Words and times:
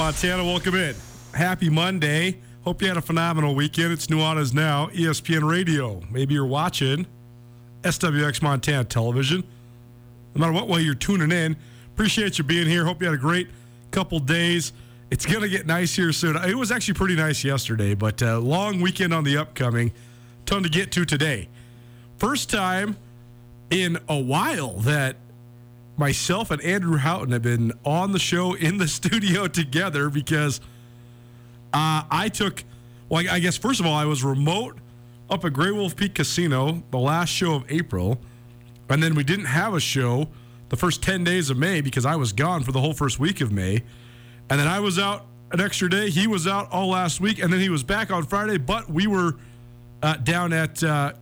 Montana? 0.00 0.42
Welcome 0.42 0.76
in. 0.76 0.94
Happy 1.34 1.68
Monday. 1.68 2.38
Hope 2.64 2.80
you 2.80 2.88
had 2.88 2.96
a 2.96 3.02
phenomenal 3.02 3.54
weekend. 3.54 3.92
It's 3.92 4.06
Nuanez 4.06 4.54
Now, 4.54 4.86
ESPN 4.86 5.46
Radio. 5.46 6.00
Maybe 6.10 6.32
you're 6.32 6.46
watching 6.46 7.06
SWX 7.82 8.40
Montana 8.40 8.84
Television. 8.84 9.44
No 10.34 10.40
matter 10.40 10.52
what 10.54 10.68
way 10.68 10.80
you're 10.80 10.94
tuning 10.94 11.30
in, 11.30 11.54
appreciate 11.92 12.38
you 12.38 12.44
being 12.44 12.66
here. 12.66 12.86
Hope 12.86 13.02
you 13.02 13.08
had 13.08 13.14
a 13.14 13.18
great 13.18 13.48
couple 13.90 14.18
days. 14.20 14.72
It's 15.10 15.26
going 15.26 15.42
to 15.42 15.50
get 15.50 15.66
nice 15.66 15.94
here 15.94 16.12
soon. 16.12 16.34
It 16.34 16.56
was 16.56 16.72
actually 16.72 16.94
pretty 16.94 17.14
nice 17.14 17.44
yesterday, 17.44 17.92
but 17.92 18.22
uh, 18.22 18.38
long 18.38 18.80
weekend 18.80 19.12
on 19.12 19.22
the 19.22 19.36
upcoming. 19.36 19.92
Ton 20.46 20.62
to 20.62 20.70
get 20.70 20.92
to 20.92 21.04
today. 21.04 21.50
First 22.16 22.48
time 22.48 22.96
in 23.68 23.98
a 24.08 24.18
while 24.18 24.78
that 24.78 25.16
myself 26.00 26.50
and 26.50 26.60
Andrew 26.62 26.96
Houghton 26.96 27.30
have 27.30 27.42
been 27.42 27.72
on 27.84 28.10
the 28.10 28.18
show 28.18 28.54
in 28.54 28.78
the 28.78 28.88
studio 28.98 29.46
together 29.46 30.10
because 30.10 30.60
uh, 31.72 32.02
I 32.10 32.28
took, 32.32 32.64
well, 33.08 33.24
I 33.30 33.38
guess, 33.38 33.56
first 33.56 33.78
of 33.78 33.86
all, 33.86 33.94
I 33.94 34.06
was 34.06 34.24
remote 34.24 34.78
up 35.28 35.44
at 35.44 35.52
Grey 35.52 35.70
Wolf 35.70 35.94
Peak 35.94 36.16
Casino 36.16 36.82
the 36.90 36.98
last 36.98 37.28
show 37.28 37.54
of 37.54 37.70
April. 37.70 38.18
And 38.88 39.00
then 39.00 39.14
we 39.14 39.22
didn't 39.22 39.44
have 39.44 39.74
a 39.74 39.80
show 39.80 40.28
the 40.70 40.76
first 40.76 41.02
10 41.02 41.22
days 41.22 41.50
of 41.50 41.56
May 41.56 41.80
because 41.80 42.04
I 42.04 42.16
was 42.16 42.32
gone 42.32 42.64
for 42.64 42.72
the 42.72 42.80
whole 42.80 42.94
first 42.94 43.20
week 43.20 43.40
of 43.40 43.52
May. 43.52 43.84
And 44.48 44.58
then 44.58 44.66
I 44.66 44.80
was 44.80 44.98
out 44.98 45.26
an 45.52 45.60
extra 45.60 45.88
day. 45.88 46.10
He 46.10 46.26
was 46.26 46.48
out 46.48 46.68
all 46.72 46.88
last 46.88 47.20
week. 47.20 47.38
And 47.38 47.52
then 47.52 47.60
he 47.60 47.68
was 47.68 47.84
back 47.84 48.10
on 48.10 48.24
Friday. 48.24 48.58
But 48.58 48.90
we 48.90 49.06
were 49.06 49.36
uh, 50.02 50.16
down 50.16 50.52
at 50.52 50.82
uh, 50.82 51.12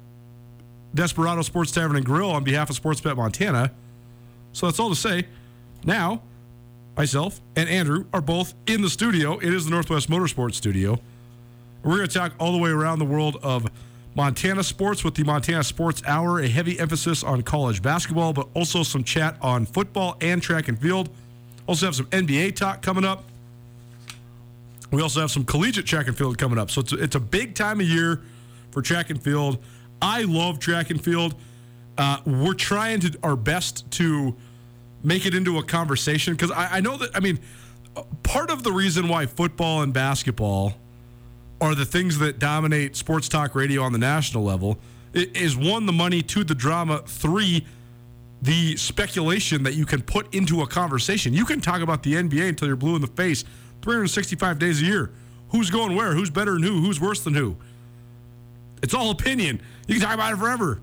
Desperado 0.95 1.43
Sports 1.43 1.73
Tavern 1.73 1.97
and 1.97 2.07
Grill 2.07 2.31
on 2.31 2.45
behalf 2.45 2.71
of 2.71 2.81
Sportsbet 2.81 3.17
Montana. 3.17 3.73
So 4.59 4.67
that's 4.67 4.81
all 4.81 4.89
to 4.89 4.97
say. 4.97 5.25
Now, 5.85 6.21
myself 6.97 7.41
and 7.55 7.69
Andrew 7.69 8.07
are 8.13 8.21
both 8.21 8.55
in 8.67 8.83
the 8.83 8.91
studio. 8.91 9.39
It 9.39 9.55
is 9.55 9.67
the 9.67 9.71
Northwest 9.71 10.11
Motorsports 10.11 10.55
Studio. 10.55 10.99
We're 11.85 11.99
going 11.99 12.09
to 12.09 12.19
talk 12.19 12.33
all 12.41 12.51
the 12.51 12.59
way 12.59 12.71
around 12.71 12.99
the 12.99 13.05
world 13.05 13.37
of 13.41 13.71
Montana 14.17 14.65
sports 14.65 15.05
with 15.05 15.15
the 15.15 15.23
Montana 15.23 15.63
Sports 15.63 16.03
Hour, 16.09 16.41
a 16.41 16.49
heavy 16.49 16.77
emphasis 16.81 17.23
on 17.23 17.43
college 17.43 17.83
basketball, 17.83 18.33
but 18.33 18.49
also 18.55 18.83
some 18.83 19.05
chat 19.05 19.37
on 19.41 19.65
football 19.65 20.17
and 20.21 20.43
track 20.43 20.67
and 20.67 20.77
field. 20.77 21.09
Also 21.69 21.87
have 21.87 21.95
some 21.95 22.07
NBA 22.07 22.57
talk 22.57 22.83
coming 22.83 23.05
up. 23.05 23.27
We 24.91 25.01
also 25.03 25.21
have 25.21 25.31
some 25.31 25.45
collegiate 25.45 25.87
track 25.87 26.09
and 26.09 26.19
field 26.19 26.37
coming 26.37 26.59
up. 26.59 26.73
So 26.73 26.81
it's 26.81 26.93
a, 26.93 26.97
it's 26.97 27.15
a 27.15 27.21
big 27.21 27.55
time 27.55 27.79
of 27.79 27.87
year 27.87 28.23
for 28.73 28.83
track 28.83 29.11
and 29.11 29.23
field. 29.23 29.63
I 30.03 30.23
love 30.23 30.59
track 30.59 30.91
and 30.91 31.01
field. 31.01 31.37
Uh, 31.97 32.19
we're 32.25 32.55
trying 32.55 33.01
to 33.01 33.19
our 33.23 33.37
best 33.37 33.89
to 33.93 34.37
make 35.03 35.27
it 35.27 35.35
into 35.35 35.59
a 35.59 35.63
conversation 35.63 36.35
because 36.35 36.51
I, 36.51 36.77
I 36.77 36.81
know 36.81 36.97
that 36.97 37.11
I 37.15 37.21
mean 37.21 37.39
part 38.23 38.51
of 38.51 38.63
the 38.63 38.73
reason 38.73 39.09
why 39.09 39.27
football 39.27 39.83
and 39.83 39.93
basketball 39.93 40.75
are 41.61 41.75
the 41.75 41.85
things 41.85 42.19
that 42.19 42.39
dominate 42.39 42.97
sports 42.97 43.29
talk 43.29 43.55
radio 43.55 43.83
on 43.83 43.93
the 43.93 43.99
national 43.99 44.45
level 44.45 44.79
is 45.13 45.57
one 45.57 45.87
the 45.87 45.93
money, 45.93 46.23
two 46.23 46.45
the 46.45 46.55
drama, 46.55 47.03
three 47.07 47.67
the 48.41 48.77
speculation 48.77 49.65
that 49.65 49.75
you 49.75 49.85
can 49.85 50.01
put 50.01 50.33
into 50.33 50.63
a 50.63 50.67
conversation. 50.67 51.33
You 51.33 51.45
can 51.45 51.61
talk 51.61 51.81
about 51.81 52.05
the 52.05 52.15
NBA 52.15 52.49
until 52.51 52.69
you're 52.69 52.77
blue 52.77 52.95
in 52.95 53.01
the 53.01 53.09
face, 53.09 53.43
365 53.83 54.59
days 54.59 54.81
a 54.81 54.85
year. 54.85 55.11
Who's 55.49 55.71
going 55.71 55.97
where? 55.97 56.15
Who's 56.15 56.31
better 56.31 56.53
than 56.53 56.63
who? 56.63 56.81
Who's 56.81 57.01
worse 57.01 57.21
than 57.21 57.35
who? 57.35 57.57
It's 58.83 58.95
all 58.95 59.11
opinion. 59.11 59.61
You 59.89 59.95
can 59.95 60.05
talk 60.05 60.15
about 60.15 60.35
it 60.35 60.37
forever. 60.37 60.81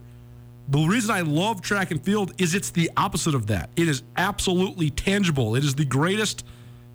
The 0.68 0.80
reason 0.80 1.12
I 1.12 1.22
love 1.22 1.62
track 1.62 1.92
and 1.92 2.04
field 2.04 2.34
is 2.40 2.56
it's 2.56 2.72
the 2.72 2.90
opposite 2.98 3.36
of 3.36 3.48
that. 3.48 3.70
It 3.76 3.88
is 3.88 4.04
absolutely 4.18 4.90
tangible. 4.90 5.56
It 5.56 5.64
is 5.64 5.76
the 5.76 5.86
greatest 5.86 6.44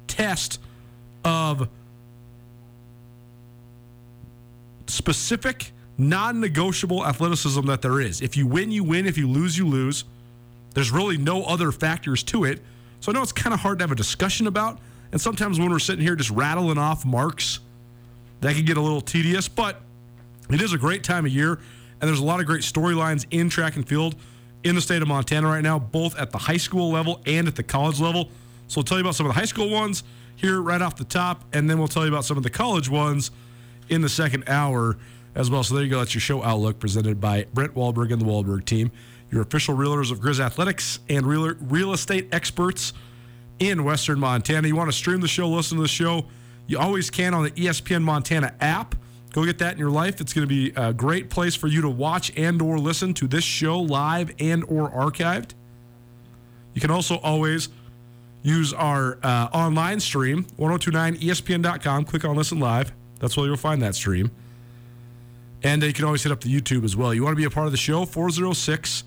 test 0.09 0.61
of 1.25 1.69
specific, 4.89 5.73
non 5.97 6.41
negotiable 6.41 7.07
athleticism 7.07 7.65
that 7.67 7.81
there 7.81 8.01
is. 8.01 8.21
If 8.21 8.37
you 8.37 8.47
win, 8.47 8.73
you 8.73 8.83
win. 8.83 9.07
If 9.07 9.17
you 9.17 9.29
lose, 9.29 9.57
you 9.57 9.67
lose. 9.67 10.05
There's 10.75 10.91
really 10.91 11.17
no 11.17 11.45
other 11.45 11.71
factors 11.73 12.23
to 12.25 12.45
it. 12.45 12.61
So 13.01 13.11
I 13.11 13.15
know 13.15 13.23
it's 13.23 13.33
kind 13.33 13.55
of 13.55 13.61
hard 13.61 13.79
to 13.79 13.85
have 13.85 13.93
a 13.93 13.97
discussion 13.97 14.47
about. 14.47 14.79
And 15.13 15.21
sometimes 15.21 15.59
when 15.59 15.71
we're 15.71 15.79
sitting 15.79 16.05
here 16.05 16.17
just 16.17 16.31
rattling 16.31 16.79
off 16.79 17.05
marks, 17.05 17.61
that 18.41 18.55
can 18.55 18.65
get 18.65 18.77
a 18.77 18.81
little 18.81 19.01
tedious. 19.01 19.49
But 19.49 19.81
it 20.51 20.61
is 20.61 20.73
a 20.73 20.79
great 20.79 21.05
time 21.05 21.25
of 21.25 21.33
year. 21.33 21.61
And 22.01 22.09
there's 22.09 22.21
a 22.21 22.25
lot 22.25 22.41
of 22.41 22.47
great 22.47 22.63
storylines 22.63 23.27
in 23.31 23.49
track 23.49 23.77
and 23.77 23.87
field 23.87 24.17
in 24.65 24.75
the 24.75 24.81
state 24.81 25.03
of 25.03 25.09
Montana 25.09 25.49
right 25.49 25.63
now, 25.63 25.79
both 25.79 26.19
at 26.19 26.31
the 26.31 26.39
high 26.39 26.57
school 26.57 26.91
level 26.91 27.21
and 27.27 27.49
at 27.49 27.57
the 27.57 27.63
college 27.63 28.01
level. 28.01 28.31
So 28.69 28.79
we'll 28.79 28.85
tell 28.85 28.99
you 28.99 29.05
about 29.05 29.15
some 29.15 29.27
of 29.27 29.35
the 29.35 29.39
high 29.39 29.47
school 29.47 29.71
ones 29.71 30.03
here 30.37 30.61
right 30.61 30.81
off 30.81 30.97
the 30.97 31.05
top, 31.05 31.45
and 31.53 31.69
then 31.69 31.79
we'll 31.79 31.89
tell 31.89 32.05
you 32.05 32.13
about 32.13 32.25
some 32.25 32.37
of 32.37 32.43
the 32.43 32.51
college 32.51 32.89
ones 32.89 33.31
in 33.89 34.01
the 34.01 34.09
second 34.09 34.45
hour 34.49 34.97
as 35.35 35.51
well. 35.51 35.63
So 35.63 35.75
there 35.75 35.85
you 35.85 35.91
go. 35.91 35.99
That's 35.99 36.15
your 36.15 36.21
show 36.21 36.43
outlook 36.43 36.79
presented 36.79 37.21
by 37.21 37.47
Brent 37.53 37.75
Wahlberg 37.75 38.13
and 38.13 38.21
the 38.21 38.27
Wahlberg 38.27 38.65
team, 38.65 38.91
your 39.31 39.43
official 39.43 39.77
realtors 39.77 40.11
of 40.11 40.21
Grizz 40.21 40.41
Athletics 40.41 41.01
and 41.09 41.27
real, 41.27 41.55
real 41.61 41.93
estate 41.93 42.29
experts 42.33 42.93
in 43.59 43.85
Western 43.85 44.19
Montana. 44.19 44.67
You 44.69 44.77
want 44.77 44.91
to 44.91 44.97
stream 44.97 45.21
the 45.21 45.29
show, 45.29 45.49
listen 45.49 45.77
to 45.77 45.83
the 45.83 45.89
show, 45.89 46.27
you 46.67 46.79
always 46.79 47.11
can 47.11 47.35
on 47.35 47.45
the 47.45 47.51
ESPN 47.51 48.03
Montana 48.03 48.55
app. 48.61 48.95
Go 49.33 49.45
get 49.45 49.59
that 49.59 49.73
in 49.73 49.79
your 49.79 49.91
life. 49.91 50.21
It's 50.21 50.33
going 50.33 50.47
to 50.47 50.49
be 50.49 50.73
a 50.77 50.93
great 50.93 51.31
place 51.31 51.55
for 51.55 51.69
you 51.69 51.81
to 51.83 51.89
watch 51.89 52.33
and 52.37 52.61
or 52.61 52.79
listen 52.79 53.15
to 53.15 53.29
this 53.29 53.45
show 53.45 53.79
live 53.79 54.33
and 54.41 54.65
or 54.65 54.91
archived. 54.91 55.53
You 56.75 56.81
can 56.81 56.91
also 56.91 57.17
always 57.19 57.69
use 58.43 58.73
our 58.73 59.19
uh, 59.23 59.49
online 59.53 60.01
stream, 60.01 60.45
1029ESPN.com. 60.59 62.05
Click 62.05 62.25
on 62.25 62.37
Listen 62.37 62.59
Live. 62.59 62.93
That's 63.21 63.37
where 63.37 63.47
you'll 63.47 63.57
find 63.57 63.83
that 63.83 63.95
stream. 63.95 64.31
And 65.63 65.83
you 65.83 65.93
can 65.93 66.05
always 66.05 66.23
hit 66.23 66.33
up 66.33 66.41
the 66.41 66.53
YouTube 66.53 66.85
as 66.85 66.97
well. 66.97 67.13
You 67.13 67.23
want 67.23 67.33
to 67.33 67.37
be 67.37 67.45
a 67.45 67.51
part 67.51 67.67
of 67.67 67.73
the 67.73 67.79
show? 67.79 68.05
406 68.05 69.05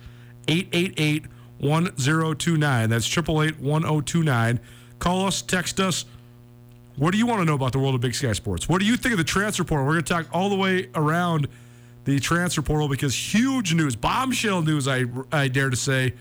888 0.47 1.25
1029. 1.57 2.89
That's 2.89 3.17
888 3.17 3.59
1029. 3.59 4.59
Call 4.99 5.25
us, 5.25 5.41
text 5.41 5.79
us. 5.79 6.05
What 6.95 7.11
do 7.11 7.17
you 7.17 7.25
want 7.25 7.41
to 7.41 7.45
know 7.45 7.55
about 7.55 7.71
the 7.71 7.79
world 7.79 7.95
of 7.95 8.01
Big 8.01 8.13
Sky 8.13 8.33
Sports? 8.33 8.69
What 8.69 8.79
do 8.79 8.85
you 8.85 8.97
think 8.97 9.13
of 9.13 9.17
the 9.17 9.23
transfer 9.23 9.63
portal? 9.63 9.85
We're 9.85 9.93
going 9.93 10.05
to 10.05 10.13
talk 10.13 10.27
all 10.31 10.49
the 10.49 10.55
way 10.55 10.89
around 10.93 11.47
the 12.05 12.19
transfer 12.19 12.61
portal 12.61 12.87
because 12.87 13.15
huge 13.15 13.73
news, 13.73 13.95
bombshell 13.95 14.61
news, 14.61 14.87
I, 14.87 15.05
I 15.31 15.47
dare 15.47 15.69
to 15.69 15.75
say, 15.75 16.13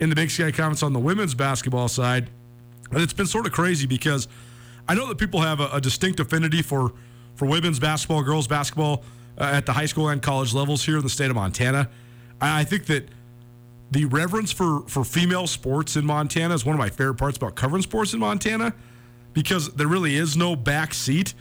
in 0.00 0.10
the 0.10 0.14
Big 0.14 0.30
Sky 0.30 0.50
Conference 0.50 0.82
on 0.82 0.92
the 0.92 0.98
women's 0.98 1.34
basketball 1.34 1.88
side. 1.88 2.28
And 2.90 3.00
it's 3.00 3.14
been 3.14 3.26
sort 3.26 3.46
of 3.46 3.52
crazy 3.52 3.86
because 3.86 4.28
I 4.86 4.94
know 4.94 5.08
that 5.08 5.16
people 5.16 5.40
have 5.40 5.60
a, 5.60 5.68
a 5.72 5.80
distinct 5.80 6.20
affinity 6.20 6.60
for, 6.60 6.92
for 7.34 7.46
women's 7.46 7.78
basketball, 7.78 8.22
girls 8.22 8.46
basketball 8.46 9.04
uh, 9.38 9.44
at 9.44 9.64
the 9.64 9.72
high 9.72 9.86
school 9.86 10.08
and 10.08 10.20
college 10.20 10.52
levels 10.52 10.84
here 10.84 10.98
in 10.98 11.02
the 11.02 11.08
state 11.08 11.30
of 11.30 11.36
Montana. 11.36 11.88
I, 12.42 12.60
I 12.60 12.64
think 12.64 12.86
that 12.86 13.08
the 13.90 14.04
reverence 14.04 14.52
for, 14.52 14.80
for 14.82 15.02
female 15.02 15.46
sports 15.46 15.96
in 15.96 16.04
Montana 16.04 16.52
is 16.52 16.66
one 16.66 16.74
of 16.74 16.78
my 16.78 16.90
favorite 16.90 17.14
parts 17.14 17.38
about 17.38 17.54
covering 17.54 17.82
sports 17.82 18.12
in 18.12 18.20
Montana 18.20 18.74
because 19.34 19.72
there 19.74 19.88
really 19.88 20.16
is 20.16 20.36
no 20.36 20.56
back 20.56 20.94
seat. 20.94 21.34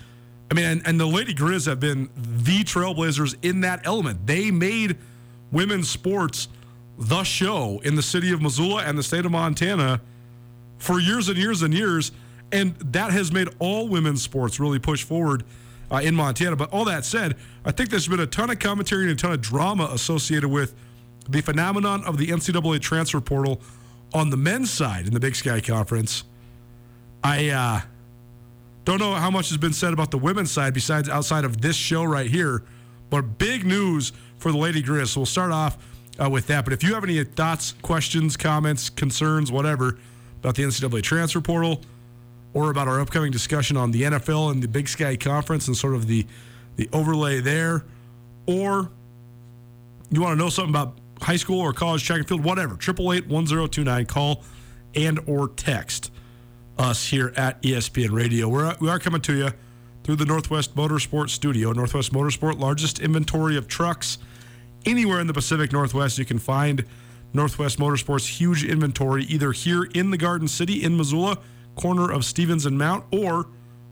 I 0.52 0.56
mean, 0.56 0.66
and, 0.66 0.82
and 0.86 1.00
the 1.00 1.06
Lady 1.06 1.34
Griz 1.34 1.66
have 1.66 1.80
been 1.80 2.10
the 2.16 2.64
trailblazers 2.64 3.36
in 3.42 3.62
that 3.62 3.86
element. 3.86 4.28
They 4.28 4.52
made 4.52 4.98
women's 5.52 5.90
sports 5.90 6.50
the 6.98 7.24
show 7.24 7.80
in 7.84 7.96
the 7.96 8.02
city 8.04 8.32
of 8.32 8.42
Missoula 8.42 8.84
and 8.84 8.98
the 8.98 9.04
state 9.04 9.26
of 9.26 9.32
Montana 9.32 10.02
for 10.78 11.00
years 11.00 11.30
and 11.30 11.38
years 11.38 11.62
and 11.62 11.74
years. 11.74 12.12
And 12.52 12.76
that 12.78 13.12
has 13.12 13.32
made 13.32 13.48
all 13.60 13.88
women's 13.88 14.22
sports 14.22 14.60
really 14.60 14.80
push 14.80 15.04
forward 15.04 15.44
uh, 15.92 15.98
in 15.98 16.14
Montana. 16.16 16.56
But 16.56 16.72
all 16.72 16.86
that 16.86 17.06
said, 17.06 17.36
I 17.66 17.72
think 17.72 17.90
there's 17.90 18.08
been 18.08 18.20
a 18.20 18.28
ton 18.28 18.50
of 18.50 18.60
commentary 18.60 19.04
and 19.04 19.12
a 19.12 19.16
ton 19.16 19.32
of 19.32 19.42
drama 19.42 19.90
associated 19.92 20.50
with 20.50 20.76
the 21.28 21.42
phenomenon 21.42 22.04
of 22.04 22.18
the 22.18 22.28
NCAA 22.28 22.80
transfer 22.82 23.22
portal 23.22 23.62
on 24.14 24.30
the 24.30 24.38
men's 24.38 24.70
side 24.70 25.08
in 25.08 25.14
the 25.14 25.20
Big 25.20 25.36
Sky 25.36 25.62
Conference. 25.62 26.26
I 27.24 27.50
uh, 27.50 27.82
don't 28.84 29.00
know 29.00 29.14
how 29.14 29.32
much 29.32 29.50
has 29.50 29.58
been 29.58 29.74
said 29.74 29.94
about 29.94 30.12
the 30.12 30.18
women's 30.18 30.52
side 30.52 30.74
besides 30.74 31.08
outside 31.08 31.46
of 31.46 31.62
this 31.62 31.76
show 31.76 32.04
right 32.04 32.30
here, 32.30 32.64
but 33.10 33.38
big 33.38 33.66
news 33.66 34.12
for 34.38 34.52
the 34.52 34.58
Lady 34.58 34.82
Griz. 34.82 35.12
So 35.12 35.22
we'll 35.22 35.26
start 35.26 35.52
off 35.52 35.78
uh, 36.22 36.30
with 36.30 36.48
that. 36.48 36.66
But 36.66 36.74
if 36.74 36.84
you 36.84 36.94
have 36.94 37.04
any 37.04 37.24
thoughts, 37.24 37.74
questions, 37.82 38.36
comments, 38.36 38.90
concerns, 38.90 39.52
whatever 39.52 39.98
about 40.40 40.56
the 40.56 40.64
NCAA 40.64 41.02
transfer 41.02 41.40
portal 41.40 41.82
or 42.54 42.70
about 42.70 42.90
our 42.90 43.00
upcoming 43.00 43.32
discussion 43.32 43.78
on 43.78 43.92
the 43.92 44.04
NFL 44.04 44.52
and 44.52 44.62
the 44.62 44.68
Big 44.68 44.90
Sky 44.90 45.16
Conference 45.16 45.68
and 45.68 45.78
sort 45.78 45.96
of 45.96 46.08
the 46.08 46.26
the 46.76 46.90
overlay 46.92 47.40
there, 47.40 47.86
or 48.48 48.90
you 50.10 50.22
want 50.22 50.34
to 50.34 50.44
know 50.44 50.50
something 50.50 50.72
about 50.72 50.98
high 51.22 51.36
school 51.36 51.62
or 51.62 51.72
college 51.72 52.04
track 52.04 52.18
and 52.18 52.28
field, 52.28 52.44
whatever, 52.44 52.74
888 52.74 54.08
call 54.08 54.44
and 54.96 55.20
or 55.28 55.50
text 55.50 56.12
us 56.78 57.08
here 57.08 57.34
at 57.36 57.62
ESPN 57.62 58.12
Radio. 58.12 58.50
We're, 58.50 58.76
we 58.80 58.90
are 58.90 59.00
coming 59.00 59.22
to 59.22 59.36
you 59.36 59.50
through 60.04 60.18
the 60.18 60.26
Northwest 60.26 60.76
Motorsport 60.76 61.30
Studio. 61.30 61.72
Northwest 61.72 62.12
Motorsport, 62.12 62.60
largest 62.60 63.00
inventory 63.00 63.58
of 63.58 63.68
trucks 63.68 64.18
anywhere 64.86 65.20
in 65.20 65.28
the 65.28 65.34
Pacific 65.34 65.72
Northwest. 65.72 66.18
You 66.18 66.26
can 66.26 66.40
find 66.40 66.86
Northwest 67.34 67.80
Motorsport's 67.80 68.28
huge 68.28 68.64
inventory 68.64 69.24
either 69.26 69.52
here 69.52 69.84
in 69.84 70.12
the 70.12 70.18
Garden 70.18 70.48
City 70.48 70.84
in 70.84 70.98
Missoula, 70.98 71.38
corner 71.76 72.12
of 72.12 72.26
Stevens 72.26 72.66
and 72.66 72.78
Mount, 72.78 73.06
or 73.12 73.48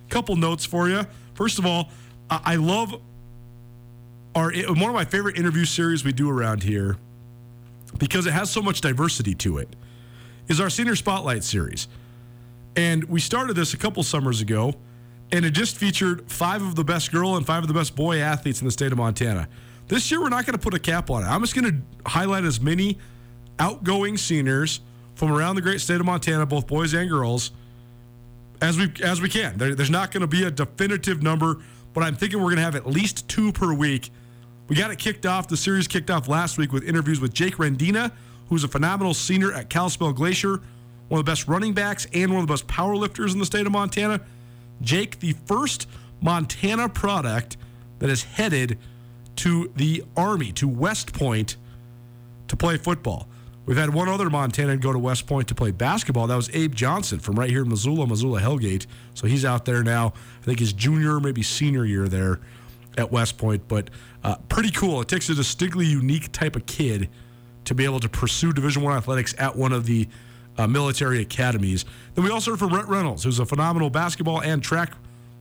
couple 0.08 0.36
notes 0.36 0.64
for 0.64 0.88
you. 0.88 1.04
First 1.34 1.58
of 1.58 1.66
all, 1.66 1.90
I 2.30 2.56
love 2.56 3.00
our 4.36 4.52
eh, 4.52 4.64
one 4.68 4.82
of 4.82 4.94
my 4.94 5.04
favorite 5.04 5.36
interview 5.36 5.64
series 5.64 6.04
we 6.04 6.12
do 6.12 6.30
around 6.30 6.62
here 6.62 6.96
because 7.98 8.26
it 8.26 8.32
has 8.32 8.50
so 8.50 8.62
much 8.62 8.80
diversity 8.80 9.34
to 9.34 9.58
it 9.58 9.74
is 10.46 10.60
our 10.60 10.70
senior 10.70 10.94
spotlight 10.94 11.42
series. 11.42 11.88
And 12.76 13.02
we 13.04 13.18
started 13.18 13.54
this 13.54 13.72
a 13.72 13.78
couple 13.78 14.02
summers 14.02 14.40
ago 14.42 14.74
and 15.32 15.44
it 15.44 15.50
just 15.50 15.76
featured 15.76 16.30
five 16.30 16.62
of 16.62 16.76
the 16.76 16.84
best 16.84 17.10
girl 17.10 17.36
and 17.36 17.44
five 17.44 17.64
of 17.64 17.68
the 17.68 17.74
best 17.74 17.96
boy 17.96 18.18
athletes 18.18 18.60
in 18.60 18.66
the 18.66 18.70
state 18.70 18.92
of 18.92 18.98
montana. 18.98 19.48
This 19.88 20.10
year 20.10 20.20
we're 20.20 20.28
not 20.28 20.44
going 20.44 20.56
to 20.56 20.62
put 20.62 20.74
a 20.74 20.78
cap 20.78 21.10
on 21.10 21.22
it. 21.22 21.26
I'm 21.26 21.40
just 21.40 21.54
going 21.54 21.72
to 21.72 22.10
highlight 22.10 22.44
as 22.44 22.60
many 22.60 22.98
outgoing 23.58 24.18
seniors 24.18 24.80
from 25.14 25.32
around 25.32 25.56
the 25.56 25.62
great 25.62 25.80
state 25.80 25.98
of 25.98 26.04
montana 26.04 26.44
both 26.44 26.66
boys 26.66 26.92
and 26.92 27.08
girls 27.08 27.52
as 28.60 28.76
we 28.76 28.92
as 29.02 29.20
we 29.20 29.30
can. 29.30 29.56
There, 29.56 29.74
there's 29.74 29.90
not 29.90 30.12
going 30.12 30.20
to 30.20 30.26
be 30.26 30.44
a 30.44 30.50
definitive 30.50 31.22
number 31.22 31.62
but 31.96 32.04
i'm 32.04 32.14
thinking 32.14 32.38
we're 32.38 32.50
going 32.50 32.56
to 32.56 32.62
have 32.62 32.76
at 32.76 32.86
least 32.86 33.26
two 33.26 33.50
per 33.50 33.72
week 33.72 34.10
we 34.68 34.76
got 34.76 34.90
it 34.90 34.98
kicked 34.98 35.26
off. 35.26 35.48
The 35.48 35.56
series 35.56 35.86
kicked 35.86 36.10
off 36.10 36.28
last 36.28 36.58
week 36.58 36.72
with 36.72 36.84
interviews 36.84 37.20
with 37.20 37.32
Jake 37.32 37.58
Rendina, 37.58 38.12
who's 38.48 38.64
a 38.64 38.68
phenomenal 38.68 39.14
senior 39.14 39.52
at 39.52 39.70
Kalispell 39.70 40.12
Glacier, 40.12 40.60
one 41.08 41.20
of 41.20 41.24
the 41.24 41.30
best 41.30 41.46
running 41.46 41.72
backs 41.72 42.06
and 42.12 42.32
one 42.32 42.40
of 42.40 42.46
the 42.46 42.52
best 42.52 42.66
power 42.66 42.96
lifters 42.96 43.32
in 43.32 43.38
the 43.38 43.46
state 43.46 43.66
of 43.66 43.72
Montana. 43.72 44.20
Jake, 44.82 45.20
the 45.20 45.34
first 45.46 45.88
Montana 46.20 46.88
product 46.88 47.56
that 47.98 48.10
is 48.10 48.24
headed 48.24 48.78
to 49.36 49.70
the 49.76 50.04
Army, 50.16 50.52
to 50.52 50.66
West 50.66 51.12
Point, 51.12 51.56
to 52.48 52.56
play 52.56 52.76
football. 52.76 53.28
We've 53.66 53.76
had 53.76 53.92
one 53.92 54.08
other 54.08 54.26
Montanan 54.26 54.80
go 54.80 54.92
to 54.92 54.98
West 54.98 55.26
Point 55.26 55.48
to 55.48 55.54
play 55.54 55.72
basketball. 55.72 56.28
That 56.28 56.36
was 56.36 56.48
Abe 56.54 56.74
Johnson 56.74 57.18
from 57.18 57.36
right 57.36 57.50
here 57.50 57.62
in 57.62 57.68
Missoula, 57.68 58.06
Missoula 58.06 58.40
Hellgate. 58.40 58.86
So 59.14 59.26
he's 59.26 59.44
out 59.44 59.64
there 59.64 59.82
now. 59.82 60.12
I 60.40 60.44
think 60.44 60.60
his 60.60 60.72
junior, 60.72 61.18
maybe 61.18 61.42
senior 61.42 61.84
year 61.84 62.06
there 62.06 62.38
at 62.96 63.10
West 63.10 63.38
Point. 63.38 63.66
But 63.66 63.90
uh, 64.26 64.34
pretty 64.48 64.72
cool. 64.72 65.00
It 65.00 65.06
takes 65.06 65.28
a 65.28 65.34
distinctly 65.34 65.86
unique 65.86 66.32
type 66.32 66.56
of 66.56 66.66
kid 66.66 67.08
to 67.64 67.74
be 67.76 67.84
able 67.84 68.00
to 68.00 68.08
pursue 68.08 68.52
Division 68.52 68.82
One 68.82 68.96
athletics 68.96 69.36
at 69.38 69.54
one 69.54 69.72
of 69.72 69.86
the 69.86 70.08
uh, 70.58 70.66
military 70.66 71.20
academies. 71.20 71.84
Then 72.14 72.24
we 72.24 72.30
also 72.32 72.50
heard 72.50 72.58
from 72.58 72.70
Brent 72.70 72.88
Reynolds, 72.88 73.22
who's 73.22 73.38
a 73.38 73.46
phenomenal 73.46 73.88
basketball 73.88 74.42
and 74.42 74.60
track 74.64 74.94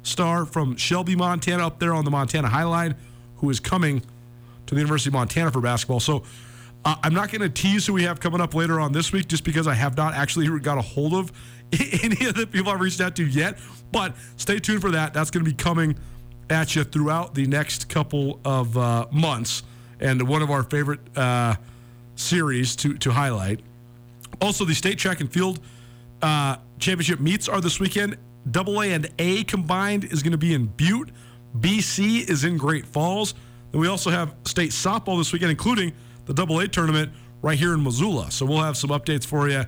star 0.04 0.46
from 0.46 0.76
Shelby, 0.76 1.16
Montana, 1.16 1.66
up 1.66 1.80
there 1.80 1.96
on 1.96 2.06
the 2.06 2.12
Montana 2.12 2.48
High 2.48 2.66
Line, 2.66 2.96
who 3.38 3.50
is 3.50 3.60
coming 3.60 4.02
to 4.68 4.76
the 4.76 4.82
University 4.82 5.10
of 5.10 5.16
Montana 5.16 5.50
for 5.50 5.62
basketball. 5.62 6.00
So 6.00 6.22
uh, 6.84 6.96
I'm 7.02 7.14
not 7.16 7.32
going 7.32 7.42
to 7.42 7.50
tease 7.50 7.88
who 7.88 7.94
we 7.94 8.04
have 8.04 8.20
coming 8.20 8.40
up 8.40 8.54
later 8.54 8.80
on 8.80 8.92
this 8.92 9.12
week, 9.12 9.28
just 9.28 9.44
because 9.44 9.66
I 9.66 9.74
have 9.74 9.98
not 9.98 10.14
actually 10.14 10.60
got 10.60 10.78
a 10.78 10.84
hold 10.84 11.16
of 11.16 11.32
any 12.04 12.28
of 12.28 12.36
the 12.36 12.46
people 12.46 12.72
I've 12.72 12.82
reached 12.82 13.02
out 13.02 13.16
to 13.16 13.26
yet. 13.26 13.58
But 13.92 14.16
stay 14.38 14.60
tuned 14.60 14.82
for 14.82 14.92
that. 14.92 15.12
That's 15.12 15.32
going 15.32 15.44
to 15.44 15.50
be 15.50 15.58
coming 15.58 15.98
at 16.50 16.76
you 16.76 16.84
throughout 16.84 17.36
the 17.36 17.46
next 17.48 17.90
couple 17.90 18.40
of 18.46 18.78
uh, 18.78 19.08
months, 19.12 19.64
and 20.00 20.28
one 20.28 20.42
of 20.42 20.52
our 20.52 20.64
favorite 20.64 21.00
uh, 21.18 21.56
series 22.16 22.76
to 22.78 22.98
to 22.98 23.12
highlight. 23.12 23.62
Also, 24.42 24.66
the 24.66 24.76
state 24.76 24.98
track 24.98 25.22
and 25.22 25.32
field 25.32 25.60
uh, 26.22 26.58
championship 26.80 27.20
meets 27.20 27.48
are 27.48 27.62
this 27.62 27.80
weekend 27.80 28.18
Double 28.50 28.82
A 28.82 28.92
and 28.92 29.10
A 29.20 29.44
combined 29.44 30.06
is 30.06 30.22
going 30.22 30.32
to 30.32 30.38
be 30.38 30.54
in 30.54 30.68
Butte. 30.68 31.10
BC 31.60 32.30
is 32.30 32.44
in 32.44 32.58
Great 32.58 32.86
Falls. 32.86 33.34
And 33.72 33.82
we 33.82 33.88
also 33.88 34.10
have 34.10 34.36
state 34.46 34.72
softball 34.72 35.18
this 35.18 35.34
weekend, 35.34 35.52
including 35.52 35.94
the 36.26 36.34
Double 36.34 36.60
A 36.60 36.68
tournament 36.68 37.12
right 37.42 37.58
here 37.58 37.74
in 37.74 37.84
Missoula. 37.84 38.32
So 38.32 38.46
we'll 38.46 38.62
have 38.62 38.78
some 38.78 38.92
updates 38.92 39.26
for 39.26 39.50
you 39.50 39.64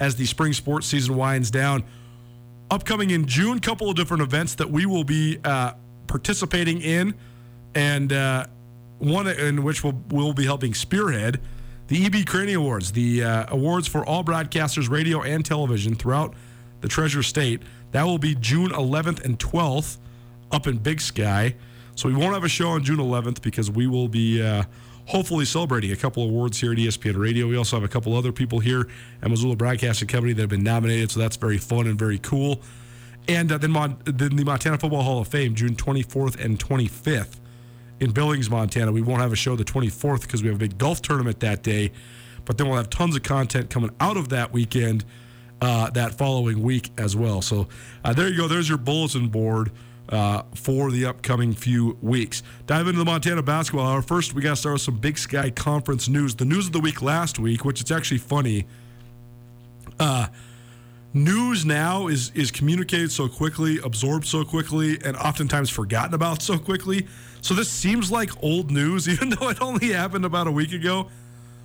as 0.00 0.16
the 0.16 0.26
spring 0.26 0.52
sports 0.52 0.86
season 0.86 1.16
winds 1.16 1.50
down. 1.50 1.84
Upcoming 2.70 3.10
in 3.10 3.26
June, 3.26 3.58
couple 3.58 3.90
of 3.90 3.96
different 3.96 4.22
events 4.22 4.54
that 4.54 4.70
we 4.70 4.86
will 4.86 5.04
be 5.04 5.38
uh, 5.44 5.72
participating 6.06 6.80
in, 6.80 7.14
and 7.74 8.12
uh, 8.12 8.46
one 8.98 9.26
in 9.26 9.62
which 9.62 9.82
we'll, 9.82 10.00
we'll 10.10 10.32
be 10.32 10.44
helping 10.44 10.74
spearhead 10.74 11.40
the 11.88 12.06
EB 12.06 12.24
Craney 12.24 12.54
Awards, 12.54 12.92
the 12.92 13.22
uh, 13.22 13.46
awards 13.48 13.86
for 13.86 14.06
all 14.06 14.24
broadcasters, 14.24 14.88
radio 14.88 15.22
and 15.22 15.44
television 15.44 15.94
throughout 15.94 16.34
the 16.80 16.88
Treasure 16.88 17.22
State. 17.22 17.62
That 17.90 18.04
will 18.04 18.18
be 18.18 18.34
June 18.34 18.70
11th 18.70 19.24
and 19.24 19.38
12th 19.38 19.98
up 20.50 20.66
in 20.66 20.78
Big 20.78 21.00
Sky. 21.00 21.54
So 21.94 22.08
we 22.08 22.14
won't 22.14 22.32
have 22.32 22.44
a 22.44 22.48
show 22.48 22.68
on 22.68 22.82
June 22.82 22.96
11th 22.96 23.42
because 23.42 23.70
we 23.70 23.86
will 23.86 24.08
be 24.08 24.42
uh, 24.42 24.62
hopefully 25.06 25.44
celebrating 25.44 25.92
a 25.92 25.96
couple 25.96 26.22
awards 26.22 26.58
here 26.58 26.72
at 26.72 26.78
ESPN 26.78 27.18
Radio. 27.18 27.46
We 27.46 27.56
also 27.56 27.76
have 27.76 27.84
a 27.84 27.88
couple 27.88 28.16
other 28.16 28.32
people 28.32 28.60
here 28.60 28.88
at 29.20 29.28
Missoula 29.28 29.56
Broadcasting 29.56 30.08
Company 30.08 30.32
that 30.32 30.40
have 30.40 30.50
been 30.50 30.62
nominated, 30.62 31.10
so 31.10 31.20
that's 31.20 31.36
very 31.36 31.58
fun 31.58 31.86
and 31.86 31.98
very 31.98 32.18
cool. 32.18 32.62
And 33.28 33.52
uh, 33.52 33.58
then, 33.58 33.70
Mon- 33.70 33.98
then 34.04 34.36
the 34.36 34.44
Montana 34.44 34.78
Football 34.78 35.02
Hall 35.02 35.20
of 35.20 35.28
Fame, 35.28 35.54
June 35.54 35.74
24th 35.74 36.42
and 36.44 36.58
25th 36.58 37.36
in 38.00 38.10
Billings, 38.10 38.50
Montana. 38.50 38.90
We 38.90 39.02
won't 39.02 39.20
have 39.20 39.32
a 39.32 39.36
show 39.36 39.54
the 39.54 39.64
24th 39.64 40.22
because 40.22 40.42
we 40.42 40.48
have 40.48 40.56
a 40.56 40.58
big 40.58 40.76
golf 40.76 41.02
tournament 41.02 41.40
that 41.40 41.62
day, 41.62 41.92
but 42.44 42.58
then 42.58 42.66
we'll 42.66 42.76
have 42.76 42.90
tons 42.90 43.14
of 43.14 43.22
content 43.22 43.70
coming 43.70 43.90
out 44.00 44.16
of 44.16 44.28
that 44.30 44.52
weekend 44.52 45.04
uh, 45.60 45.88
that 45.90 46.18
following 46.18 46.60
week 46.62 46.90
as 46.98 47.14
well. 47.14 47.40
So 47.40 47.68
uh, 48.04 48.12
there 48.12 48.28
you 48.28 48.36
go. 48.36 48.48
There's 48.48 48.68
your 48.68 48.78
bulletin 48.78 49.28
board 49.28 49.70
uh, 50.08 50.42
for 50.54 50.90
the 50.90 51.06
upcoming 51.06 51.52
few 51.54 51.96
weeks. 52.02 52.42
Dive 52.66 52.88
into 52.88 52.98
the 52.98 53.04
Montana 53.04 53.42
basketball 53.42 53.86
hour. 53.86 54.02
First, 54.02 54.34
we 54.34 54.42
got 54.42 54.50
to 54.50 54.56
start 54.56 54.72
with 54.74 54.82
some 54.82 54.98
Big 54.98 55.16
Sky 55.16 55.50
Conference 55.50 56.08
news. 56.08 56.34
The 56.34 56.44
news 56.44 56.66
of 56.66 56.72
the 56.72 56.80
week 56.80 57.00
last 57.00 57.38
week, 57.38 57.64
which 57.64 57.80
it's 57.80 57.92
actually 57.92 58.18
funny. 58.18 58.66
Uh, 60.00 60.26
news 61.14 61.64
now 61.64 62.08
is 62.08 62.30
is 62.34 62.50
communicated 62.50 63.10
so 63.10 63.28
quickly, 63.28 63.78
absorbed 63.84 64.26
so 64.26 64.44
quickly, 64.44 64.98
and 65.04 65.16
oftentimes 65.16 65.70
forgotten 65.70 66.14
about 66.14 66.42
so 66.42 66.58
quickly. 66.58 67.06
So 67.40 67.54
this 67.54 67.70
seems 67.70 68.10
like 68.10 68.30
old 68.42 68.70
news, 68.70 69.08
even 69.12 69.30
though 69.30 69.48
it 69.50 69.60
only 69.60 69.92
happened 69.92 70.24
about 70.24 70.46
a 70.46 70.52
week 70.52 70.72
ago. 70.72 71.08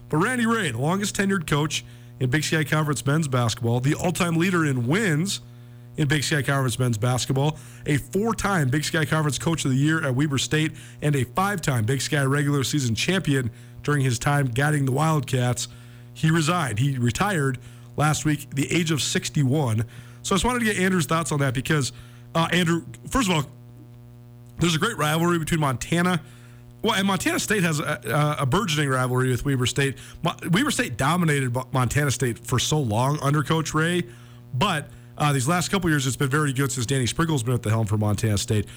But 0.09 0.17
Randy 0.17 0.45
Rahe, 0.45 0.71
the 0.71 0.77
longest 0.77 1.15
tenured 1.15 1.47
coach 1.47 1.83
in 2.19 2.29
Big 2.29 2.43
Sky 2.43 2.63
Conference 2.63 3.05
men's 3.05 3.27
basketball, 3.27 3.79
the 3.79 3.93
all-time 3.93 4.37
leader 4.37 4.65
in 4.65 4.87
wins 4.87 5.41
in 5.97 6.07
Big 6.07 6.23
Sky 6.23 6.41
Conference 6.41 6.79
men's 6.79 6.97
basketball, 6.97 7.57
a 7.85 7.97
four-time 7.97 8.69
Big 8.69 8.83
Sky 8.83 9.03
Conference 9.03 9.37
Coach 9.37 9.65
of 9.65 9.71
the 9.71 9.77
Year 9.77 10.03
at 10.03 10.15
Weber 10.15 10.37
State, 10.37 10.71
and 11.01 11.15
a 11.15 11.23
five-time 11.25 11.85
Big 11.85 12.01
Sky 12.01 12.23
regular 12.23 12.63
season 12.63 12.95
champion 12.95 13.51
during 13.83 14.03
his 14.03 14.17
time 14.17 14.47
guiding 14.47 14.85
the 14.85 14.91
Wildcats. 14.91 15.67
He 16.13 16.31
resigned. 16.31 16.79
He 16.79 16.97
retired 16.97 17.59
last 17.97 18.23
week, 18.23 18.49
the 18.51 18.71
age 18.71 18.91
of 18.91 19.01
61. 19.01 19.83
So 20.21 20.33
I 20.33 20.37
just 20.37 20.45
wanted 20.45 20.59
to 20.59 20.65
get 20.65 20.77
Andrew's 20.77 21.05
thoughts 21.05 21.31
on 21.31 21.39
that 21.39 21.53
because, 21.53 21.91
uh, 22.33 22.47
Andrew, 22.51 22.85
first 23.09 23.29
of 23.29 23.35
all, 23.35 23.43
there's 24.59 24.75
a 24.75 24.79
great 24.79 24.97
rivalry 24.97 25.37
between 25.39 25.59
Montana. 25.59 26.21
Well, 26.83 26.93
and 26.93 27.07
Montana 27.07 27.39
State 27.39 27.63
has 27.63 27.79
a, 27.79 28.37
a 28.39 28.45
burgeoning 28.45 28.89
rivalry 28.89 29.29
with 29.29 29.43
Weber 29.43 29.65
State. 29.65 29.97
Weber 30.23 30.71
State 30.71 30.95
dominated 30.95 31.55
Montana 31.73 32.11
State 32.11 32.39
for 32.39 32.59
so 32.59 32.79
long 32.79 33.19
under 33.21 33.43
Coach 33.43 33.73
Rahe, 33.73 34.07
but 34.53 34.89
uh, 35.17 35.33
these 35.33 35.47
last 35.47 35.69
couple 35.69 35.89
years 35.89 36.05
it's 36.05 36.15
been 36.15 36.29
very 36.29 36.53
good 36.53 36.71
since 36.71 36.85
Danny 36.85 37.07
Sprinkle's 37.07 37.43
been 37.43 37.55
at 37.55 37.63
the 37.63 37.71
helm 37.71 37.87
for 37.87 37.97
Montana 37.97 38.37
State. 38.37 38.67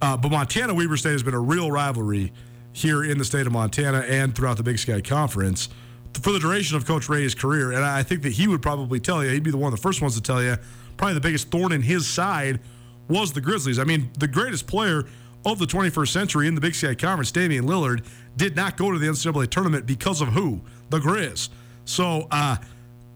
Uh, 0.00 0.16
but 0.16 0.30
Montana 0.30 0.72
Weber 0.74 0.96
State 0.96 1.12
has 1.12 1.22
been 1.22 1.34
a 1.34 1.40
real 1.40 1.70
rivalry 1.70 2.32
here 2.72 3.04
in 3.04 3.18
the 3.18 3.24
state 3.24 3.46
of 3.46 3.52
Montana 3.52 3.98
and 3.98 4.34
throughout 4.34 4.56
the 4.56 4.62
Big 4.62 4.78
Sky 4.78 5.00
Conference 5.00 5.68
for 6.14 6.32
the 6.32 6.38
duration 6.38 6.76
of 6.76 6.86
Coach 6.86 7.08
Rahe's 7.08 7.34
career. 7.34 7.72
And 7.72 7.84
I 7.84 8.02
think 8.02 8.22
that 8.22 8.32
he 8.32 8.48
would 8.48 8.62
probably 8.62 9.00
tell 9.00 9.24
you, 9.24 9.30
he'd 9.30 9.42
be 9.42 9.50
the 9.50 9.56
one 9.56 9.72
of 9.72 9.78
the 9.78 9.82
first 9.82 10.00
ones 10.00 10.14
to 10.14 10.22
tell 10.22 10.42
you, 10.42 10.56
probably 10.96 11.14
the 11.14 11.20
biggest 11.20 11.50
thorn 11.50 11.72
in 11.72 11.82
his 11.82 12.06
side 12.06 12.60
was 13.08 13.32
the 13.32 13.40
Grizzlies. 13.40 13.78
I 13.78 13.84
mean, 13.84 14.10
the 14.18 14.28
greatest 14.28 14.66
player 14.66 15.04
of 15.44 15.58
the 15.58 15.66
21st 15.66 16.08
century 16.08 16.46
in 16.46 16.54
the 16.54 16.60
Big 16.60 16.74
Sky 16.74 16.94
Conference, 16.94 17.32
Damian 17.32 17.64
Lillard, 17.64 18.04
did 18.36 18.56
not 18.56 18.76
go 18.76 18.90
to 18.92 18.98
the 18.98 19.06
NCAA 19.06 19.48
tournament 19.50 19.86
because 19.86 20.20
of 20.20 20.28
who? 20.28 20.60
The 20.90 20.98
Grizz. 20.98 21.48
So 21.84 22.28
uh, 22.30 22.56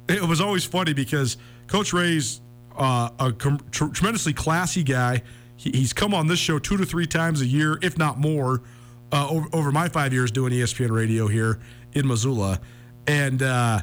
it 0.09 0.23
was 0.23 0.41
always 0.41 0.65
funny 0.65 0.93
because 0.93 1.37
Coach 1.67 1.93
Rahe's 1.93 2.41
uh, 2.77 3.11
a 3.19 3.33
com- 3.33 3.61
tr- 3.71 3.87
tremendously 3.87 4.33
classy 4.33 4.83
guy. 4.83 5.23
He, 5.57 5.71
he's 5.71 5.93
come 5.93 6.15
on 6.15 6.27
this 6.27 6.39
show 6.39 6.59
two 6.59 6.77
to 6.77 6.85
three 6.85 7.07
times 7.07 7.41
a 7.41 7.47
year, 7.47 7.79
if 7.83 7.97
not 7.97 8.19
more, 8.19 8.63
uh, 9.13 9.29
over, 9.29 9.47
over, 9.53 9.73
my 9.73 9.89
five 9.89 10.13
years 10.13 10.31
doing 10.31 10.53
ESPN 10.53 10.91
radio 10.91 11.29
here 11.29 11.61
in 11.93 12.07
Missoula. 12.07 12.61
And 13.07 13.43
uh, 13.43 13.81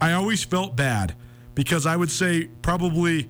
I 0.00 0.12
always 0.12 0.42
felt 0.44 0.76
bad 0.76 1.14
because 1.54 1.86
I 1.86 1.96
would 1.96 2.10
say 2.10 2.48
probably 2.62 3.28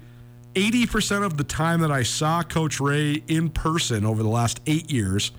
80% 0.55 1.25
of 1.25 1.37
the 1.37 1.45
time 1.45 1.81
that 1.81 1.91
I 1.91 2.03
saw 2.03 2.43
Coach 2.43 2.79
Rahe 2.79 3.23
in 3.29 3.51
person 3.51 4.05
over 4.05 4.23
the 4.23 4.29
last 4.29 4.61
eight 4.67 4.91
years, 4.91 5.33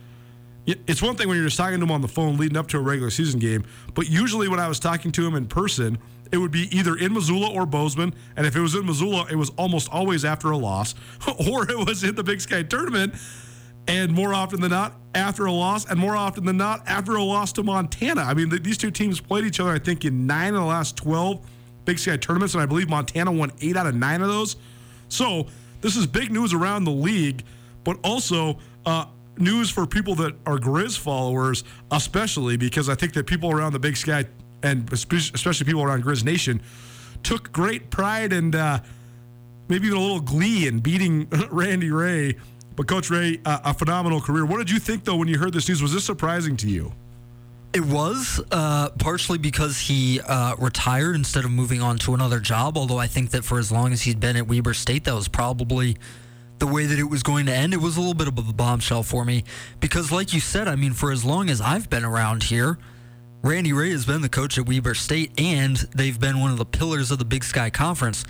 it's 0.65 1.01
one 1.01 1.15
thing 1.15 1.27
when 1.27 1.37
you're 1.37 1.47
just 1.47 1.57
talking 1.57 1.79
to 1.79 1.83
him 1.83 1.91
on 1.91 2.01
the 2.01 2.07
phone 2.07 2.37
leading 2.37 2.57
up 2.57 2.67
to 2.69 2.77
a 2.77 2.81
regular 2.81 3.09
season 3.09 3.39
game, 3.39 3.65
but 3.93 4.09
usually 4.09 4.47
when 4.47 4.59
I 4.59 4.67
was 4.67 4.79
talking 4.79 5.11
to 5.11 5.27
him 5.27 5.35
in 5.35 5.45
person, 5.45 5.97
it 6.31 6.37
would 6.37 6.51
be 6.51 6.67
either 6.75 6.95
in 6.95 7.13
Missoula 7.13 7.51
or 7.51 7.65
Bozeman. 7.65 8.13
And 8.35 8.47
if 8.47 8.55
it 8.55 8.59
was 8.59 8.73
in 8.73 8.85
Missoula, 8.85 9.27
it 9.29 9.35
was 9.35 9.51
almost 9.51 9.89
always 9.91 10.25
after 10.25 10.49
a 10.51 10.57
loss, 10.57 10.95
or 11.47 11.69
it 11.69 11.85
was 11.85 12.03
in 12.03 12.15
the 12.15 12.23
Big 12.23 12.41
Sky 12.41 12.63
tournament. 12.63 13.13
And 13.87 14.11
more 14.13 14.33
often 14.33 14.61
than 14.61 14.71
not, 14.71 14.93
after 15.13 15.45
a 15.45 15.51
loss, 15.51 15.85
and 15.89 15.99
more 15.99 16.15
often 16.15 16.45
than 16.45 16.57
not, 16.57 16.87
after 16.87 17.15
a 17.15 17.23
loss 17.23 17.51
to 17.53 17.63
Montana. 17.63 18.21
I 18.21 18.33
mean, 18.33 18.49
these 18.49 18.77
two 18.77 18.91
teams 18.91 19.19
played 19.19 19.45
each 19.45 19.59
other, 19.59 19.71
I 19.71 19.79
think, 19.79 20.05
in 20.05 20.25
nine 20.25 20.53
of 20.55 20.61
the 20.61 20.65
last 20.65 20.95
12 20.97 21.45
Big 21.85 21.99
Sky 21.99 22.17
tournaments, 22.17 22.53
and 22.53 22.63
I 22.63 22.65
believe 22.65 22.89
Montana 22.89 23.31
won 23.31 23.51
eight 23.61 23.75
out 23.75 23.85
of 23.87 23.95
nine 23.95 24.21
of 24.21 24.29
those. 24.29 24.55
So 25.09 25.47
this 25.81 25.97
is 25.97 26.07
big 26.07 26.31
news 26.31 26.53
around 26.53 26.85
the 26.85 26.91
league, 26.91 27.43
but 27.83 27.97
also 28.03 28.57
uh, 28.85 29.05
news 29.37 29.69
for 29.69 29.85
people 29.85 30.15
that 30.15 30.33
are 30.45 30.57
Grizz 30.57 30.97
followers, 30.97 31.63
especially 31.91 32.57
because 32.57 32.89
I 32.89 32.95
think 32.95 33.13
that 33.13 33.27
people 33.27 33.51
around 33.51 33.73
the 33.73 33.79
Big 33.79 33.97
Sky 33.97 34.25
and 34.63 34.91
especially 34.93 35.65
people 35.65 35.83
around 35.83 36.03
Grizz 36.03 36.23
Nation 36.23 36.61
took 37.21 37.51
great 37.51 37.89
pride 37.89 38.31
and 38.31 38.55
uh, 38.55 38.79
maybe 39.67 39.87
even 39.87 39.97
a 39.97 40.01
little 40.01 40.21
glee 40.21 40.67
in 40.67 40.79
beating 40.79 41.27
Randy 41.51 41.89
Rahe. 41.89 42.39
But 42.75 42.87
Coach 42.87 43.09
Rahe, 43.09 43.39
uh, 43.45 43.59
a 43.65 43.73
phenomenal 43.73 44.21
career. 44.21 44.45
What 44.45 44.57
did 44.57 44.69
you 44.69 44.79
think 44.79 45.03
though 45.03 45.15
when 45.15 45.27
you 45.27 45.37
heard 45.37 45.53
this 45.53 45.67
news? 45.67 45.81
Was 45.81 45.93
this 45.93 46.03
surprising 46.03 46.57
to 46.57 46.69
you? 46.69 46.93
It 47.73 47.83
was 47.83 48.39
uh, 48.51 48.89
partially 48.99 49.39
because 49.39 49.79
he 49.79 50.21
uh, 50.21 50.55
retired 50.59 51.15
instead 51.15 51.43
of 51.43 51.51
moving 51.51 51.81
on 51.81 51.97
to 51.99 52.13
another 52.13 52.39
job. 52.39 52.77
Although 52.77 52.99
I 52.99 53.07
think 53.07 53.31
that 53.31 53.43
for 53.43 53.57
as 53.57 53.71
long 53.71 53.93
as 53.93 54.03
he'd 54.03 54.19
been 54.19 54.37
at 54.37 54.47
Weber 54.47 54.75
State, 54.75 55.05
that 55.05 55.15
was 55.15 55.27
probably 55.27 55.97
the 56.59 56.67
way 56.67 56.85
that 56.85 56.99
it 56.99 57.05
was 57.05 57.23
going 57.23 57.47
to 57.47 57.53
end. 57.53 57.73
It 57.73 57.81
was 57.81 57.97
a 57.97 57.99
little 57.99 58.13
bit 58.13 58.27
of 58.27 58.37
a 58.37 58.53
bombshell 58.53 59.01
for 59.01 59.25
me 59.25 59.43
because, 59.79 60.11
like 60.11 60.33
you 60.33 60.39
said, 60.39 60.67
I 60.67 60.75
mean, 60.75 60.93
for 60.93 61.11
as 61.11 61.25
long 61.25 61.49
as 61.49 61.61
I've 61.61 61.89
been 61.89 62.05
around 62.05 62.43
here, 62.43 62.77
Randy 63.41 63.71
Rahe 63.71 63.91
has 63.91 64.05
been 64.05 64.21
the 64.21 64.29
coach 64.29 64.57
at 64.57 64.67
Weber 64.67 64.93
State, 64.93 65.31
and 65.37 65.75
they've 65.95 66.17
been 66.17 66.39
one 66.39 66.51
of 66.51 66.57
the 66.57 66.65
pillars 66.65 67.11
of 67.11 67.17
the 67.17 67.25
Big 67.25 67.43
Sky 67.43 67.69
Conference. 67.69 68.23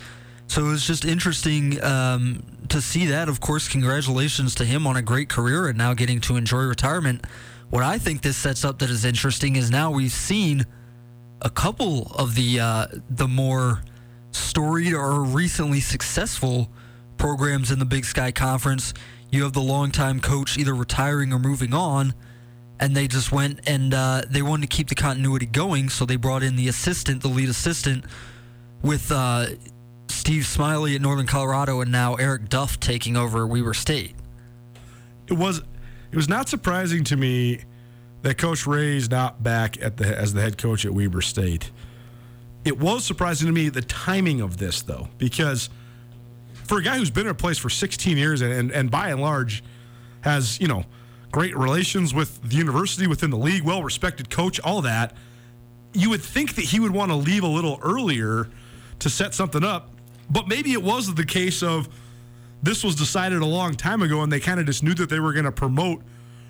So 0.47 0.65
it 0.65 0.69
was 0.69 0.88
just 0.88 1.05
interesting 1.05 1.83
um, 1.83 2.43
to 2.73 2.81
see 2.81 3.05
that. 3.05 3.29
Of 3.29 3.39
course, 3.39 3.67
congratulations 3.67 4.55
to 4.55 4.65
him 4.65 4.87
on 4.87 4.97
a 4.97 5.01
great 5.01 5.29
career 5.29 5.67
and 5.67 5.77
now 5.77 5.93
getting 5.93 6.19
to 6.21 6.35
enjoy 6.37 6.63
retirement. 6.63 7.23
What 7.69 7.83
I 7.83 7.99
think 7.99 8.23
this 8.23 8.35
sets 8.35 8.65
up 8.65 8.79
that 8.79 8.89
is 8.89 9.05
interesting 9.05 9.55
is 9.55 9.69
now 9.69 9.91
we've 9.91 10.11
seen 10.11 10.65
a 11.41 11.51
couple 11.51 12.11
of 12.17 12.33
the 12.33 12.59
uh, 12.59 12.87
the 13.11 13.27
more 13.27 13.83
storied 14.31 14.93
or 14.93 15.21
recently 15.21 15.81
successful 15.81 16.71
programs 17.17 17.69
in 17.69 17.77
the 17.77 17.85
Big 17.85 18.05
Sky 18.05 18.31
Conference. 18.31 18.93
You 19.31 19.43
have 19.43 19.53
the 19.53 19.61
longtime 19.61 20.19
coach 20.19 20.57
either 20.57 20.73
retiring 20.73 21.31
or 21.31 21.37
moving 21.37 21.75
on, 21.75 22.15
and 22.79 22.97
they 22.97 23.07
just 23.07 23.31
went 23.31 23.59
and 23.67 23.93
uh, 23.93 24.23
they 24.27 24.41
wanted 24.41 24.69
to 24.69 24.75
keep 24.75 24.87
the 24.87 24.95
continuity 24.95 25.45
going, 25.45 25.89
so 25.89 26.05
they 26.05 26.15
brought 26.15 26.41
in 26.41 26.55
the 26.55 26.67
assistant, 26.67 27.21
the 27.21 27.27
lead 27.27 27.49
assistant, 27.49 28.05
with 28.81 29.11
uh, 29.11 29.45
Steve 30.23 30.45
Smiley 30.45 30.95
at 30.95 31.01
Northern 31.01 31.27
Colorado, 31.27 31.81
and 31.81 31.91
now 31.91 32.15
Eric 32.15 32.47
Duft 32.47 32.79
taking 32.79 33.17
over 33.17 33.45
Weber 33.45 33.73
State. 33.73 34.15
It 35.27 35.33
was 35.33 35.57
it 35.57 36.15
was 36.15 36.29
not 36.29 36.47
surprising 36.47 37.03
to 37.03 37.17
me 37.17 37.65
that 38.21 38.37
Coach 38.37 38.65
Rahe's 38.65 39.11
not 39.11 39.43
back 39.43 39.81
at 39.81 39.97
the 39.97 40.17
as 40.17 40.33
the 40.33 40.39
head 40.39 40.57
coach 40.57 40.85
at 40.85 40.93
Weber 40.93 41.19
State. 41.19 41.71
It 42.63 42.79
was 42.79 43.03
surprising 43.03 43.47
to 43.47 43.51
me 43.51 43.67
the 43.67 43.81
timing 43.81 44.39
of 44.39 44.59
this 44.59 44.81
though, 44.81 45.09
because 45.17 45.69
for 46.53 46.77
a 46.77 46.81
guy 46.81 46.97
who's 46.97 47.11
been 47.11 47.25
in 47.25 47.31
a 47.31 47.35
place 47.35 47.57
for 47.57 47.69
16 47.69 48.15
years 48.17 48.39
and, 48.39 48.53
and, 48.53 48.71
and 48.71 48.89
by 48.89 49.09
and 49.09 49.19
large 49.19 49.61
has, 50.21 50.57
you 50.61 50.69
know, 50.69 50.85
great 51.33 51.53
relations 51.57 52.13
with 52.13 52.41
the 52.43 52.55
university 52.55 53.07
within 53.07 53.29
the 53.29 53.37
league, 53.37 53.63
well 53.63 53.83
respected 53.83 54.29
coach, 54.29 54.57
all 54.61 54.83
that, 54.83 55.17
you 55.91 56.09
would 56.09 56.23
think 56.23 56.55
that 56.55 56.63
he 56.63 56.79
would 56.79 56.91
want 56.91 57.11
to 57.11 57.17
leave 57.17 57.43
a 57.43 57.47
little 57.47 57.77
earlier 57.83 58.47
to 58.99 59.09
set 59.09 59.33
something 59.33 59.65
up 59.65 59.89
But 60.33 60.47
maybe 60.47 60.73
it 60.73 60.81
was 60.81 61.13
the 61.13 61.25
case 61.25 61.61
of 61.61 61.87
this 62.63 62.83
was 62.83 62.95
decided 62.95 63.41
a 63.41 63.45
long 63.45 63.75
time 63.75 64.01
ago 64.01 64.23
and 64.23 64.31
they 64.31 64.39
kind 64.39 64.59
of 64.59 64.65
just 64.65 64.81
knew 64.81 64.95
that 64.95 65.09
they 65.09 65.19
were 65.19 65.31
going 65.31 65.45
to 65.45 65.51
promote 65.51 66.01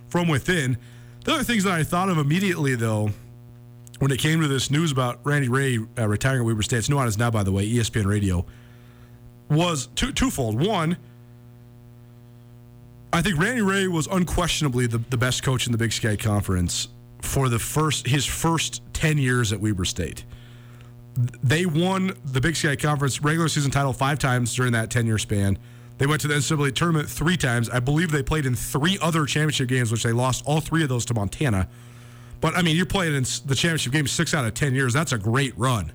from 0.08 0.30
within. 0.30 0.78
The 1.26 1.34
other 1.34 1.44
things 1.44 1.66
that 1.66 1.74
I 1.74 1.84
thought 1.84 2.08
of 2.08 2.18
immediately, 2.18 2.76
though, 2.76 3.12
when 4.00 4.12
it 4.12 4.20
came 4.20 4.40
to 4.40 4.48
this 4.48 4.72
news 4.72 4.92
about 4.92 5.20
Randy 5.24 5.50
Rahe 5.50 5.86
uh, 5.98 6.08
retiring 6.08 6.42
at 6.42 6.46
Weber 6.46 6.62
State, 6.62 6.78
it's 6.78 6.88
Nuanez 6.88 7.18
now, 7.18 7.30
by 7.30 7.44
the 7.44 7.52
way, 7.52 7.68
ESPN 7.68 8.06
Radio, 8.06 8.46
was 9.50 9.88
two, 9.96 10.14
twofold. 10.14 10.66
One, 10.66 10.98
I 13.12 13.22
think 13.22 13.40
Randy 13.40 13.62
Rahe 13.62 13.90
was 13.90 14.08
unquestionably 14.08 14.88
the, 14.88 15.00
the 15.10 15.18
best 15.18 15.44
coach 15.44 15.66
in 15.66 15.72
the 15.72 15.78
Big 15.78 15.92
Sky 15.92 16.16
Conference 16.16 16.88
for 17.22 17.50
the 17.50 17.60
first 17.60 18.08
his 18.08 18.26
first 18.26 18.82
10 18.94 19.18
years 19.18 19.52
at 19.52 19.60
Weber 19.60 19.86
State. 19.86 20.24
They 21.16 21.66
won 21.66 22.14
the 22.26 22.42
Big 22.42 22.56
Sky 22.56 22.76
Conference 22.76 23.22
regular 23.22 23.48
season 23.48 23.72
title 23.72 23.94
five 23.94 24.20
times 24.20 24.56
during 24.56 24.74
that 24.74 24.90
10 24.90 25.06
year 25.06 25.18
span. 25.18 25.58
They 26.00 26.08
went 26.08 26.22
to 26.22 26.28
the 26.28 26.34
NCAA 26.34 26.74
tournament 26.74 27.08
three 27.08 27.38
times. 27.38 27.70
I 27.70 27.80
believe 27.80 28.12
they 28.12 28.24
played 28.24 28.46
in 28.46 28.56
three 28.56 28.98
other 29.02 29.26
championship 29.26 29.68
games, 29.70 29.92
which 29.92 30.04
they 30.04 30.12
lost 30.12 30.44
all 30.46 30.60
three 30.60 30.84
of 30.84 30.90
those 30.90 31.06
to 31.06 31.14
Montana. 31.14 31.68
But 32.42 32.58
I 32.58 32.62
mean, 32.62 32.76
you're 32.76 32.86
playing 32.86 33.16
in 33.16 33.24
the 33.24 33.56
championship 33.56 33.94
game 33.94 34.08
six 34.08 34.34
out 34.34 34.44
of 34.44 34.54
10 34.54 34.74
years. 34.74 34.92
That's 34.94 35.12
a 35.12 35.18
great 35.18 35.58
run. 35.58 35.92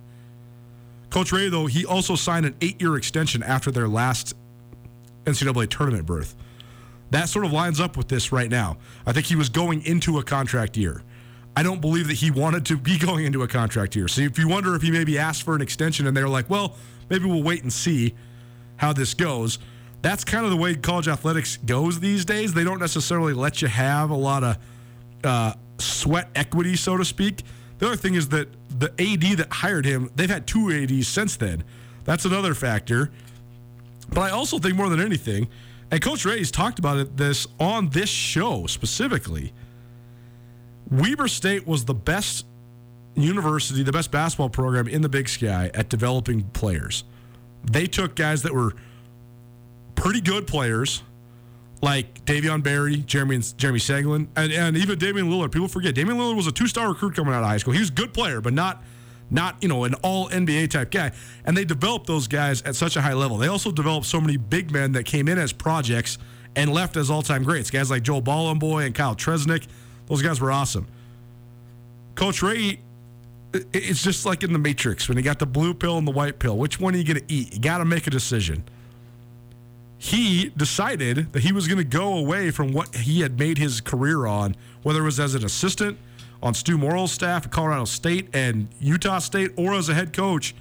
Coach 1.11 1.31
Rahe, 1.31 1.51
though, 1.51 1.67
he 1.67 1.85
also 1.85 2.15
signed 2.15 2.47
an 2.47 2.55
eight 2.61 2.81
year 2.81 2.97
extension 2.97 3.43
after 3.43 3.71
their 3.71 3.89
last 3.89 4.35
NCAA 5.25 5.69
tournament 5.69 6.07
berth. 6.07 6.37
That 7.11 7.29
sort 7.29 7.45
of 7.45 7.53
lines 7.53 7.81
up 7.81 7.97
with 7.97 8.09
this 8.09 8.33
right 8.33 8.51
now. 8.51 8.77
I 9.07 9.13
think 9.13 9.27
he 9.27 9.37
was 9.37 9.49
going 9.49 9.85
into 9.85 10.19
a 10.19 10.23
contract 10.23 10.77
year. 10.77 11.03
I 11.57 11.62
don't 11.62 11.81
believe 11.81 12.09
that 12.09 12.14
he 12.14 12.31
wanted 12.31 12.67
to 12.67 12.76
be 12.76 12.99
going 12.99 13.25
into 13.25 13.43
a 13.43 13.49
contract 13.49 13.97
year. 13.97 14.09
So 14.09 14.23
if 14.23 14.38
you 14.38 14.49
wonder 14.49 14.75
if 14.75 14.83
he 14.83 14.90
maybe 14.90 15.19
asked 15.19 15.43
for 15.43 15.55
an 15.55 15.61
extension 15.61 16.07
and 16.07 16.17
they're 16.17 16.28
like, 16.28 16.49
well, 16.49 16.76
maybe 17.11 17.26
we'll 17.26 17.43
wait 17.43 17.62
and 17.62 17.73
see 17.73 18.14
how 18.76 18.93
this 18.93 19.14
goes. 19.14 19.59
That's 20.02 20.25
kind 20.25 20.45
of 20.45 20.50
the 20.50 20.57
way 20.57 20.76
college 20.76 21.09
athletics 21.09 21.57
goes 21.57 21.99
these 21.99 22.25
days. 22.25 22.55
They 22.55 22.64
don't 22.64 22.78
necessarily 22.78 23.33
let 23.33 23.61
you 23.61 23.69
have 23.69 24.11
a 24.11 24.17
lot 24.17 24.45
of 24.45 24.59
uh, 25.25 25.55
sweat 25.78 26.28
equity, 26.35 26.76
so 26.76 26.97
to 26.97 27.05
speak. 27.05 27.43
The 27.78 27.87
other 27.87 27.97
thing 27.97 28.14
is 28.14 28.28
that 28.28 28.49
the 28.78 28.90
AD 28.99 29.38
that 29.38 29.49
hired 29.50 29.85
him, 29.85 30.11
they've 30.14 30.31
had 30.31 30.47
two 30.47 30.71
ADs 30.71 31.09
since 31.09 31.37
then. 31.37 31.64
That's 32.05 32.25
another 32.25 32.55
factor. 32.55 33.11
But 34.09 34.21
I 34.21 34.31
also 34.31 34.59
think 34.59 34.76
more 34.76 34.88
than 34.88 35.00
anything, 35.00 35.49
and 35.90 36.00
Coach 36.00 36.25
Rahe's 36.25 36.50
talked 36.50 36.78
about 36.78 36.99
it 36.99 37.17
this 37.17 37.47
on 37.59 37.88
this 37.90 38.09
show 38.09 38.67
specifically. 38.67 39.52
Weber 40.90 41.28
State 41.28 41.66
was 41.66 41.85
the 41.85 41.95
best 41.95 42.47
university, 43.14 43.83
the 43.83 43.92
best 43.92 44.11
basketball 44.11 44.49
program 44.49 44.88
in 44.88 45.02
the 45.02 45.09
Big 45.09 45.28
Sky 45.28 45.71
at 45.75 45.88
developing 45.88 46.45
players. 46.50 47.04
They 47.64 47.87
took 47.87 48.14
guys 48.14 48.42
that 48.42 48.54
were 48.54 48.75
pretty 49.95 50.21
good 50.21 50.47
players, 50.47 51.02
like 51.83 52.25
Davion 52.25 52.62
Berry, 52.62 52.99
Jeremy 52.99 53.40
Jeremy 53.57 53.80
Senglin, 53.80 54.28
and, 54.37 54.52
and 54.52 54.76
even 54.76 54.99
Damian 54.99 55.28
Lillard. 55.28 55.52
People 55.52 55.68
forget 55.68 55.95
Damian 55.95 56.16
Lillard 56.16 56.37
was 56.37 56.47
a 56.47 56.52
two-star 56.52 56.88
recruit 56.88 57.14
coming 57.14 57.35
out 57.35 57.42
of 57.42 57.49
high 57.49 57.59
school. 57.59 57.73
He 57.75 57.80
was 57.80 57.90
a 57.90 57.95
good 57.95 58.14
player, 58.14 58.40
but 58.40 58.52
not 58.52 58.83
not 59.30 59.57
you 59.61 59.68
know 59.68 59.85
an 59.85 59.95
all 59.97 60.28
NBA 60.28 60.71
type 60.71 60.90
guy. 60.90 61.12
And 61.45 61.57
they 61.57 61.64
developed 61.64 62.07
those 62.07 62.28
guys 62.28 62.62
at 62.62 62.76
such 62.76 62.97
a 62.97 63.02
high 63.02 63.14
level. 63.14 63.37
They 63.37 63.49
also 63.49 63.71
developed 63.71 64.07
so 64.07 64.21
many 64.21 64.37
big 64.37 64.71
men 64.71 64.92
that 64.92 65.04
came 65.04 65.28
in 65.28 65.38
as 65.38 65.52
projects 65.52 66.18
and 66.57 66.73
left 66.73 66.97
as 66.97 67.11
all-time 67.11 67.45
greats. 67.45 67.71
Guys 67.71 67.90
like 67.90 68.02
Joel 68.02 68.23
Bolomboy 68.23 68.87
and 68.87 68.95
Kyle 68.95 69.14
Tresnak. 69.14 69.66
Those 70.09 70.23
guys 70.23 70.41
were 70.41 70.50
awesome. 70.50 70.87
Coach 72.15 72.41
Rahe, 72.41 72.79
it's 73.73 74.03
just 74.03 74.27
like 74.27 74.43
in 74.43 74.53
the 74.53 74.59
Matrix 74.59 75.09
when 75.09 75.17
you 75.17 75.23
got 75.23 75.38
the 75.38 75.47
blue 75.47 75.75
pill 75.75 75.99
and 75.99 76.07
the 76.07 76.12
white 76.12 76.38
pill. 76.38 76.57
Which 76.57 76.81
one 76.81 76.95
are 76.95 76.99
you 76.99 77.05
going 77.05 77.25
to 77.25 77.33
eat? 77.33 77.55
You 77.55 77.61
got 77.61 77.79
to 77.79 77.85
make 77.85 78.07
a 78.07 78.11
decision. 78.11 78.65
He 79.99 80.50
decided 80.57 81.33
that 81.33 81.41
he 81.41 81.53
was 81.53 81.67
going 81.67 81.79
to 81.79 81.85
go 81.85 82.17
away 82.17 82.50
from 82.50 82.73
what 82.73 82.95
he 82.95 83.21
had 83.21 83.38
made 83.38 83.59
his 83.59 83.81
career 83.81 84.27
on, 84.27 84.55
whether 84.83 85.00
it 85.00 85.05
was 85.05 85.19
as 85.19 85.35
an 85.35 85.45
assistant 85.45 85.99
on 86.43 86.54
Stu 86.54 86.78
Morrill's 86.78 87.11
staff 87.11 87.47
at 87.47 87.50
Colorado 87.50 87.85
State 87.85 88.28
and 88.32 88.69
Utah 88.80 89.19
State 89.19 89.50
or 89.56 89.75
as 89.75 89.89
a 89.89 89.95
head 89.95 90.13
coach. 90.13 90.54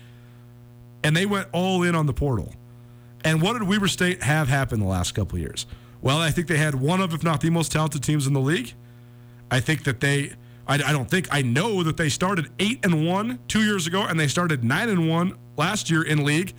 And 1.04 1.15
they 1.15 1.28
went 1.28 1.48
all 1.52 1.84
in 1.84 1.93
on 1.93 2.08
the 2.08 2.13
portal. 2.13 2.54
And 3.24 3.41
what 3.41 3.54
did 3.54 3.63
Weber 3.63 3.88
State 3.88 4.24
have 4.24 4.48
happen 4.48 4.80
the 4.80 4.88
last 4.88 5.13
couple 5.13 5.38
years? 5.38 5.67
Well, 6.02 6.17
I 6.17 6.32
think 6.32 6.48
they 6.48 6.58
had 6.58 6.76
one 6.76 7.02
of, 7.02 7.13
if 7.13 7.24
not 7.24 7.41
the 7.41 7.50
most 7.50 7.71
talented 7.71 8.04
teams 8.04 8.26
in 8.26 8.34
the 8.34 8.39
league. 8.39 8.74
I 9.49 9.60
think 9.60 9.83
that 9.86 9.99
they, 9.99 10.33
I, 10.67 10.75
I 10.75 10.91
don't 10.91 11.10
think, 11.10 11.27
I 11.31 11.41
know 11.41 11.83
that 11.83 11.97
they 11.97 12.10
started 12.10 12.49
eight 12.60 12.83
and 12.83 13.07
one 13.07 13.39
two 13.47 13.63
years 13.63 13.88
ago, 13.88 14.03
and 14.03 14.19
they 14.19 14.27
started 14.27 14.63
nine 14.63 14.89
and 14.89 15.10
one 15.10 15.38
last 15.55 15.89
year 15.89 16.03
in 16.03 16.23
league, 16.23 16.53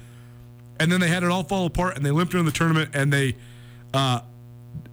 and 0.81 0.91
then 0.91 1.01
they 1.01 1.09
had 1.09 1.23
it 1.23 1.31
all 1.31 1.45
fall 1.45 1.67
apart, 1.67 1.97
and 1.97 2.05
they 2.05 2.11
limped 2.11 2.35
into 2.35 2.45
the 2.45 2.57
tournament, 2.57 2.91
and 2.95 3.13
they, 3.13 3.37
uh, 3.93 4.21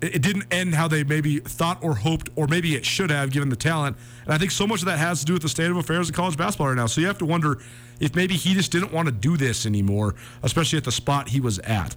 it 0.01 0.21
didn't 0.21 0.45
end 0.51 0.75
how 0.75 0.88
they 0.88 1.03
maybe 1.03 1.39
thought 1.39 1.84
or 1.84 1.95
hoped, 1.95 2.29
or 2.36 2.47
maybe 2.47 2.75
it 2.75 2.86
should 2.86 3.10
have, 3.10 3.31
given 3.31 3.49
the 3.49 3.55
talent. 3.55 3.95
And 4.25 4.34
I 4.34 4.38
think 4.38 4.51
so 4.51 4.67
much 4.67 4.81
of 4.81 4.88
that 4.88 4.99
has 4.99 5.19
to 5.21 5.25
do 5.25 5.34
with 5.34 5.41
the 5.41 5.49
state 5.49 5.71
of 5.71 5.77
affairs 5.77 6.10
in 6.10 6.15
college 6.15 6.38
basketball 6.38 6.67
right 6.67 6.75
now. 6.75 6.88
So 6.88 7.01
you 7.01 7.08
have 7.08 7.17
to 7.19 7.25
wonder 7.25 7.62
if 7.99 8.15
maybe 8.15 8.36
he 8.36 8.53
just 8.53 8.71
didn't 8.71 8.91
want 8.91 9.08
to 9.08 9.12
do 9.12 9.38
this 9.38 9.65
anymore, 9.65 10.15
especially 10.43 10.77
at 10.77 10.84
the 10.84 10.91
spot 10.91 11.29
he 11.29 11.39
was 11.39 11.60
at. 11.60 11.95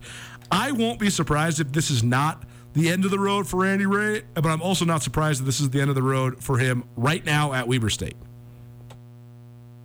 I 0.50 0.72
won't 0.72 1.00
be 1.00 1.10
surprised 1.10 1.60
if 1.60 1.72
this 1.72 1.90
is 1.90 2.02
not 2.02 2.44
the 2.74 2.88
end 2.88 3.04
of 3.04 3.10
the 3.10 3.18
road 3.18 3.46
for 3.46 3.62
Randy 3.62 3.84
Rahe, 3.84 4.22
but 4.34 4.46
I'm 4.46 4.62
also 4.62 4.84
not 4.84 5.02
surprised 5.02 5.40
that 5.40 5.46
this 5.46 5.60
is 5.60 5.70
the 5.70 5.80
end 5.80 5.90
of 5.90 5.96
the 5.96 6.02
road 6.02 6.42
for 6.42 6.58
him 6.58 6.84
right 6.96 7.24
now 7.24 7.52
at 7.52 7.66
Weber 7.66 7.90
State. 7.90 8.16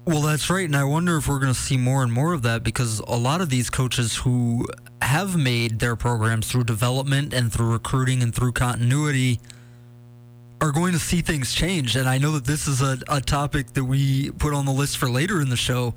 Well, 0.06 0.22
that's 0.22 0.50
right. 0.50 0.66
And 0.66 0.76
I 0.76 0.84
wonder 0.84 1.16
if 1.16 1.30
we're 1.30 1.40
going 1.40 1.54
to 1.54 1.60
see 1.60 1.78
more 1.78 2.04
and 2.04 2.12
more 2.12 2.34
of 2.34 2.42
that 2.42 2.62
because 2.64 3.00
a 3.00 3.16
lot 3.16 3.40
of 3.40 3.50
these 3.50 3.70
coaches 3.70 4.18
who 4.18 4.68
have 5.02 5.38
made 5.38 5.80
their 5.80 5.96
programs 5.96 6.52
through 6.52 6.66
development 6.66 7.34
and 7.34 7.54
through 7.54 7.72
recruiting 7.72 8.22
and 8.22 8.36
through 8.36 8.52
continuity 8.52 9.40
are 10.60 10.74
going 10.74 10.92
to 10.92 11.00
see 11.00 11.22
things 11.22 11.54
change. 11.54 11.96
And 11.96 12.08
I 12.08 12.18
know 12.18 12.32
that 12.34 12.44
this 12.44 12.68
is 12.68 12.82
a, 12.82 12.98
a 13.08 13.22
topic 13.22 13.74
that 13.74 13.86
we 13.86 14.32
put 14.32 14.54
on 14.54 14.66
the 14.66 14.74
list 14.74 14.98
for 14.98 15.10
later 15.10 15.42
in 15.42 15.50
the 15.50 15.58
show. 15.58 15.94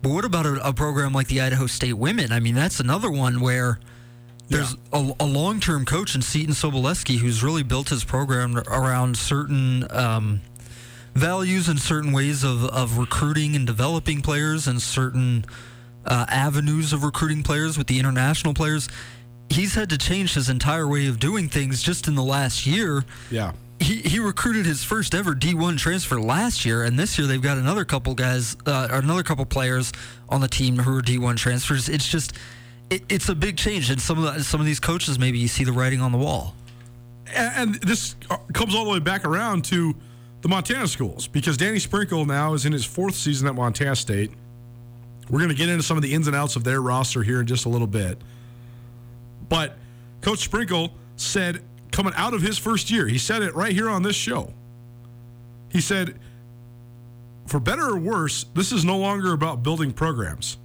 But 0.00 0.12
what 0.12 0.24
about 0.24 0.46
a, 0.46 0.68
a 0.68 0.72
program 0.72 1.12
like 1.12 1.28
the 1.28 1.42
Idaho 1.42 1.66
State 1.66 1.94
women? 1.94 2.32
I 2.32 2.40
mean, 2.40 2.54
that's 2.54 2.80
another 2.80 3.10
one 3.10 3.40
where 3.40 3.78
there's 4.48 4.74
yeah. 4.92 5.14
a, 5.18 5.24
a 5.24 5.26
long 5.26 5.60
term 5.60 5.84
coach 5.84 6.14
in 6.14 6.22
Seton 6.22 6.54
Sobolewski 6.54 7.18
who's 7.18 7.42
really 7.42 7.62
built 7.62 7.88
his 7.88 8.04
program 8.04 8.58
around 8.58 9.16
certain. 9.16 9.86
Um, 9.90 10.40
values 11.14 11.68
and 11.68 11.78
certain 11.78 12.12
ways 12.12 12.44
of, 12.44 12.64
of 12.64 12.98
recruiting 12.98 13.54
and 13.54 13.66
developing 13.66 14.22
players 14.22 14.66
and 14.66 14.80
certain 14.80 15.44
uh, 16.06 16.26
avenues 16.28 16.92
of 16.92 17.04
recruiting 17.04 17.42
players 17.42 17.76
with 17.78 17.86
the 17.86 17.98
international 17.98 18.54
players. 18.54 18.88
He's 19.48 19.74
had 19.74 19.90
to 19.90 19.98
change 19.98 20.34
his 20.34 20.48
entire 20.48 20.88
way 20.88 21.06
of 21.06 21.18
doing 21.18 21.48
things 21.48 21.82
just 21.82 22.08
in 22.08 22.14
the 22.14 22.22
last 22.22 22.66
year. 22.66 23.04
Yeah. 23.30 23.52
He, 23.78 23.96
he 23.96 24.18
recruited 24.20 24.64
his 24.64 24.84
first 24.84 25.14
ever 25.14 25.34
D1 25.34 25.76
transfer 25.76 26.20
last 26.20 26.64
year, 26.64 26.84
and 26.84 26.98
this 26.98 27.18
year 27.18 27.26
they've 27.26 27.42
got 27.42 27.58
another 27.58 27.84
couple 27.84 28.14
guys, 28.14 28.56
uh, 28.64 28.88
another 28.90 29.24
couple 29.24 29.44
players 29.44 29.92
on 30.28 30.40
the 30.40 30.48
team 30.48 30.78
who 30.78 30.96
are 30.96 31.02
D1 31.02 31.36
transfers. 31.36 31.88
It's 31.88 32.08
just, 32.08 32.32
it, 32.92 33.02
it's 33.08 33.28
a 33.28 33.34
big 33.34 33.56
change, 33.56 33.90
and 33.90 34.00
some 34.00 34.22
of 34.22 34.34
the, 34.34 34.44
some 34.44 34.60
of 34.60 34.66
these 34.66 34.80
coaches 34.80 35.18
maybe 35.18 35.38
you 35.38 35.48
see 35.48 35.64
the 35.64 35.72
writing 35.72 36.00
on 36.00 36.12
the 36.12 36.18
wall. 36.18 36.54
And, 37.34 37.52
and 37.56 37.74
this 37.76 38.16
uh, 38.30 38.36
comes 38.52 38.74
all 38.74 38.84
the 38.84 38.90
way 38.90 38.98
back 38.98 39.24
around 39.24 39.64
to 39.66 39.94
the 40.42 40.48
Montana 40.48 40.86
schools 40.86 41.26
because 41.26 41.56
Danny 41.56 41.78
Sprinkle 41.78 42.26
now 42.26 42.52
is 42.52 42.66
in 42.66 42.72
his 42.72 42.84
fourth 42.84 43.14
season 43.14 43.48
at 43.48 43.54
Montana 43.54 43.96
State. 43.96 44.30
We're 45.30 45.38
going 45.38 45.50
to 45.50 45.56
get 45.56 45.70
into 45.70 45.82
some 45.82 45.96
of 45.96 46.02
the 46.02 46.12
ins 46.12 46.26
and 46.26 46.36
outs 46.36 46.56
of 46.56 46.64
their 46.64 46.82
roster 46.82 47.22
here 47.22 47.40
in 47.40 47.46
just 47.46 47.64
a 47.64 47.68
little 47.68 47.86
bit. 47.86 48.18
But 49.48 49.78
Coach 50.20 50.40
Sprinkle 50.40 50.92
said, 51.16 51.62
coming 51.92 52.12
out 52.16 52.34
of 52.34 52.42
his 52.42 52.58
first 52.58 52.90
year, 52.90 53.06
he 53.06 53.18
said 53.18 53.42
it 53.42 53.54
right 53.54 53.72
here 53.72 53.88
on 53.88 54.02
this 54.02 54.16
show. 54.16 54.52
He 55.70 55.80
said, 55.80 56.18
for 57.46 57.60
better 57.60 57.88
or 57.88 57.96
worse, 57.96 58.44
this 58.54 58.72
is 58.72 58.84
no 58.84 58.98
longer 58.98 59.32
about 59.32 59.62
building 59.62 59.92
programs. 59.92 60.58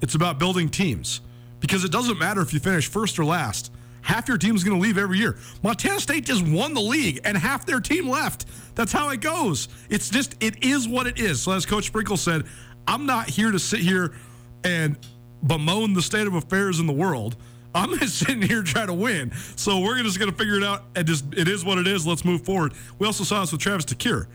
It's 0.00 0.14
about 0.14 0.38
building 0.38 0.68
teams 0.68 1.20
because 1.64 1.82
it 1.82 1.90
doesn't 1.90 2.18
matter 2.18 2.42
if 2.42 2.52
you 2.52 2.60
finish 2.60 2.88
first 2.88 3.18
or 3.18 3.24
last 3.24 3.72
half 4.02 4.28
your 4.28 4.36
team's 4.36 4.62
going 4.62 4.76
to 4.76 4.82
leave 4.82 4.98
every 4.98 5.16
year. 5.16 5.38
Montana 5.62 5.98
State 5.98 6.26
just 6.26 6.46
won 6.46 6.74
the 6.74 6.80
league 6.80 7.20
and 7.24 7.38
half 7.38 7.64
their 7.64 7.80
team 7.80 8.06
left. 8.06 8.44
That's 8.74 8.92
how 8.92 9.08
it 9.08 9.22
goes. 9.22 9.68
It's 9.88 10.10
just, 10.10 10.34
it 10.40 10.62
is 10.62 10.86
what 10.86 11.06
it 11.06 11.18
is. 11.18 11.40
So, 11.40 11.52
as 11.52 11.64
Coach 11.64 11.86
Sprinkle 11.86 12.18
said, 12.18 12.44
I'm 12.86 13.06
not 13.06 13.30
here 13.30 13.50
to 13.50 13.58
sit 13.58 13.80
here 13.80 14.14
and 14.62 14.98
bemoan 15.46 15.94
the 15.94 16.02
state 16.02 16.26
of 16.26 16.34
affairs 16.34 16.80
in 16.80 16.86
the 16.86 16.92
world. 16.92 17.36
I'm 17.74 17.98
just 17.98 18.18
sitting 18.18 18.42
here 18.42 18.62
trying 18.62 18.88
to 18.88 18.94
win. 18.94 19.32
So 19.56 19.80
we're 19.80 20.02
just 20.02 20.18
going 20.18 20.30
to 20.30 20.36
figure 20.36 20.56
it 20.56 20.64
out 20.64 20.84
and 20.94 21.06
just, 21.06 21.24
it 21.34 21.48
is 21.48 21.64
what 21.64 21.78
it 21.78 21.86
is. 21.86 22.06
Let's 22.06 22.26
move 22.26 22.44
forward. 22.44 22.74
We 22.98 23.06
also 23.06 23.24
saw 23.24 23.40
this 23.40 23.52
with 23.52 23.62
Travis 23.62 23.86
DeCuire 23.86 24.26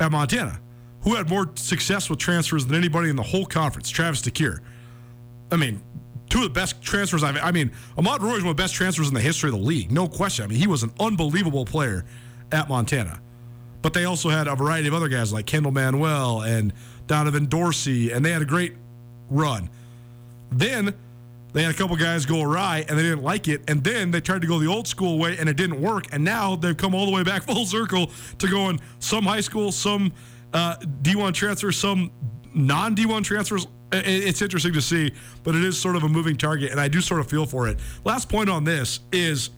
at 0.00 0.10
Montana, 0.10 0.58
who 1.02 1.14
had 1.14 1.30
more 1.30 1.48
success 1.54 2.10
with 2.10 2.18
transfers 2.18 2.66
than 2.66 2.76
anybody 2.76 3.10
in 3.10 3.16
the 3.16 3.22
whole 3.22 3.46
conference. 3.46 3.88
Travis 3.90 4.22
DeCuire. 4.22 4.58
I 5.52 5.56
mean, 5.56 5.80
of 6.42 6.52
the 6.52 6.60
best 6.60 6.82
transfers 6.82 7.22
I've. 7.22 7.36
I 7.36 7.50
mean, 7.50 7.72
Ahmaad 7.96 8.18
Rorie 8.18 8.38
is 8.38 8.42
one 8.42 8.50
of 8.50 8.56
the 8.56 8.62
best 8.62 8.74
transfers 8.74 9.08
in 9.08 9.14
the 9.14 9.20
history 9.20 9.50
of 9.50 9.56
the 9.56 9.62
league, 9.62 9.90
no 9.90 10.08
question. 10.08 10.44
I 10.44 10.48
mean, 10.48 10.58
he 10.58 10.66
was 10.66 10.82
an 10.82 10.92
unbelievable 11.00 11.64
player 11.64 12.04
at 12.50 12.68
Montana. 12.68 13.20
But 13.80 13.94
they 13.94 14.04
also 14.04 14.28
had 14.28 14.46
a 14.46 14.54
variety 14.54 14.88
of 14.88 14.94
other 14.94 15.08
guys 15.08 15.32
like 15.32 15.46
Kendall 15.46 15.72
Manuel 15.72 16.42
and 16.42 16.72
Donovan 17.08 17.46
Dorsey, 17.46 18.12
and 18.12 18.24
they 18.24 18.30
had 18.30 18.42
a 18.42 18.46
great 18.46 18.74
run. 19.28 19.68
Then 20.52 20.94
they 21.52 21.62
had 21.62 21.74
a 21.74 21.76
couple 21.76 21.96
guys 21.96 22.24
go 22.24 22.42
awry 22.42 22.84
and 22.88 22.98
they 22.98 23.02
didn't 23.02 23.22
like 23.22 23.48
it. 23.48 23.62
And 23.68 23.84
then 23.84 24.10
they 24.10 24.20
tried 24.20 24.40
to 24.42 24.46
go 24.46 24.58
the 24.58 24.66
old 24.66 24.88
school 24.88 25.18
way 25.18 25.36
and 25.38 25.48
it 25.48 25.56
didn't 25.56 25.80
work. 25.80 26.06
And 26.12 26.24
now 26.24 26.56
they've 26.56 26.76
come 26.76 26.94
all 26.94 27.06
the 27.06 27.12
way 27.12 27.22
back 27.22 27.42
full 27.46 27.66
circle 27.66 28.10
to 28.38 28.48
going 28.48 28.80
some 29.00 29.24
high 29.24 29.40
school, 29.40 29.72
some 29.72 30.12
uh, 30.52 30.76
D1 31.02 31.34
transfers, 31.34 31.76
some 31.76 32.10
non 32.54 32.96
D1 32.96 33.24
transfers. 33.24 33.66
It's 33.92 34.40
interesting 34.40 34.72
to 34.72 34.80
see, 34.80 35.12
but 35.44 35.54
it 35.54 35.62
is 35.62 35.78
sort 35.78 35.96
of 35.96 36.02
a 36.02 36.08
moving 36.08 36.36
target. 36.36 36.70
And 36.70 36.80
I 36.80 36.88
do 36.88 37.00
sort 37.00 37.20
of 37.20 37.28
feel 37.28 37.44
for 37.44 37.68
it. 37.68 37.78
Last 38.04 38.28
point 38.28 38.48
on 38.48 38.64
this 38.64 39.00
is 39.12 39.50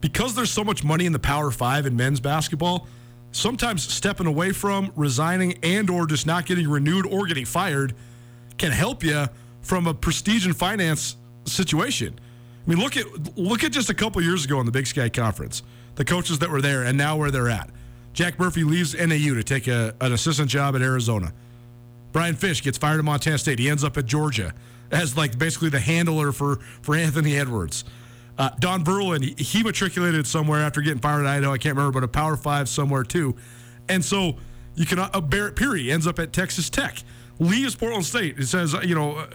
because 0.00 0.34
there's 0.34 0.50
so 0.50 0.64
much 0.64 0.82
money 0.84 1.06
in 1.06 1.12
the 1.12 1.18
Power 1.18 1.50
Five 1.50 1.86
in 1.86 1.96
men's 1.96 2.20
basketball, 2.20 2.88
sometimes 3.32 3.82
stepping 3.82 4.26
away 4.26 4.52
from, 4.52 4.92
resigning, 4.96 5.58
and 5.62 5.88
or 5.88 6.06
just 6.06 6.26
not 6.26 6.46
getting 6.46 6.68
renewed 6.68 7.06
or 7.06 7.26
getting 7.26 7.44
fired 7.44 7.94
can 8.56 8.72
help 8.72 9.04
you 9.04 9.26
from 9.62 9.86
a 9.86 9.94
prestige 9.94 10.46
and 10.46 10.56
finance 10.56 11.16
situation. 11.44 12.18
I 12.66 12.70
mean, 12.70 12.80
look 12.80 12.96
at 12.96 13.38
look 13.38 13.64
at 13.64 13.72
just 13.72 13.88
a 13.88 13.94
couple 13.94 14.20
years 14.22 14.44
ago 14.44 14.60
in 14.60 14.66
the 14.66 14.72
Big 14.72 14.86
Sky 14.86 15.08
Conference, 15.08 15.62
the 15.94 16.04
coaches 16.04 16.38
that 16.40 16.50
were 16.50 16.60
there 16.60 16.84
and 16.84 16.98
now 16.98 17.16
where 17.16 17.30
they're 17.30 17.48
at. 17.48 17.70
Jack 18.12 18.38
Murphy 18.38 18.64
leaves 18.64 18.94
NAU 18.94 19.34
to 19.34 19.44
take 19.44 19.68
a, 19.68 19.94
an 20.00 20.12
assistant 20.12 20.50
job 20.50 20.74
at 20.74 20.82
Arizona. 20.82 21.32
Brian 22.12 22.34
Fish 22.34 22.62
gets 22.62 22.78
fired 22.78 22.98
at 22.98 23.04
Montana 23.04 23.38
State. 23.38 23.58
He 23.58 23.68
ends 23.68 23.84
up 23.84 23.96
at 23.96 24.06
Georgia 24.06 24.54
as 24.90 25.16
like 25.16 25.38
basically 25.38 25.68
the 25.68 25.80
handler 25.80 26.32
for 26.32 26.56
for 26.82 26.94
Anthony 26.94 27.36
Edwards. 27.36 27.84
Uh, 28.38 28.50
Don 28.60 28.84
Verlin, 28.84 29.38
he, 29.38 29.64
matriculated 29.64 30.24
somewhere 30.24 30.60
after 30.60 30.80
getting 30.80 31.00
fired 31.00 31.26
at 31.26 31.26
Idaho. 31.26 31.52
I 31.52 31.58
can't 31.58 31.76
remember, 31.76 32.00
but 32.00 32.04
a 32.04 32.08
Power 32.08 32.36
Five 32.36 32.68
somewhere 32.68 33.02
too. 33.02 33.34
And 33.88 34.04
so 34.04 34.36
you 34.76 34.86
can 34.86 35.00
uh, 35.00 35.20
Barrett 35.20 35.56
Peery 35.56 35.90
ends 35.90 36.06
up 36.06 36.18
at 36.20 36.32
Texas 36.32 36.70
Tech, 36.70 37.02
leaves 37.40 37.74
Portland 37.74 38.06
State. 38.06 38.38
It 38.38 38.46
says 38.46 38.74
you 38.84 38.94
know, 38.94 39.16
uh, 39.16 39.26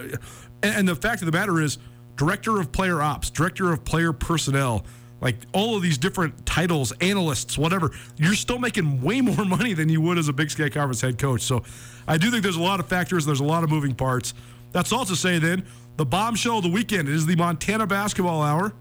and, 0.64 0.76
and 0.78 0.88
the 0.88 0.96
fact 0.96 1.22
of 1.22 1.26
the 1.26 1.38
matter 1.38 1.62
is, 1.62 1.78
director 2.16 2.60
of 2.60 2.72
player 2.72 3.02
ops, 3.02 3.30
director 3.30 3.74
of 3.74 3.84
player 3.84 4.14
personnel 4.14 4.86
like 5.24 5.38
all 5.54 5.78
of 5.78 5.82
these 5.82 5.98
different 5.98 6.46
titles, 6.46 6.92
analysts, 7.00 7.58
whatever, 7.58 7.92
you're 8.18 8.36
still 8.36 8.60
making 8.60 9.02
way 9.02 9.22
more 9.22 9.46
money 9.46 9.74
than 9.74 9.88
you 9.88 10.02
would 10.02 10.18
as 10.18 10.28
a 10.28 10.34
Big 10.34 10.52
Sky 10.52 10.70
Conference 10.70 11.00
head 11.00 11.18
coach. 11.18 11.42
So 11.42 11.64
I 12.08 12.18
do 12.18 12.30
think 12.30 12.44
there's 12.44 12.58
a 12.58 12.62
lot 12.62 12.82
of 12.82 12.88
factors, 12.88 13.26
there's 13.26 13.40
a 13.40 13.46
lot 13.46 13.64
of 13.64 13.70
moving 13.70 13.96
parts. 13.96 14.34
That's 14.74 14.92
all 14.92 15.06
to 15.06 15.16
say 15.16 15.40
then, 15.40 15.66
the 15.96 16.06
bombshell 16.06 16.58
of 16.58 16.64
the 16.64 16.70
weekend 16.70 17.08
is 17.08 17.26
the 17.26 17.38
Montana 17.38 17.88
Basketball 17.88 18.42
Hour 18.42 18.74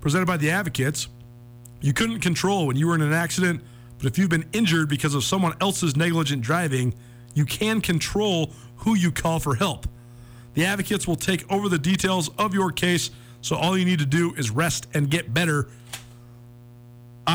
presented 0.00 0.26
by 0.26 0.38
the 0.38 0.50
Advocates. 0.50 1.08
You 1.82 1.92
couldn't 1.92 2.20
control 2.20 2.66
when 2.66 2.76
you 2.76 2.86
were 2.86 2.94
in 2.94 3.02
an 3.02 3.12
accident, 3.12 3.62
but 3.98 4.06
if 4.06 4.16
you've 4.16 4.30
been 4.30 4.48
injured 4.54 4.88
because 4.88 5.14
of 5.14 5.22
someone 5.22 5.54
else's 5.60 5.96
negligent 5.96 6.40
driving, 6.40 6.94
you 7.34 7.44
can 7.44 7.82
control 7.82 8.52
who 8.76 8.94
you 8.94 9.12
call 9.12 9.38
for 9.38 9.54
help. 9.54 9.86
The 10.54 10.64
Advocates 10.64 11.06
will 11.06 11.16
take 11.16 11.50
over 11.52 11.68
the 11.68 11.78
details 11.78 12.30
of 12.38 12.54
your 12.54 12.72
case, 12.72 13.10
so 13.42 13.56
all 13.56 13.76
you 13.76 13.84
need 13.84 13.98
to 13.98 14.06
do 14.06 14.32
is 14.34 14.50
rest 14.50 14.86
and 14.94 15.10
get 15.10 15.34
better 15.34 15.68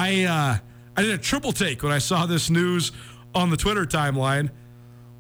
I 0.06 0.24
uh, 0.26 0.58
I 0.96 1.02
did 1.02 1.12
a 1.12 1.18
triple 1.18 1.52
take 1.52 1.82
when 1.82 1.92
I 1.92 1.98
saw 1.98 2.28
this 2.28 2.52
news 2.52 2.92
on 3.34 3.50
the 3.50 3.58
Twitter 3.58 3.86
timeline. 3.86 4.52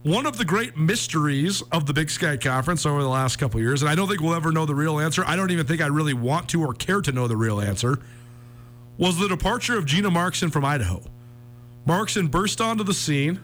One 0.03 0.27
of 0.27 0.37
the 0.37 0.45
great 0.45 0.77
mysteries 0.77 1.63
of 1.71 1.87
the 1.87 1.93
Big 1.93 2.11
Sky 2.11 2.37
Conference 2.37 2.85
over 2.85 3.01
the 3.01 3.09
last 3.09 3.37
couple 3.37 3.59
years, 3.59 3.81
and 3.81 3.89
I 3.89 3.95
don't 3.95 4.07
think 4.07 4.21
we'll 4.21 4.35
ever 4.35 4.51
know 4.51 4.67
the 4.67 4.75
real 4.75 4.99
answer. 4.99 5.23
I 5.25 5.35
don't 5.35 5.49
even 5.49 5.65
think 5.65 5.81
I 5.81 5.87
really 5.87 6.13
want 6.13 6.49
to 6.49 6.61
or 6.61 6.75
care 6.75 7.01
to 7.01 7.11
know 7.11 7.27
the 7.27 7.35
real 7.35 7.59
answer. 7.59 7.97
Was 8.99 9.17
the 9.17 9.27
departure 9.27 9.75
of 9.75 9.87
Gina 9.87 10.11
Marxen 10.11 10.51
from 10.51 10.63
Idaho? 10.63 11.01
Marxen 11.87 12.27
burst 12.27 12.61
onto 12.61 12.83
the 12.83 12.93
scene 12.93 13.39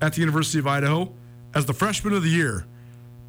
at 0.00 0.14
the 0.14 0.20
University 0.20 0.58
of 0.58 0.66
Idaho 0.66 1.12
as 1.54 1.66
the 1.66 1.74
freshman 1.74 2.14
of 2.14 2.22
the 2.22 2.30
year 2.30 2.64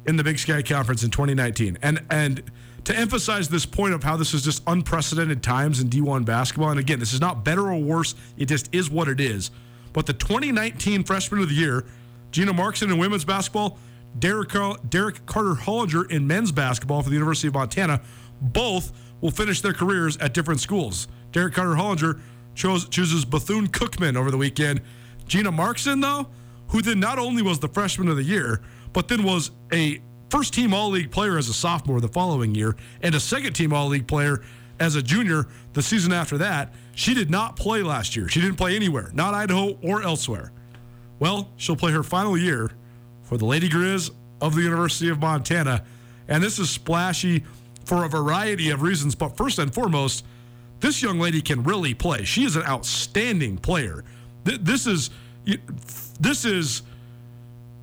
in 0.06 0.16
the 0.16 0.24
Big 0.24 0.38
Sky 0.38 0.62
Conference 0.62 1.04
in 1.04 1.10
2019, 1.10 1.76
and 1.82 2.02
and 2.10 2.42
to 2.84 2.96
emphasize 2.96 3.48
this 3.48 3.66
point 3.66 3.94
of 3.94 4.02
how 4.02 4.16
this 4.16 4.34
is 4.34 4.42
just 4.42 4.62
unprecedented 4.66 5.42
times 5.42 5.80
in 5.80 5.88
D1 5.88 6.24
basketball. 6.24 6.70
And 6.70 6.80
again, 6.80 6.98
this 6.98 7.12
is 7.12 7.20
not 7.20 7.44
better 7.44 7.70
or 7.70 7.78
worse, 7.78 8.14
it 8.36 8.46
just 8.46 8.74
is 8.74 8.90
what 8.90 9.08
it 9.08 9.20
is. 9.20 9.50
But 9.92 10.06
the 10.06 10.12
2019 10.12 11.04
Freshman 11.04 11.40
of 11.40 11.48
the 11.48 11.54
Year, 11.54 11.84
Gina 12.30 12.52
Marxen 12.52 12.90
in 12.90 12.98
women's 12.98 13.24
basketball, 13.24 13.78
Derek, 14.18 14.52
Derek 14.88 15.26
Carter 15.26 15.54
Hollinger 15.54 16.10
in 16.10 16.26
men's 16.26 16.52
basketball 16.52 17.02
for 17.02 17.08
the 17.08 17.14
University 17.14 17.48
of 17.48 17.54
Montana, 17.54 18.00
both 18.40 18.92
will 19.20 19.30
finish 19.30 19.60
their 19.60 19.72
careers 19.72 20.16
at 20.18 20.32
different 20.32 20.60
schools. 20.60 21.08
Derek 21.32 21.54
Carter 21.54 21.74
Hollinger 21.74 22.20
chose, 22.54 22.88
chooses 22.88 23.24
Bethune 23.24 23.68
Cookman 23.68 24.16
over 24.16 24.30
the 24.30 24.36
weekend. 24.36 24.80
Gina 25.26 25.52
Marxen, 25.52 26.00
though, 26.00 26.28
who 26.68 26.82
then 26.82 27.00
not 27.00 27.18
only 27.18 27.42
was 27.42 27.58
the 27.58 27.68
Freshman 27.68 28.08
of 28.08 28.16
the 28.16 28.24
Year, 28.24 28.62
but 28.92 29.08
then 29.08 29.22
was 29.22 29.50
a 29.72 30.00
first 30.30 30.54
team 30.54 30.72
All 30.72 30.90
League 30.90 31.10
player 31.10 31.36
as 31.36 31.48
a 31.48 31.54
sophomore 31.54 32.00
the 32.00 32.08
following 32.08 32.54
year, 32.54 32.76
and 33.02 33.14
a 33.14 33.20
second 33.20 33.52
team 33.52 33.72
All 33.72 33.88
League 33.88 34.06
player 34.06 34.42
as 34.78 34.94
a 34.94 35.02
junior 35.02 35.46
the 35.74 35.82
season 35.82 36.12
after 36.12 36.38
that. 36.38 36.72
She 36.94 37.14
did 37.14 37.30
not 37.30 37.56
play 37.56 37.82
last 37.82 38.16
year. 38.16 38.28
She 38.28 38.40
didn't 38.40 38.56
play 38.56 38.74
anywhere, 38.76 39.10
not 39.12 39.34
Idaho 39.34 39.78
or 39.82 40.02
elsewhere. 40.02 40.52
Well, 41.18 41.50
she'll 41.56 41.76
play 41.76 41.92
her 41.92 42.02
final 42.02 42.36
year 42.36 42.70
for 43.22 43.36
the 43.36 43.44
Lady 43.44 43.68
Griz 43.68 44.10
of 44.40 44.54
the 44.54 44.62
University 44.62 45.10
of 45.10 45.18
Montana. 45.18 45.84
And 46.28 46.42
this 46.42 46.58
is 46.58 46.70
splashy 46.70 47.44
for 47.84 48.04
a 48.04 48.08
variety 48.08 48.70
of 48.70 48.82
reasons. 48.82 49.14
But 49.14 49.36
first 49.36 49.58
and 49.58 49.72
foremost, 49.72 50.24
this 50.80 51.02
young 51.02 51.18
lady 51.18 51.42
can 51.42 51.62
really 51.62 51.92
play. 51.92 52.24
She 52.24 52.44
is 52.44 52.56
an 52.56 52.62
outstanding 52.62 53.58
player. 53.58 54.04
This 54.44 54.86
is 54.86 55.10
this 56.18 56.44
is 56.44 56.82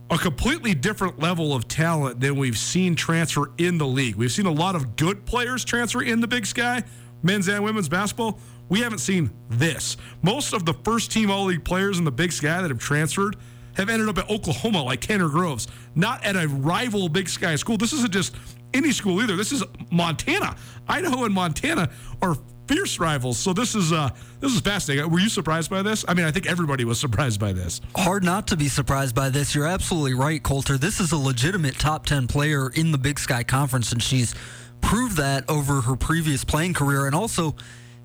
a 0.10 0.17
completely 0.17 0.74
different 0.74 1.20
level 1.20 1.54
of 1.54 1.67
talent 1.67 2.20
than 2.20 2.38
we've 2.38 2.58
seen 2.58 2.96
transfer 2.96 3.52
in 3.58 3.78
the 3.78 3.86
league. 3.86 4.15
We've 4.15 4.32
seen 4.32 4.46
a 4.46 4.52
lot 4.52 4.76
of 4.76 4.96
good 4.96 5.26
players 5.26 5.65
transfer 5.65 6.02
in 6.02 6.22
the 6.22 6.28
Big 6.28 6.46
Sky, 6.46 6.84
men's 7.24 7.48
and 7.50 7.63
women's 7.63 7.89
basketball. 7.89 8.39
We 8.70 8.80
haven't 8.80 9.00
seen 9.00 9.32
this. 9.50 9.98
Most 10.22 10.54
of 10.54 10.65
the 10.65 10.74
first 10.74 11.12
team 11.12 11.30
All 11.30 11.46
League 11.46 11.65
players 11.65 12.00
in 12.00 12.06
the 12.06 12.12
Big 12.12 12.32
Sky 12.32 12.62
that 12.62 12.70
have 12.70 12.80
transferred 12.80 13.36
have 13.76 13.89
ended 13.89 14.10
up 14.10 14.17
at 14.17 14.30
Oklahoma, 14.30 14.84
like 14.84 15.02
Tanner 15.02 15.30
Groves, 15.30 15.67
not 15.93 16.24
at 16.24 16.36
a 16.36 16.48
rival 16.48 17.10
Big 17.10 17.30
Sky 17.30 17.56
school. 17.56 17.78
This 17.78 17.93
isn't 17.93 18.12
just 18.12 18.36
any 18.74 18.91
school 18.91 19.22
either. 19.22 19.36
This 19.36 19.52
is 19.52 19.63
Montana. 19.91 20.56
Idaho 20.88 21.26
and 21.26 21.34
Montana 21.34 21.89
are 22.22 22.38
fierce 22.67 22.99
rivals. 22.99 23.38
So 23.38 23.53
this 23.53 23.75
is 23.75 23.91
uh, 23.91 24.10
this 24.39 24.53
is 24.53 24.62
fascinating. 24.62 25.10
Were 25.10 25.19
you 25.19 25.30
surprised 25.30 25.69
by 25.69 25.82
this? 25.82 26.06
I 26.08 26.13
mean, 26.13 26.25
I 26.25 26.32
think 26.32 26.47
everybody 26.47 26.86
was 26.86 26.99
surprised 26.99 27.39
by 27.39 27.53
this. 27.53 27.82
Hard 27.95 28.23
not 28.23 28.47
to 28.47 28.58
be 28.58 28.67
surprised 28.67 29.15
by 29.15 29.30
this. 29.30 29.56
You're 29.56 29.67
absolutely 29.67 30.13
right, 30.13 30.41
Colter. 30.41 30.77
This 30.77 30.99
is 30.99 31.12
a 31.12 31.17
legitimate 31.17 31.80
top 31.80 32.06
ten 32.06 32.27
player 32.27 32.69
in 32.69 32.91
the 32.91 32.97
Big 32.97 33.19
Sky 33.19 33.43
Conference, 33.43 33.91
and 33.91 34.01
she's 34.01 34.36
proved 34.82 35.17
that 35.17 35.49
over 35.49 35.82
her 35.82 35.95
previous 35.95 36.43
playing 36.43 36.73
career, 36.73 37.06
and 37.06 37.15
also. 37.15 37.56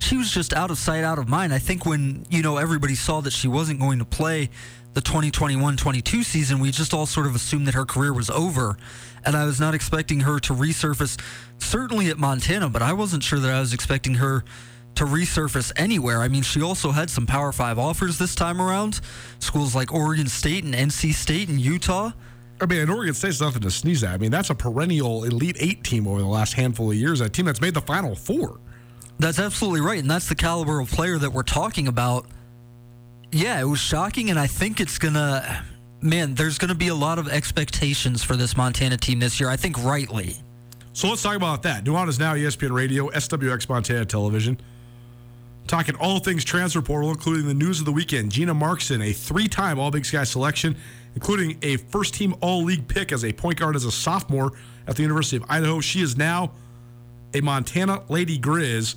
She 0.03 0.17
was 0.17 0.33
just 0.33 0.53
out 0.53 0.73
of 0.73 0.79
sight, 0.79 1.05
out 1.05 1.21
of 1.21 1.29
mind. 1.29 1.55
I 1.55 1.61
think 1.61 1.87
when, 1.87 2.27
you 2.29 2.43
know, 2.43 2.57
everybody 2.57 2.97
saw 2.97 3.21
that 3.21 3.33
she 3.33 3.47
wasn't 3.47 3.79
going 3.79 4.01
to 4.01 4.05
play 4.05 4.51
the 4.95 5.01
2021 5.01 5.77
22 5.77 6.25
season, 6.25 6.59
we 6.59 6.73
just 6.73 6.93
all 6.93 7.07
sort 7.07 7.29
of 7.29 7.37
assumed 7.37 7.69
that 7.69 7.75
her 7.75 7.85
career 7.85 8.13
was 8.13 8.29
over. 8.29 8.77
And 9.25 9.37
I 9.37 9.45
was 9.45 9.61
not 9.61 9.77
expecting 9.77 10.19
her 10.21 10.41
to 10.41 10.55
resurface, 10.55 11.21
certainly 11.59 12.09
at 12.09 12.19
Montana, 12.19 12.69
but 12.69 12.83
I 12.83 12.93
wasn't 12.93 13.23
sure 13.23 13.39
that 13.39 13.55
I 13.55 13.61
was 13.61 13.73
expecting 13.73 14.15
her 14.15 14.43
to 14.97 15.05
resurface 15.05 15.71
anywhere. 15.77 16.21
I 16.21 16.27
mean, 16.27 16.43
she 16.43 16.61
also 16.61 16.91
had 16.91 17.09
some 17.09 17.25
Power 17.25 17.53
Five 17.53 17.79
offers 17.79 18.19
this 18.19 18.35
time 18.35 18.61
around. 18.61 19.01
Schools 19.39 19.73
like 19.73 19.95
Oregon 19.95 20.27
State 20.27 20.65
and 20.65 20.75
NC 20.75 21.15
State 21.15 21.49
and 21.49 21.61
Utah. 21.61 22.11
I 22.61 22.67
mean, 22.67 22.91
Oregon 22.91 23.15
State's 23.15 23.41
nothing 23.41 23.63
to 23.63 23.71
sneeze 23.71 24.03
at. 24.03 24.15
I 24.15 24.19
mean, 24.19 24.33
that's 24.33 24.51
a 24.51 24.55
perennial 24.57 25.23
Elite 25.23 25.59
Eight 25.61 25.85
team 25.85 26.09
over 26.09 26.19
the 26.19 26.27
last 26.27 26.55
handful 26.55 26.91
of 26.91 26.97
years. 26.97 27.21
A 27.21 27.29
team 27.29 27.47
that's 27.47 27.61
made 27.61 27.75
the 27.75 27.81
Final 27.81 28.17
Four. 28.17 28.59
That's 29.19 29.39
absolutely 29.39 29.81
right, 29.81 29.99
and 29.99 30.11
that's 30.11 30.29
the 30.29 30.35
caliber 30.35 30.81
of 30.81 30.91
player 30.91 31.19
that 31.19 31.33
we're 31.33 31.43
talking 31.43 31.87
about 31.87 32.27
yeah, 33.33 33.61
it 33.61 33.65
was 33.65 33.81
shocking, 33.81 34.31
and 34.31 34.39
I 34.39 34.47
think 34.47 34.81
it's 34.81 34.99
gonna. 34.99 35.65
Man, 36.03 36.35
there's 36.35 36.59
going 36.59 36.69
to 36.69 36.75
be 36.75 36.89
a 36.89 36.95
lot 36.97 37.21
of 37.21 37.29
expectations 37.29 38.25
for 38.25 38.35
this 38.35 38.57
Montana 38.57 38.97
team 38.97 39.21
this 39.21 39.39
year. 39.39 39.49
I 39.49 39.55
think 39.55 39.83
rightly. 39.85 40.35
So 40.95 41.09
let's 41.09 41.23
talk 41.23 41.37
about 41.37 41.63
that. 41.63 41.85
Nuanez 41.85 42.19
Now, 42.19 42.35
ESPN 42.35 42.73
Radio, 42.73 43.09
SWX 43.11 43.69
Montana 43.69 44.05
Television. 44.05 44.61
Talking 45.69 45.95
all 45.95 46.19
things 46.19 46.45
transfer 46.45 46.83
portal, 46.83 47.11
including 47.11 47.47
the 47.47 47.55
news 47.55 47.79
of 47.79 47.87
the 47.87 47.93
weekend. 47.93 48.33
Gina 48.33 48.53
Marxen, 48.53 49.01
a 49.01 49.13
three-time 49.13 49.79
All 49.79 49.93
Big 49.93 50.05
Sky 50.05 50.25
selection, 50.25 50.77
including 51.15 51.57
a 51.63 51.77
first-team 51.77 52.35
All-League 52.41 52.89
pick 52.89 53.13
as 53.13 53.25
a 53.25 53.33
point 53.33 53.61
guard 53.61 53.77
as 53.77 53.85
a 53.85 53.93
sophomore 53.93 54.51
at 54.89 54.97
the 54.97 55.03
University 55.03 55.37
of 55.37 55.45
Idaho. 55.49 55.79
She 55.79 56.01
is 56.01 56.17
now 56.17 56.51
a 57.35 57.41
Montana 57.41 58.03
Lady 58.09 58.39
Griz, 58.39 58.97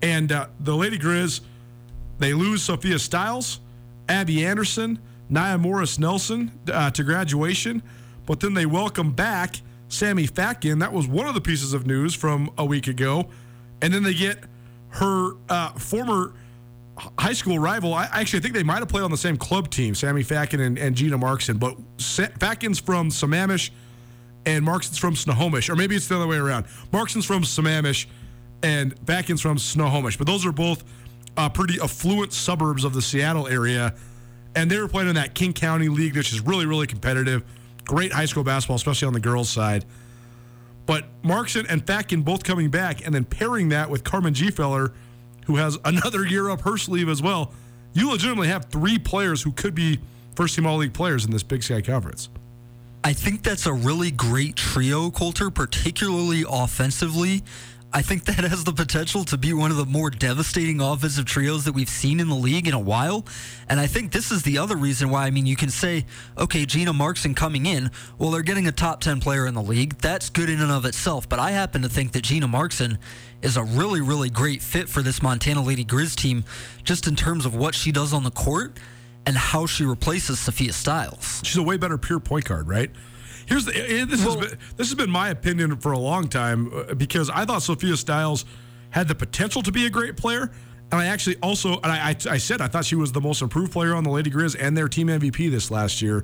and 0.00 0.32
uh, 0.32 0.46
the 0.60 0.76
Lady 0.76 0.98
Griz 0.98 1.40
they 2.18 2.34
lose 2.34 2.62
Sophia 2.62 2.98
Stiles, 2.98 3.60
Abby 4.08 4.44
Anderson, 4.44 5.00
Nia 5.28 5.58
Morris 5.58 5.98
Nelson 5.98 6.52
uh, 6.72 6.90
to 6.92 7.02
graduation, 7.02 7.82
but 8.26 8.38
then 8.40 8.54
they 8.54 8.66
welcome 8.66 9.12
back 9.12 9.56
Sammy 9.88 10.26
Fatkin. 10.26 10.80
That 10.80 10.92
was 10.92 11.06
one 11.08 11.26
of 11.26 11.34
the 11.34 11.40
pieces 11.40 11.72
of 11.72 11.86
news 11.86 12.14
from 12.14 12.50
a 12.56 12.64
week 12.64 12.86
ago. 12.86 13.28
And 13.80 13.92
then 13.92 14.02
they 14.02 14.14
get 14.14 14.38
her 14.90 15.32
uh, 15.48 15.72
former 15.72 16.34
high 17.18 17.32
school 17.32 17.58
rival. 17.58 17.94
I 17.94 18.04
actually 18.12 18.40
think 18.40 18.54
they 18.54 18.62
might 18.62 18.78
have 18.78 18.88
played 18.88 19.02
on 19.02 19.10
the 19.10 19.16
same 19.16 19.36
club 19.36 19.70
team, 19.70 19.94
Sammy 19.94 20.22
Fatkin 20.22 20.60
and, 20.60 20.78
and 20.78 20.94
Gina 20.94 21.18
Marxen. 21.18 21.58
But 21.58 21.76
Fatkin's 21.98 22.78
from 22.78 23.10
Sammamish, 23.10 23.70
and 24.46 24.64
Marxen's 24.64 24.98
from 24.98 25.14
Snohomish, 25.14 25.68
or 25.68 25.76
maybe 25.76 25.94
it's 25.94 26.08
the 26.08 26.16
other 26.16 26.26
way 26.26 26.36
around. 26.36 26.66
Marxen's 26.92 27.24
from 27.24 27.42
Sammamish, 27.42 28.06
and 28.62 28.94
Fatkin's 29.06 29.40
from 29.40 29.58
Snohomish. 29.58 30.16
But 30.16 30.26
those 30.26 30.46
are 30.46 30.52
both 30.52 30.84
uh, 31.36 31.48
pretty 31.48 31.80
affluent 31.80 32.32
suburbs 32.32 32.84
of 32.84 32.94
the 32.94 33.02
Seattle 33.02 33.48
area, 33.48 33.94
and 34.54 34.70
they 34.70 34.78
were 34.78 34.88
playing 34.88 35.08
in 35.08 35.14
that 35.14 35.34
King 35.34 35.52
County 35.52 35.88
League, 35.88 36.16
which 36.16 36.32
is 36.32 36.40
really, 36.40 36.66
really 36.66 36.86
competitive. 36.86 37.42
Great 37.84 38.12
high 38.12 38.26
school 38.26 38.44
basketball, 38.44 38.76
especially 38.76 39.06
on 39.06 39.14
the 39.14 39.20
girls' 39.20 39.50
side. 39.50 39.84
But 40.86 41.06
Marxen 41.22 41.66
and 41.68 41.84
Fatkin 41.84 42.24
both 42.24 42.44
coming 42.44 42.70
back, 42.70 43.04
and 43.04 43.14
then 43.14 43.24
pairing 43.24 43.68
that 43.70 43.88
with 43.90 44.04
Carmen 44.04 44.34
Gfeller, 44.34 44.92
who 45.46 45.56
has 45.56 45.78
another 45.84 46.26
year 46.26 46.50
up 46.50 46.62
her 46.62 46.76
sleeve 46.76 47.08
as 47.08 47.22
well. 47.22 47.52
You 47.94 48.10
legitimately 48.10 48.48
have 48.48 48.66
three 48.66 48.98
players 48.98 49.42
who 49.42 49.52
could 49.52 49.74
be 49.74 50.00
first 50.34 50.56
team 50.56 50.66
All 50.66 50.78
League 50.78 50.94
players 50.94 51.24
in 51.24 51.30
this 51.30 51.42
Big 51.42 51.62
Sky 51.62 51.82
Conference. 51.82 52.28
I 53.04 53.12
think 53.12 53.42
that's 53.42 53.66
a 53.66 53.72
really 53.72 54.12
great 54.12 54.54
trio, 54.54 55.10
Colter, 55.10 55.50
particularly 55.50 56.44
offensively. 56.48 57.42
I 57.92 58.00
think 58.00 58.24
that 58.24 58.44
has 58.44 58.62
the 58.62 58.72
potential 58.72 59.24
to 59.24 59.36
be 59.36 59.52
one 59.52 59.72
of 59.72 59.76
the 59.76 59.84
more 59.84 60.08
devastating 60.08 60.80
offensive 60.80 61.24
trios 61.24 61.64
that 61.64 61.72
we've 61.72 61.88
seen 61.88 62.20
in 62.20 62.28
the 62.28 62.36
league 62.36 62.68
in 62.68 62.74
a 62.74 62.80
while. 62.80 63.26
And 63.68 63.80
I 63.80 63.88
think 63.88 64.12
this 64.12 64.30
is 64.30 64.44
the 64.44 64.56
other 64.58 64.76
reason 64.76 65.10
why. 65.10 65.26
I 65.26 65.30
mean, 65.32 65.46
you 65.46 65.56
can 65.56 65.68
say, 65.68 66.06
okay, 66.38 66.64
Gina 66.64 66.92
Marxen 66.92 67.34
coming 67.34 67.66
in, 67.66 67.90
well, 68.18 68.30
they're 68.30 68.42
getting 68.42 68.68
a 68.68 68.72
top 68.72 69.00
10 69.00 69.20
player 69.20 69.46
in 69.48 69.54
the 69.54 69.62
league. 69.62 69.98
That's 69.98 70.30
good 70.30 70.48
in 70.48 70.60
and 70.60 70.70
of 70.70 70.84
itself. 70.84 71.28
But 71.28 71.40
I 71.40 71.50
happen 71.50 71.82
to 71.82 71.88
think 71.88 72.12
that 72.12 72.22
Gina 72.22 72.46
Marxen 72.46 72.98
is 73.42 73.56
a 73.56 73.64
really, 73.64 74.00
really 74.00 74.30
great 74.30 74.62
fit 74.62 74.88
for 74.88 75.02
this 75.02 75.20
Montana 75.20 75.62
Lady 75.62 75.84
Griz 75.84 76.14
team, 76.14 76.44
just 76.84 77.08
in 77.08 77.16
terms 77.16 77.44
of 77.44 77.56
what 77.56 77.74
she 77.74 77.90
does 77.90 78.12
on 78.14 78.22
the 78.22 78.30
court 78.30 78.78
and 79.26 79.36
how 79.36 79.66
she 79.66 79.84
replaces 79.84 80.38
Sophia 80.40 80.72
Stiles. 80.72 81.40
She's 81.44 81.56
a 81.56 81.62
way 81.62 81.76
better 81.76 81.98
pure 81.98 82.20
point 82.20 82.44
guard, 82.44 82.68
right? 82.68 82.90
Here's 83.46 83.64
the 83.64 83.72
this 84.08 84.24
well, 84.24 84.38
has 84.38 84.50
been 84.50 84.58
this 84.76 84.88
has 84.88 84.94
been 84.94 85.10
my 85.10 85.28
opinion 85.30 85.76
for 85.76 85.92
a 85.92 85.98
long 85.98 86.28
time 86.28 86.72
uh, 86.72 86.94
because 86.94 87.30
I 87.30 87.44
thought 87.44 87.62
Sophia 87.62 87.96
Stiles 87.96 88.44
had 88.90 89.08
the 89.08 89.14
potential 89.14 89.62
to 89.62 89.72
be 89.72 89.86
a 89.86 89.90
great 89.90 90.16
player. 90.16 90.50
And 90.90 91.00
I 91.00 91.06
actually 91.06 91.36
also, 91.42 91.80
and 91.80 91.86
I, 91.86 92.14
I, 92.28 92.36
said 92.36 92.60
I 92.60 92.68
thought 92.68 92.84
she 92.84 92.96
was 92.96 93.12
the 93.12 93.20
most 93.20 93.40
improved 93.40 93.72
player 93.72 93.94
on 93.94 94.04
the 94.04 94.10
Lady 94.10 94.28
Griz 94.28 94.54
and 94.54 94.76
their 94.76 94.88
team 94.88 95.06
MVP 95.08 95.50
this 95.50 95.70
last 95.70 96.02
year. 96.02 96.22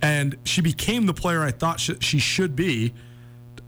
And 0.00 0.38
she 0.44 0.62
became 0.62 1.04
the 1.04 1.12
player 1.12 1.42
I 1.42 1.50
thought 1.50 1.80
sh- 1.80 1.90
she 2.00 2.18
should 2.18 2.56
be 2.56 2.94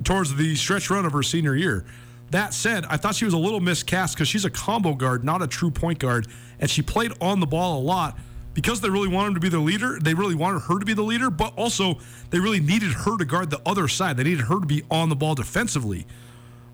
towards 0.04 0.34
the 0.34 0.56
stretch 0.56 0.88
run 0.88 1.04
of 1.04 1.12
her 1.12 1.22
senior 1.22 1.54
year. 1.54 1.84
That 2.30 2.54
said, 2.54 2.86
I 2.88 2.96
thought 2.96 3.14
she 3.14 3.26
was 3.26 3.34
a 3.34 3.38
little 3.38 3.60
miscast 3.60 4.14
because 4.14 4.26
she's 4.26 4.46
a 4.46 4.50
combo 4.50 4.94
guard, 4.94 5.22
not 5.22 5.42
a 5.42 5.46
true 5.46 5.70
point 5.70 5.98
guard. 5.98 6.28
And 6.58 6.70
she 6.70 6.80
played 6.80 7.12
on 7.20 7.40
the 7.40 7.46
ball 7.46 7.78
a 7.78 7.82
lot 7.82 8.18
because 8.56 8.80
they 8.80 8.88
really 8.88 9.06
wanted 9.06 9.28
him 9.28 9.34
to 9.34 9.40
be 9.40 9.50
the 9.50 9.58
leader, 9.58 9.98
they 10.00 10.14
really 10.14 10.34
wanted 10.34 10.60
her 10.60 10.78
to 10.78 10.86
be 10.86 10.94
the 10.94 11.02
leader, 11.02 11.28
but 11.28 11.52
also 11.56 11.98
they 12.30 12.40
really 12.40 12.58
needed 12.58 12.90
her 12.90 13.18
to 13.18 13.24
guard 13.26 13.50
the 13.50 13.60
other 13.66 13.86
side. 13.86 14.16
They 14.16 14.24
needed 14.24 14.46
her 14.46 14.58
to 14.58 14.66
be 14.66 14.82
on 14.90 15.10
the 15.10 15.14
ball 15.14 15.34
defensively. 15.34 16.06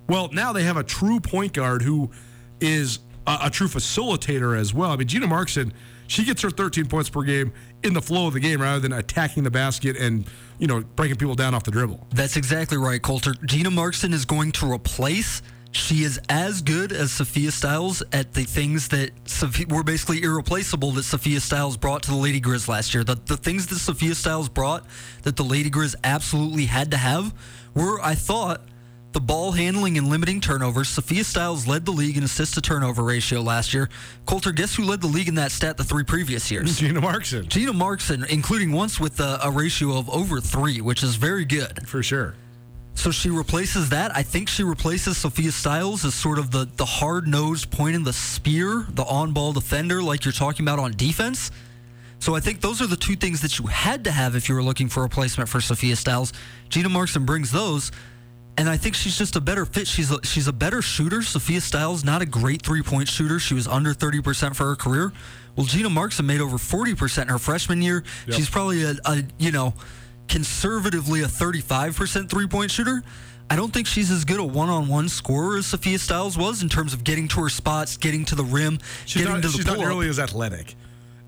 Well, 0.09 0.29
now 0.33 0.53
they 0.53 0.63
have 0.63 0.77
a 0.77 0.85
true 0.85 1.19
point 1.19 1.55
guard 1.55 1.83
who 1.83 2.13
is 2.61 3.01
a, 3.27 3.39
a 3.47 3.51
true 3.51 3.67
facilitator 3.67 4.57
as 4.57 4.73
well. 4.73 4.93
I 4.93 4.97
mean, 4.97 5.09
Gina 5.09 5.27
Marxen, 5.27 5.73
she 6.07 6.25
gets 6.25 6.41
her 6.43 6.51
13 6.51 6.87
points 6.87 7.11
per 7.11 7.23
game 7.23 7.53
in 7.83 7.95
the 7.95 8.03
flow 8.03 8.29
of 8.29 8.35
the 8.35 8.41
game 8.41 8.63
rather 8.63 8.79
than 8.79 8.93
attacking 8.93 9.43
the 9.43 9.51
basket 9.51 9.97
and 9.97 10.25
you 10.61 10.69
know 10.69 10.83
breaking 10.95 11.17
people 11.17 11.35
down 11.35 11.53
off 11.53 11.65
the 11.65 11.73
dribble. 11.73 12.07
That's 12.11 12.37
exactly 12.37 12.79
right, 12.79 13.03
Colter. 13.03 13.35
Gina 13.45 13.73
Marxen 13.73 14.13
is 14.13 14.25
going 14.25 14.53
to 14.53 14.71
replace 14.71 15.43
she 15.73 16.05
is 16.05 16.21
as 16.29 16.63
good 16.63 16.93
as 16.93 17.11
Sophia 17.11 17.51
Stiles 17.51 18.03
at 18.13 18.35
the 18.35 18.45
things 18.45 18.89
that 18.89 19.11
were 19.69 19.83
basically 19.83 20.23
irreplaceable 20.23 20.93
that 20.93 21.05
Sophia 21.05 21.41
Stiles 21.41 21.77
brought 21.77 22.03
to 22.05 22.11
the 22.11 22.17
Lady 22.17 22.41
Griz 22.41 22.69
last 22.69 22.95
year. 22.95 23.05
The, 23.05 23.15
the 23.15 23.39
things 23.39 23.67
that 23.69 23.79
Sophia 23.79 24.15
Stiles 24.15 24.49
brought 24.49 24.85
that 25.23 25.37
the 25.37 25.45
Lady 25.45 25.71
Griz 25.71 25.97
absolutely 26.05 26.67
had 26.67 26.91
to 26.91 26.99
have 26.99 27.35
were, 27.75 28.01
I 28.03 28.15
thought, 28.15 28.61
the 29.13 29.21
ball 29.21 29.53
handling 29.53 29.99
and 29.99 30.09
limiting 30.09 30.41
turnovers. 30.41 30.89
Sophia 30.89 31.25
Stiles 31.25 31.67
led 31.67 31.85
the 31.85 31.91
league 31.91 32.17
in 32.17 32.23
assist 32.23 32.55
to 32.55 32.61
turnover 32.61 33.03
ratio 33.03 33.41
last 33.41 33.75
year. 33.75 33.89
Colter, 34.27 34.53
guess 34.53 34.75
who 34.75 34.85
led 34.85 35.01
the 35.01 35.07
league 35.07 35.29
in 35.29 35.35
that 35.37 35.53
stat 35.53 35.77
the 35.77 35.85
three 35.85 36.05
previous 36.05 36.51
years? 36.51 36.79
Gina 36.81 37.01
Marxen. 37.01 37.49
Gina 37.49 37.73
Marxen, 37.73 38.25
including 38.25 38.73
once 38.73 38.99
with 38.99 39.21
a, 39.21 39.39
a 39.43 39.51
ratio 39.51 39.99
of 39.99 40.09
over 40.11 40.41
three, 40.41 40.81
which 40.81 41.03
is 41.03 41.17
very 41.17 41.45
good. 41.45 41.87
For 41.87 42.03
sure. 42.03 42.35
So 42.95 43.11
she 43.11 43.31
replaces 43.31 43.89
that. 43.89 44.15
I 44.15 44.23
think 44.23 44.49
she 44.49 44.63
replaces 44.63 45.17
Sophia 45.17 45.51
Stiles 45.51 46.05
as 46.05 46.15
sort 46.15 46.39
of 46.39 46.51
the, 46.51 46.69
the 46.77 46.85
hard 46.85 47.27
nosed 47.27 47.71
point 47.71 47.97
in 47.97 48.05
the 48.05 48.13
spear, 48.13 48.87
the 48.91 49.05
on 49.05 49.33
ball 49.33 49.53
defender, 49.53 50.03
like 50.03 50.25
you're 50.25 50.33
talking 50.33 50.65
about 50.65 50.79
on 50.79 50.93
defense. 50.93 51.51
So 52.19 52.37
I 52.37 52.41
think 52.41 52.61
those 52.61 52.81
are 52.81 52.87
the 52.87 52.97
two 52.97 53.17
things 53.17 53.41
that 53.41 53.59
you 53.59 53.67
had 53.67 54.05
to 54.05 54.13
have 54.13 54.37
if 54.37 54.49
you 54.49 54.55
were 54.55 54.63
looking 54.63 54.89
for 54.89 55.01
a 55.01 55.03
replacement 55.05 55.49
for 55.49 55.61
Sophia 55.61 55.97
Stiles. 55.97 56.33
Gina 56.69 56.89
Marxen 56.89 57.25
brings 57.25 57.51
those, 57.51 57.91
and 58.57 58.69
I 58.69 58.77
think 58.77 58.95
she's 58.95 59.19
just 59.19 59.35
a 59.35 59.41
better 59.41 59.67
fit. 59.67 59.89
She's 59.89 60.13
a, 60.13 60.25
she's 60.25 60.47
a 60.47 60.53
better 60.53 60.83
shooter. 60.83 61.23
Sophia 61.23 61.61
Stiles, 61.61 62.05
not 62.05 62.23
a 62.23 62.27
great 62.27 62.63
three 62.63 62.83
point 62.83 63.09
shooter. 63.09 63.41
She 63.41 63.55
was 63.55 63.67
under 63.67 63.93
30% 63.93 64.55
for 64.55 64.67
her 64.67 64.77
career. 64.77 65.13
Well, 65.57 65.67
Gina 65.67 65.91
Marxen 65.91 66.25
made 66.25 66.41
over 66.41 66.59
40% 66.59 67.23
in 67.23 67.29
her 67.29 67.39
freshman 67.39 67.83
year. 67.83 68.05
Yep. 68.29 68.37
She's 68.37 68.49
probably 68.49 68.85
a, 68.85 68.95
a 69.05 69.25
you 69.39 69.51
know, 69.51 69.75
conservatively 70.33 71.21
a 71.21 71.27
35% 71.27 72.29
three 72.29 72.47
point 72.47 72.71
shooter. 72.71 73.03
I 73.51 73.57
don't 73.57 73.71
think 73.71 73.87
she's 73.87 74.11
as 74.11 74.25
good 74.25 74.41
a 74.41 74.45
one 74.45 74.71
on 74.71 74.89
one 74.89 75.11
scorer 75.11 75.59
as 75.59 75.67
Sophia 75.67 75.99
Stiles 75.99 76.39
was 76.39 76.63
in 76.63 76.71
terms 76.71 76.95
of 76.95 77.05
getting 77.05 77.29
to 77.29 77.43
her 77.43 77.51
spots, 77.51 77.99
getting 77.99 78.25
to 78.25 78.35
the 78.35 78.45
rim, 78.45 78.79
she's 79.05 79.23
getting 79.23 79.35
not, 79.35 79.43
to 79.43 79.49
the 79.49 79.59
She's 79.59 79.67
not 79.67 79.79
nearly 79.79 80.09
as 80.09 80.19
athletic 80.19 80.75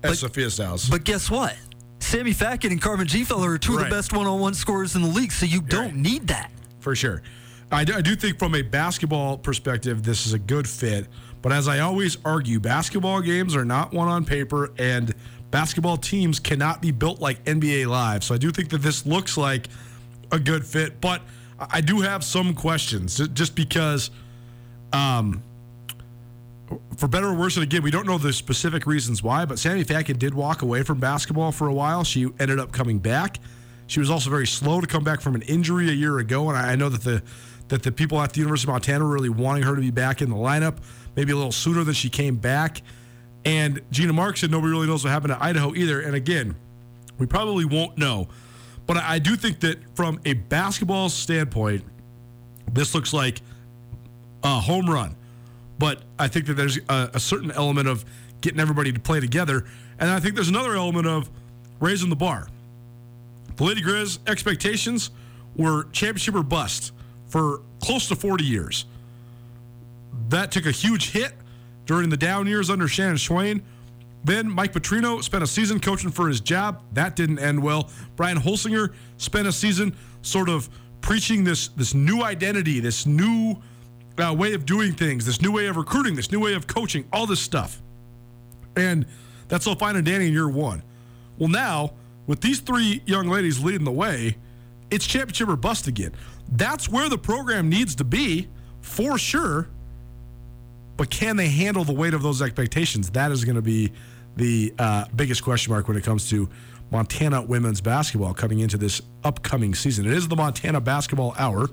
as 0.01 0.11
but, 0.11 0.17
Sophia 0.17 0.49
Stiles. 0.49 0.89
But 0.89 1.03
guess 1.03 1.29
what? 1.29 1.55
Sammy 1.99 2.31
Fatkin 2.31 2.71
and 2.71 2.81
Carmen 2.81 3.05
Gfeller 3.05 3.55
are 3.55 3.57
two 3.59 3.73
right. 3.73 3.83
of 3.83 3.89
the 3.89 3.95
best 3.95 4.11
one 4.11 4.25
on 4.25 4.39
one 4.39 4.55
scorers 4.55 4.95
in 4.95 5.03
the 5.03 5.07
league, 5.07 5.31
so 5.31 5.45
you 5.45 5.61
don't 5.61 5.85
right. 5.85 5.95
need 5.95 6.27
that. 6.27 6.51
For 6.79 6.95
sure. 6.95 7.21
I 7.71 7.83
do, 7.83 7.93
I 7.93 8.01
do 8.01 8.15
think 8.15 8.39
from 8.39 8.55
a 8.55 8.63
basketball 8.63 9.37
perspective, 9.37 10.01
this 10.01 10.25
is 10.25 10.33
a 10.33 10.39
good 10.39 10.67
fit. 10.67 11.07
But 11.43 11.51
as 11.51 11.67
I 11.67 11.81
always 11.81 12.17
argue, 12.25 12.59
basketball 12.59 13.21
games 13.21 13.55
are 13.55 13.65
not 13.65 13.93
one 13.93 14.07
on 14.07 14.25
paper, 14.25 14.71
and 14.79 15.13
basketball 15.51 15.97
teams 15.97 16.39
cannot 16.39 16.81
be 16.81 16.91
built 16.91 17.19
like 17.19 17.43
NBA 17.45 17.87
Live. 17.87 18.23
So 18.23 18.35
I 18.35 18.37
do 18.37 18.51
think 18.51 18.69
that 18.69 18.79
this 18.79 19.05
looks 19.05 19.37
like 19.37 19.67
a 20.31 20.39
good 20.39 20.65
fit, 20.65 20.99
but 20.99 21.21
I 21.59 21.81
do 21.81 22.01
have 22.01 22.23
some 22.23 22.53
questions 22.53 23.17
just 23.29 23.55
because, 23.55 24.11
um, 24.91 25.41
for 26.97 27.07
better 27.07 27.27
or 27.27 27.35
worse, 27.35 27.55
and 27.55 27.63
again, 27.63 27.83
we 27.83 27.91
don't 27.91 28.07
know 28.07 28.17
the 28.17 28.33
specific 28.33 28.85
reasons 28.85 29.21
why, 29.21 29.45
but 29.45 29.59
Sammy 29.59 29.85
Fatkin 29.85 30.17
did 30.17 30.33
walk 30.33 30.61
away 30.61 30.83
from 30.83 30.99
basketball 30.99 31.51
for 31.51 31.67
a 31.67 31.73
while. 31.73 32.03
She 32.03 32.29
ended 32.39 32.59
up 32.59 32.71
coming 32.71 32.99
back. 32.99 33.39
She 33.87 33.99
was 33.99 34.09
also 34.09 34.29
very 34.29 34.47
slow 34.47 34.81
to 34.81 34.87
come 34.87 35.03
back 35.03 35.21
from 35.21 35.35
an 35.35 35.43
injury 35.43 35.89
a 35.89 35.93
year 35.93 36.17
ago, 36.17 36.49
and 36.49 36.57
I 36.57 36.75
know 36.75 36.89
that 36.89 37.03
the 37.03 37.21
that 37.67 37.83
the 37.83 37.91
people 37.91 38.21
at 38.21 38.33
the 38.33 38.39
University 38.39 38.69
of 38.69 38.73
Montana 38.73 39.03
were 39.03 39.11
really 39.11 39.29
wanting 39.29 39.63
her 39.63 39.75
to 39.75 39.81
be 39.81 39.89
back 39.91 40.21
in 40.21 40.29
the 40.29 40.35
lineup, 40.35 40.77
maybe 41.15 41.31
a 41.31 41.35
little 41.35 41.51
sooner 41.51 41.83
than 41.83 41.95
she 41.95 42.09
came 42.09 42.35
back. 42.35 42.81
And 43.45 43.81
Gina 43.91 44.11
Marxen 44.11 44.49
nobody 44.49 44.71
really 44.71 44.87
knows 44.87 45.03
what 45.03 45.11
happened 45.11 45.33
to 45.33 45.43
Idaho 45.43 45.73
either. 45.75 46.01
And 46.01 46.15
again, 46.15 46.55
we 47.17 47.25
probably 47.25 47.65
won't 47.65 47.97
know. 47.97 48.27
But 48.87 48.97
I 48.97 49.19
do 49.19 49.35
think 49.35 49.61
that 49.61 49.77
from 49.95 50.19
a 50.25 50.33
basketball 50.33 51.09
standpoint, 51.09 51.83
this 52.71 52.93
looks 52.93 53.13
like 53.13 53.41
a 54.43 54.59
home 54.59 54.89
run. 54.89 55.15
But 55.77 56.01
I 56.17 56.27
think 56.27 56.45
that 56.47 56.53
there's 56.53 56.77
a, 56.89 57.11
a 57.13 57.19
certain 57.19 57.51
element 57.51 57.87
of 57.87 58.05
getting 58.41 58.59
everybody 58.59 58.91
to 58.91 58.99
play 58.99 59.19
together. 59.19 59.65
And 59.99 60.09
I 60.09 60.19
think 60.19 60.35
there's 60.35 60.49
another 60.49 60.75
element 60.75 61.07
of 61.07 61.29
raising 61.79 62.09
the 62.09 62.15
bar. 62.15 62.47
The 63.55 63.63
Lady 63.63 63.81
Griz 63.81 64.19
expectations 64.27 65.11
were 65.55 65.85
championship 65.91 66.35
or 66.35 66.43
bust 66.43 66.91
for 67.27 67.61
close 67.79 68.07
to 68.09 68.15
40 68.15 68.43
years. 68.43 68.85
That 70.29 70.51
took 70.51 70.65
a 70.65 70.71
huge 70.71 71.11
hit 71.11 71.33
during 71.85 72.09
the 72.09 72.17
down 72.17 72.47
years 72.47 72.69
under 72.69 72.87
Shannon 72.87 73.15
Schweyen. 73.15 73.61
Then 74.23 74.49
Mike 74.49 74.73
Petrino 74.73 75.23
spent 75.23 75.43
a 75.43 75.47
season 75.47 75.79
coaching 75.79 76.09
for 76.09 76.27
his 76.27 76.41
job. 76.41 76.81
That 76.93 77.15
didn't 77.15 77.39
end 77.39 77.61
well. 77.61 77.89
Brian 78.15 78.37
Holsinger 78.37 78.93
spent 79.17 79.47
a 79.47 79.51
season 79.51 79.95
sort 80.23 80.49
of 80.49 80.67
preaching 81.01 81.43
this 81.43 81.67
this 81.69 81.93
new 81.93 82.23
identity, 82.23 82.79
this 82.79 83.05
new 83.05 83.55
uh, 84.17 84.33
way 84.33 84.53
of 84.53 84.65
doing 84.65 84.93
things, 84.93 85.25
this 85.25 85.41
new 85.41 85.51
way 85.51 85.67
of 85.67 85.77
recruiting, 85.77 86.15
this 86.15 86.31
new 86.31 86.39
way 86.39 86.55
of 86.55 86.65
coaching, 86.65 87.05
all 87.13 87.27
this 87.27 87.39
stuff. 87.39 87.81
And 88.75 89.05
that's 89.47 89.67
all 89.67 89.75
fine 89.75 89.95
and 89.95 90.05
dandy 90.05 90.27
in 90.27 90.33
year 90.33 90.49
one. 90.49 90.81
Well, 91.37 91.49
now 91.49 91.93
with 92.25 92.41
these 92.41 92.59
three 92.59 93.03
young 93.05 93.27
ladies 93.27 93.63
leading 93.63 93.85
the 93.85 93.91
way, 93.91 94.37
it's 94.89 95.05
championship 95.05 95.49
or 95.49 95.55
bust 95.55 95.87
again. 95.87 96.13
That's 96.51 96.89
where 96.89 97.09
the 97.09 97.17
program 97.17 97.69
needs 97.69 97.95
to 97.95 98.03
be 98.03 98.47
for 98.81 99.17
sure. 99.17 99.67
But 100.97 101.09
can 101.09 101.35
they 101.35 101.49
handle 101.49 101.83
the 101.83 101.93
weight 101.93 102.13
of 102.13 102.21
those 102.21 102.41
expectations? 102.41 103.09
That 103.11 103.31
is 103.31 103.43
going 103.43 103.55
to 103.55 103.61
be 103.61 103.91
the 104.35 104.73
uh, 104.79 105.05
biggest 105.15 105.43
question 105.43 105.71
mark 105.71 105.87
when 105.87 105.97
it 105.97 106.03
comes 106.03 106.29
to 106.29 106.49
Montana 106.91 107.41
women's 107.41 107.81
basketball 107.81 108.33
coming 108.33 108.59
into 108.59 108.77
this 108.77 109.01
upcoming 109.23 109.75
season. 109.75 110.05
It 110.05 110.13
is 110.13 110.27
the 110.27 110.35
Montana 110.35 110.79
Basketball 110.79 111.35
Hour 111.37 111.69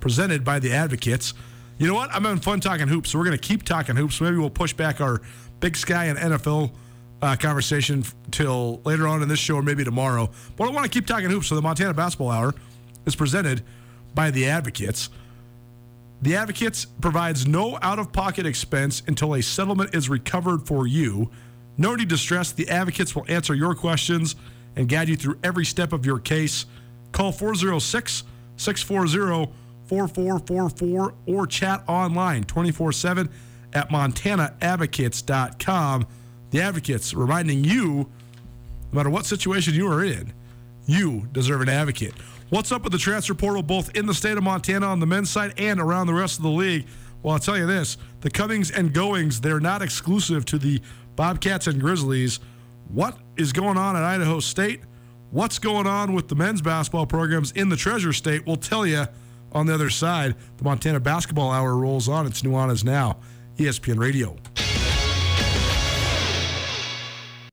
presented 0.00 0.44
by 0.44 0.58
the 0.58 0.72
Advocates. 0.72 1.34
You 1.78 1.88
know 1.88 1.94
what? 1.94 2.10
I'm 2.12 2.24
having 2.24 2.40
fun 2.40 2.60
talking 2.60 2.88
hoops, 2.88 3.10
so 3.10 3.18
we're 3.18 3.24
going 3.24 3.38
to 3.38 3.48
keep 3.48 3.64
talking 3.64 3.96
hoops. 3.96 4.20
Maybe 4.20 4.36
we'll 4.36 4.50
push 4.50 4.72
back 4.72 5.00
our 5.00 5.20
Big 5.60 5.76
Sky 5.76 6.06
and 6.06 6.18
NFL 6.18 6.72
uh, 7.22 7.36
conversation 7.36 8.04
till 8.30 8.80
later 8.84 9.06
on 9.06 9.22
in 9.22 9.28
this 9.28 9.38
show 9.38 9.56
or 9.56 9.62
maybe 9.62 9.84
tomorrow. 9.84 10.30
But 10.56 10.68
I 10.68 10.72
want 10.72 10.84
to 10.84 10.90
keep 10.90 11.06
talking 11.06 11.30
hoops. 11.30 11.48
So 11.48 11.54
the 11.54 11.62
Montana 11.62 11.94
Basketball 11.94 12.30
Hour 12.30 12.54
is 13.06 13.16
presented 13.16 13.62
by 14.14 14.30
the 14.30 14.46
Advocates. 14.48 15.08
The 16.22 16.36
Advocates 16.36 16.84
provides 16.84 17.48
no 17.48 17.80
out 17.82 17.98
of 17.98 18.12
pocket 18.12 18.46
expense 18.46 19.02
until 19.08 19.34
a 19.34 19.42
settlement 19.42 19.92
is 19.92 20.08
recovered 20.08 20.68
for 20.68 20.86
you. 20.86 21.32
No 21.76 21.96
need 21.96 22.10
to 22.10 22.16
stress, 22.16 22.52
the 22.52 22.68
Advocates 22.68 23.16
will 23.16 23.24
answer 23.26 23.56
your 23.56 23.74
questions 23.74 24.36
and 24.76 24.88
guide 24.88 25.08
you 25.08 25.16
through 25.16 25.40
every 25.42 25.64
step 25.64 25.92
of 25.92 26.06
your 26.06 26.20
case. 26.20 26.66
Call 27.10 27.32
406 27.32 28.22
640 28.56 29.52
4444 29.88 31.14
or 31.26 31.46
chat 31.48 31.82
online 31.88 32.44
24 32.44 32.92
7 32.92 33.28
at 33.72 33.90
montanaadvocates.com. 33.90 36.06
The 36.50 36.60
Advocates 36.60 37.14
reminding 37.14 37.64
you 37.64 38.08
no 38.92 38.96
matter 38.96 39.10
what 39.10 39.26
situation 39.26 39.74
you 39.74 39.90
are 39.90 40.04
in, 40.04 40.32
you 40.86 41.26
deserve 41.32 41.62
an 41.62 41.68
advocate. 41.68 42.14
What's 42.52 42.70
up 42.70 42.82
with 42.82 42.92
the 42.92 42.98
transfer 42.98 43.32
portal 43.32 43.62
both 43.62 43.96
in 43.96 44.04
the 44.04 44.12
state 44.12 44.36
of 44.36 44.44
Montana 44.44 44.84
on 44.84 45.00
the 45.00 45.06
men's 45.06 45.30
side 45.30 45.54
and 45.56 45.80
around 45.80 46.06
the 46.06 46.12
rest 46.12 46.36
of 46.36 46.42
the 46.42 46.50
league? 46.50 46.86
Well, 47.22 47.32
I'll 47.32 47.40
tell 47.40 47.56
you 47.56 47.64
this 47.66 47.96
the 48.20 48.28
comings 48.28 48.70
and 48.70 48.92
goings, 48.92 49.40
they're 49.40 49.58
not 49.58 49.80
exclusive 49.80 50.44
to 50.44 50.58
the 50.58 50.82
Bobcats 51.16 51.66
and 51.66 51.80
Grizzlies. 51.80 52.40
What 52.88 53.16
is 53.38 53.54
going 53.54 53.78
on 53.78 53.96
at 53.96 54.02
Idaho 54.02 54.38
State? 54.38 54.82
What's 55.30 55.58
going 55.58 55.86
on 55.86 56.12
with 56.12 56.28
the 56.28 56.34
men's 56.34 56.60
basketball 56.60 57.06
programs 57.06 57.52
in 57.52 57.70
the 57.70 57.76
Treasure 57.76 58.12
State? 58.12 58.46
We'll 58.46 58.56
tell 58.56 58.86
you 58.86 59.06
on 59.52 59.64
the 59.64 59.72
other 59.72 59.88
side. 59.88 60.34
The 60.58 60.64
Montana 60.64 61.00
Basketball 61.00 61.52
Hour 61.52 61.74
rolls 61.74 62.06
on. 62.06 62.26
It's 62.26 62.42
Nuanez 62.42 62.84
Now, 62.84 63.16
ESPN 63.56 63.98
Radio. 63.98 64.36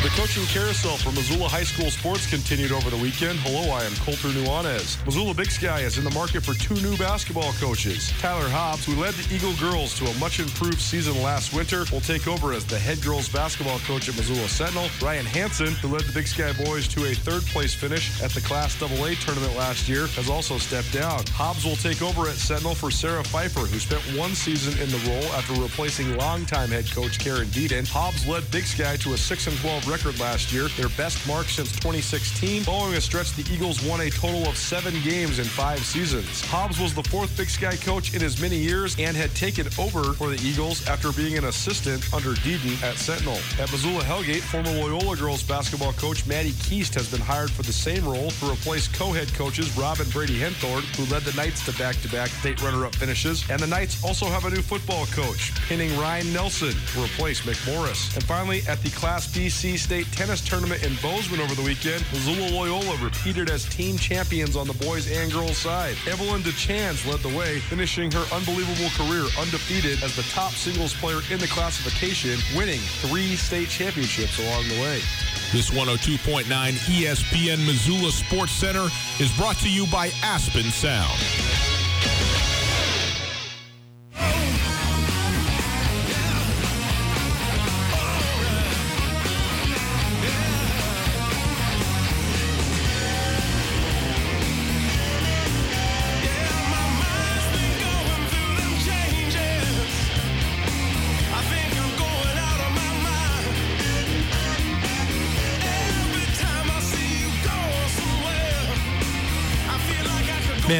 The 0.00 0.10
coaching 0.10 0.44
carousel 0.46 0.96
for 0.96 1.10
Missoula 1.10 1.48
High 1.48 1.64
School 1.64 1.90
sports 1.90 2.30
continued 2.30 2.70
over 2.70 2.88
the 2.88 2.96
weekend. 2.96 3.36
Hello, 3.40 3.74
I 3.74 3.82
am 3.82 3.90
Colter 3.96 4.28
Nuanez. 4.28 5.04
Missoula 5.04 5.34
Big 5.34 5.50
Sky 5.50 5.80
is 5.80 5.98
in 5.98 6.04
the 6.04 6.12
market 6.12 6.44
for 6.44 6.54
two 6.54 6.76
new 6.86 6.96
basketball 6.96 7.50
coaches. 7.54 8.12
Tyler 8.20 8.48
Hobbs, 8.48 8.86
who 8.86 8.94
led 8.94 9.14
the 9.14 9.34
Eagle 9.34 9.54
girls 9.54 9.98
to 9.98 10.06
a 10.06 10.14
much 10.18 10.38
improved 10.38 10.80
season 10.80 11.20
last 11.20 11.52
winter, 11.52 11.82
will 11.90 12.00
take 12.00 12.28
over 12.28 12.52
as 12.52 12.64
the 12.64 12.78
head 12.78 13.02
girls 13.02 13.28
basketball 13.28 13.80
coach 13.80 14.08
at 14.08 14.14
Missoula 14.14 14.46
Sentinel. 14.46 14.88
Ryan 15.02 15.26
Hanson, 15.26 15.74
who 15.82 15.88
led 15.88 16.02
the 16.02 16.12
Big 16.12 16.28
Sky 16.28 16.52
boys 16.52 16.86
to 16.94 17.10
a 17.10 17.14
third 17.14 17.42
place 17.46 17.74
finish 17.74 18.22
at 18.22 18.30
the 18.30 18.40
Class 18.40 18.80
AA 18.80 19.18
tournament 19.18 19.56
last 19.56 19.88
year, 19.88 20.06
has 20.14 20.30
also 20.30 20.58
stepped 20.58 20.92
down. 20.92 21.26
Hobbs 21.34 21.64
will 21.64 21.74
take 21.74 22.02
over 22.02 22.28
at 22.28 22.36
Sentinel 22.36 22.76
for 22.76 22.92
Sarah 22.92 23.24
Pfeiffer, 23.24 23.66
who 23.66 23.80
spent 23.80 24.02
one 24.16 24.36
season 24.36 24.80
in 24.80 24.90
the 24.90 25.10
role 25.10 25.32
after 25.34 25.60
replacing 25.60 26.16
longtime 26.18 26.68
head 26.68 26.88
coach 26.92 27.18
Karen 27.18 27.48
Deaton. 27.48 27.88
Hobbs 27.88 28.28
led 28.28 28.48
Big 28.52 28.62
Sky 28.62 28.94
to 28.98 29.14
a 29.14 29.18
6 29.18 29.46
and 29.48 29.58
12 29.58 29.87
record 29.88 30.20
last 30.20 30.52
year, 30.52 30.68
their 30.76 30.90
best 30.90 31.26
mark 31.26 31.46
since 31.46 31.72
2016. 31.72 32.64
Following 32.64 32.94
a 32.94 33.00
stretch, 33.00 33.32
the 33.34 33.52
Eagles 33.52 33.82
won 33.84 34.02
a 34.02 34.10
total 34.10 34.46
of 34.46 34.56
seven 34.56 34.94
games 35.02 35.38
in 35.38 35.46
five 35.46 35.84
seasons. 35.84 36.44
Hobbs 36.44 36.78
was 36.78 36.94
the 36.94 37.02
fourth 37.04 37.34
Big 37.36 37.48
Sky 37.48 37.76
coach 37.76 38.14
in 38.14 38.22
as 38.22 38.40
many 38.40 38.56
years 38.56 38.94
and 38.98 39.16
had 39.16 39.34
taken 39.34 39.66
over 39.78 40.12
for 40.12 40.28
the 40.28 40.40
Eagles 40.46 40.86
after 40.86 41.12
being 41.12 41.38
an 41.38 41.44
assistant 41.44 42.12
under 42.12 42.34
Deaton 42.34 42.80
at 42.82 42.96
Sentinel. 42.96 43.38
At 43.58 43.72
Missoula 43.72 44.02
Hellgate, 44.02 44.42
former 44.42 44.70
Loyola 44.70 45.16
girls 45.16 45.42
basketball 45.42 45.94
coach 45.94 46.26
Maddie 46.26 46.54
Keast 46.62 46.94
has 46.94 47.10
been 47.10 47.20
hired 47.20 47.50
for 47.50 47.62
the 47.62 47.72
same 47.72 48.04
role 48.04 48.30
to 48.30 48.52
replace 48.52 48.88
co-head 48.88 49.32
coaches 49.34 49.76
Rob 49.76 50.00
and 50.00 50.12
Brady 50.12 50.38
Henthorn, 50.38 50.82
who 50.96 51.12
led 51.12 51.22
the 51.22 51.32
Knights 51.32 51.64
to 51.64 51.72
back-to-back 51.78 52.28
state 52.28 52.60
runner-up 52.62 52.94
finishes. 52.94 53.48
And 53.48 53.60
the 53.60 53.66
Knights 53.66 54.04
also 54.04 54.26
have 54.26 54.44
a 54.44 54.50
new 54.50 54.62
football 54.62 55.06
coach, 55.06 55.54
pinning 55.68 55.96
Ryan 55.98 56.32
Nelson 56.32 56.72
to 56.72 57.02
replace 57.02 57.40
Mick 57.42 57.58
Morris. 57.66 58.14
And 58.14 58.24
finally, 58.24 58.62
at 58.68 58.82
the 58.82 58.90
Class 58.90 59.26
BC 59.28 59.77
State 59.78 60.10
tennis 60.12 60.40
tournament 60.40 60.82
in 60.84 60.94
Bozeman 60.96 61.40
over 61.40 61.54
the 61.54 61.62
weekend, 61.62 62.04
Missoula 62.12 62.50
Loyola 62.50 62.96
repeated 62.96 63.48
as 63.48 63.64
team 63.64 63.96
champions 63.96 64.56
on 64.56 64.66
the 64.66 64.74
boys 64.74 65.10
and 65.10 65.32
girls 65.32 65.56
side. 65.56 65.96
Evelyn 66.06 66.42
DeChans 66.42 67.06
led 67.10 67.20
the 67.20 67.36
way, 67.36 67.60
finishing 67.60 68.10
her 68.10 68.24
unbelievable 68.32 68.90
career 68.90 69.24
undefeated 69.38 70.02
as 70.02 70.16
the 70.16 70.22
top 70.24 70.52
singles 70.52 70.94
player 70.94 71.20
in 71.30 71.38
the 71.38 71.46
classification, 71.46 72.38
winning 72.56 72.80
three 73.00 73.36
state 73.36 73.68
championships 73.68 74.38
along 74.38 74.68
the 74.68 74.80
way. 74.82 75.00
This 75.52 75.70
102.9 75.70 76.44
ESPN 76.44 77.64
Missoula 77.64 78.10
Sports 78.10 78.52
Center 78.52 78.88
is 79.20 79.34
brought 79.36 79.56
to 79.58 79.70
you 79.70 79.86
by 79.86 80.10
Aspen 80.22 80.64
Sound. 80.64 81.77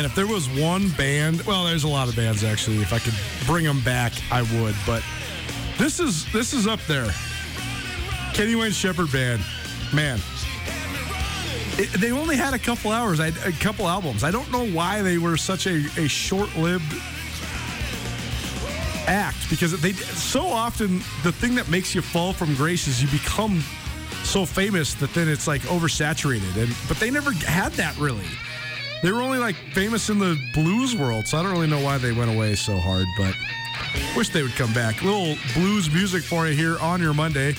If 0.09 0.15
there 0.15 0.27
was 0.27 0.49
one 0.49 0.89
band, 0.93 1.43
well, 1.43 1.65
there's 1.65 1.85
a 1.85 1.89
lot 1.89 2.09
of 2.09 2.17
bands 2.17 2.43
actually. 2.43 2.79
If 2.79 2.95
I 2.95 2.99
could 2.99 3.13
bring 3.47 3.65
them 3.65 3.83
back, 3.83 4.15
I 4.33 4.41
would. 4.41 4.75
But 4.87 5.03
this 5.77 6.01
is 6.01 6.31
this 6.33 6.55
is 6.55 6.67
up 6.67 6.81
there. 6.89 7.11
Kenny 8.33 8.55
Wayne 8.55 8.73
Shepherd 8.73 9.13
Band, 9.13 9.43
man. 9.93 10.19
It, 11.77 11.93
they 12.01 12.11
only 12.11 12.37
had 12.37 12.55
a 12.55 12.59
couple 12.59 12.91
hours, 12.91 13.21
a 13.21 13.33
couple 13.61 13.87
albums. 13.87 14.25
I 14.25 14.31
don't 14.31 14.51
know 14.51 14.67
why 14.67 15.03
they 15.03 15.19
were 15.19 15.37
such 15.37 15.67
a, 15.67 15.87
a 15.99 16.09
short-lived 16.09 16.95
act 19.07 19.51
because 19.51 19.79
they 19.81 19.93
so 19.93 20.47
often 20.47 20.99
the 21.23 21.33
thing 21.33 21.55
that 21.57 21.69
makes 21.69 21.95
you 21.95 22.01
fall 22.01 22.33
from 22.33 22.55
grace 22.55 22.89
is 22.89 23.03
you 23.03 23.09
become 23.11 23.61
so 24.25 24.47
famous 24.47 24.95
that 24.95 25.13
then 25.13 25.29
it's 25.29 25.47
like 25.47 25.61
oversaturated. 25.63 26.57
And 26.57 26.75
but 26.89 26.97
they 26.97 27.11
never 27.11 27.33
had 27.33 27.73
that 27.73 27.95
really. 27.99 28.25
They 29.01 29.13
were 29.13 29.23
only 29.23 29.39
like 29.39 29.55
famous 29.73 30.11
in 30.11 30.19
the 30.19 30.37
blues 30.53 30.97
world, 30.97 31.29
so 31.29 31.39
I 31.39 31.43
don't 31.43 31.53
really 31.53 31.69
know 31.69 31.83
why 31.83 31.99
they 31.99 32.11
went 32.11 32.35
away 32.35 32.57
so 32.57 32.79
hard, 32.79 33.07
but 33.17 33.33
wish 34.17 34.31
they 34.31 34.43
would 34.43 34.57
come 34.57 34.73
back. 34.73 35.03
Little 35.03 35.37
blues 35.55 35.89
music 35.89 36.25
for 36.25 36.49
you 36.49 36.55
here 36.55 36.79
on 36.81 37.01
your 37.01 37.15
Monday. 37.15 37.55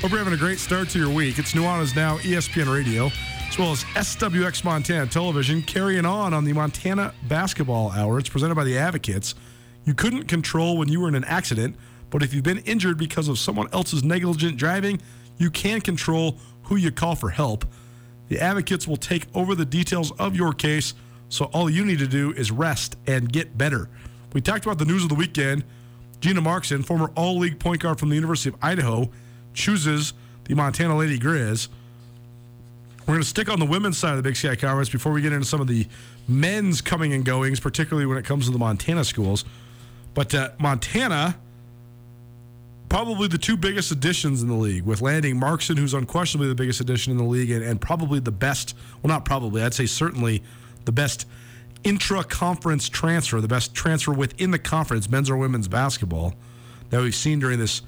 Hope 0.00 0.10
you're 0.10 0.18
having 0.18 0.34
a 0.34 0.36
great 0.36 0.58
start 0.58 0.88
to 0.90 0.98
your 0.98 1.10
week. 1.10 1.38
It's 1.38 1.52
Nuanez 1.52 1.94
Now, 1.94 2.18
ESPN 2.18 2.74
Radio, 2.74 3.08
as 3.48 3.56
well 3.56 3.70
as 3.70 3.84
SWX 3.94 4.64
Montana 4.64 5.06
Television, 5.06 5.62
carrying 5.62 6.04
on 6.04 6.34
on 6.34 6.44
the 6.44 6.52
Montana 6.52 7.14
Basketball 7.28 7.92
Hour. 7.92 8.18
It's 8.18 8.28
presented 8.28 8.56
by 8.56 8.64
the 8.64 8.76
Advocates. 8.76 9.36
You 9.84 9.94
couldn't 9.94 10.24
control 10.24 10.76
when 10.76 10.88
you 10.88 11.00
were 11.00 11.08
in 11.08 11.14
an 11.14 11.24
accident, 11.24 11.76
but 12.10 12.24
if 12.24 12.34
you've 12.34 12.42
been 12.42 12.58
injured 12.58 12.98
because 12.98 13.28
of 13.28 13.38
someone 13.38 13.68
else's 13.72 14.02
negligent 14.02 14.56
driving, 14.56 15.00
you 15.38 15.50
can 15.50 15.80
control 15.80 16.36
who 16.64 16.74
you 16.74 16.90
call 16.90 17.14
for 17.14 17.30
help. 17.30 17.64
The 18.30 18.40
advocates 18.40 18.86
will 18.86 18.96
take 18.96 19.26
over 19.34 19.56
the 19.56 19.64
details 19.64 20.12
of 20.12 20.36
your 20.36 20.52
case, 20.52 20.94
so 21.28 21.46
all 21.46 21.68
you 21.68 21.84
need 21.84 21.98
to 21.98 22.06
do 22.06 22.32
is 22.32 22.52
rest 22.52 22.96
and 23.08 23.30
get 23.30 23.58
better. 23.58 23.88
We 24.32 24.40
talked 24.40 24.64
about 24.64 24.78
the 24.78 24.84
news 24.84 25.02
of 25.02 25.08
the 25.08 25.16
weekend. 25.16 25.64
Gina 26.20 26.40
Marxen, 26.40 26.84
former 26.84 27.10
All 27.16 27.38
League 27.38 27.58
point 27.58 27.82
guard 27.82 27.98
from 27.98 28.08
the 28.08 28.14
University 28.14 28.50
of 28.50 28.54
Idaho, 28.62 29.10
chooses 29.52 30.12
the 30.44 30.54
Montana 30.54 30.96
Lady 30.96 31.18
Griz. 31.18 31.68
We're 33.00 33.14
going 33.14 33.22
to 33.22 33.28
stick 33.28 33.48
on 33.48 33.58
the 33.58 33.66
women's 33.66 33.98
side 33.98 34.12
of 34.12 34.18
the 34.18 34.22
Big 34.22 34.36
Sky 34.36 34.54
Conference 34.54 34.90
before 34.90 35.10
we 35.10 35.22
get 35.22 35.32
into 35.32 35.46
some 35.46 35.60
of 35.60 35.66
the 35.66 35.88
men's 36.28 36.80
coming 36.80 37.12
and 37.12 37.24
goings, 37.24 37.58
particularly 37.58 38.06
when 38.06 38.16
it 38.16 38.24
comes 38.24 38.46
to 38.46 38.52
the 38.52 38.58
Montana 38.58 39.02
schools. 39.04 39.44
But 40.14 40.32
uh, 40.36 40.50
Montana 40.60 41.36
probably 42.90 43.28
the 43.28 43.38
two 43.38 43.56
biggest 43.56 43.92
additions 43.92 44.42
in 44.42 44.48
the 44.48 44.54
league 44.54 44.84
with 44.84 45.00
landing 45.00 45.38
Marxen, 45.38 45.78
who's 45.78 45.94
unquestionably 45.94 46.48
the 46.48 46.54
biggest 46.54 46.80
addition 46.80 47.12
in 47.12 47.16
the 47.16 47.24
league 47.24 47.50
and, 47.50 47.64
and 47.64 47.80
probably 47.80 48.18
the 48.18 48.32
best, 48.32 48.76
well, 49.00 49.08
not 49.08 49.24
probably, 49.24 49.62
I'd 49.62 49.72
say 49.72 49.86
certainly 49.86 50.42
the 50.84 50.92
best 50.92 51.26
intra 51.84 52.24
conference 52.24 52.88
transfer, 52.88 53.40
the 53.40 53.48
best 53.48 53.74
transfer 53.74 54.12
within 54.12 54.50
the 54.50 54.58
conference, 54.58 55.08
men's 55.08 55.30
or 55.30 55.36
women's 55.36 55.68
basketball, 55.68 56.34
that 56.90 57.00
we've 57.00 57.14
seen 57.14 57.38
during 57.38 57.60
this 57.60 57.80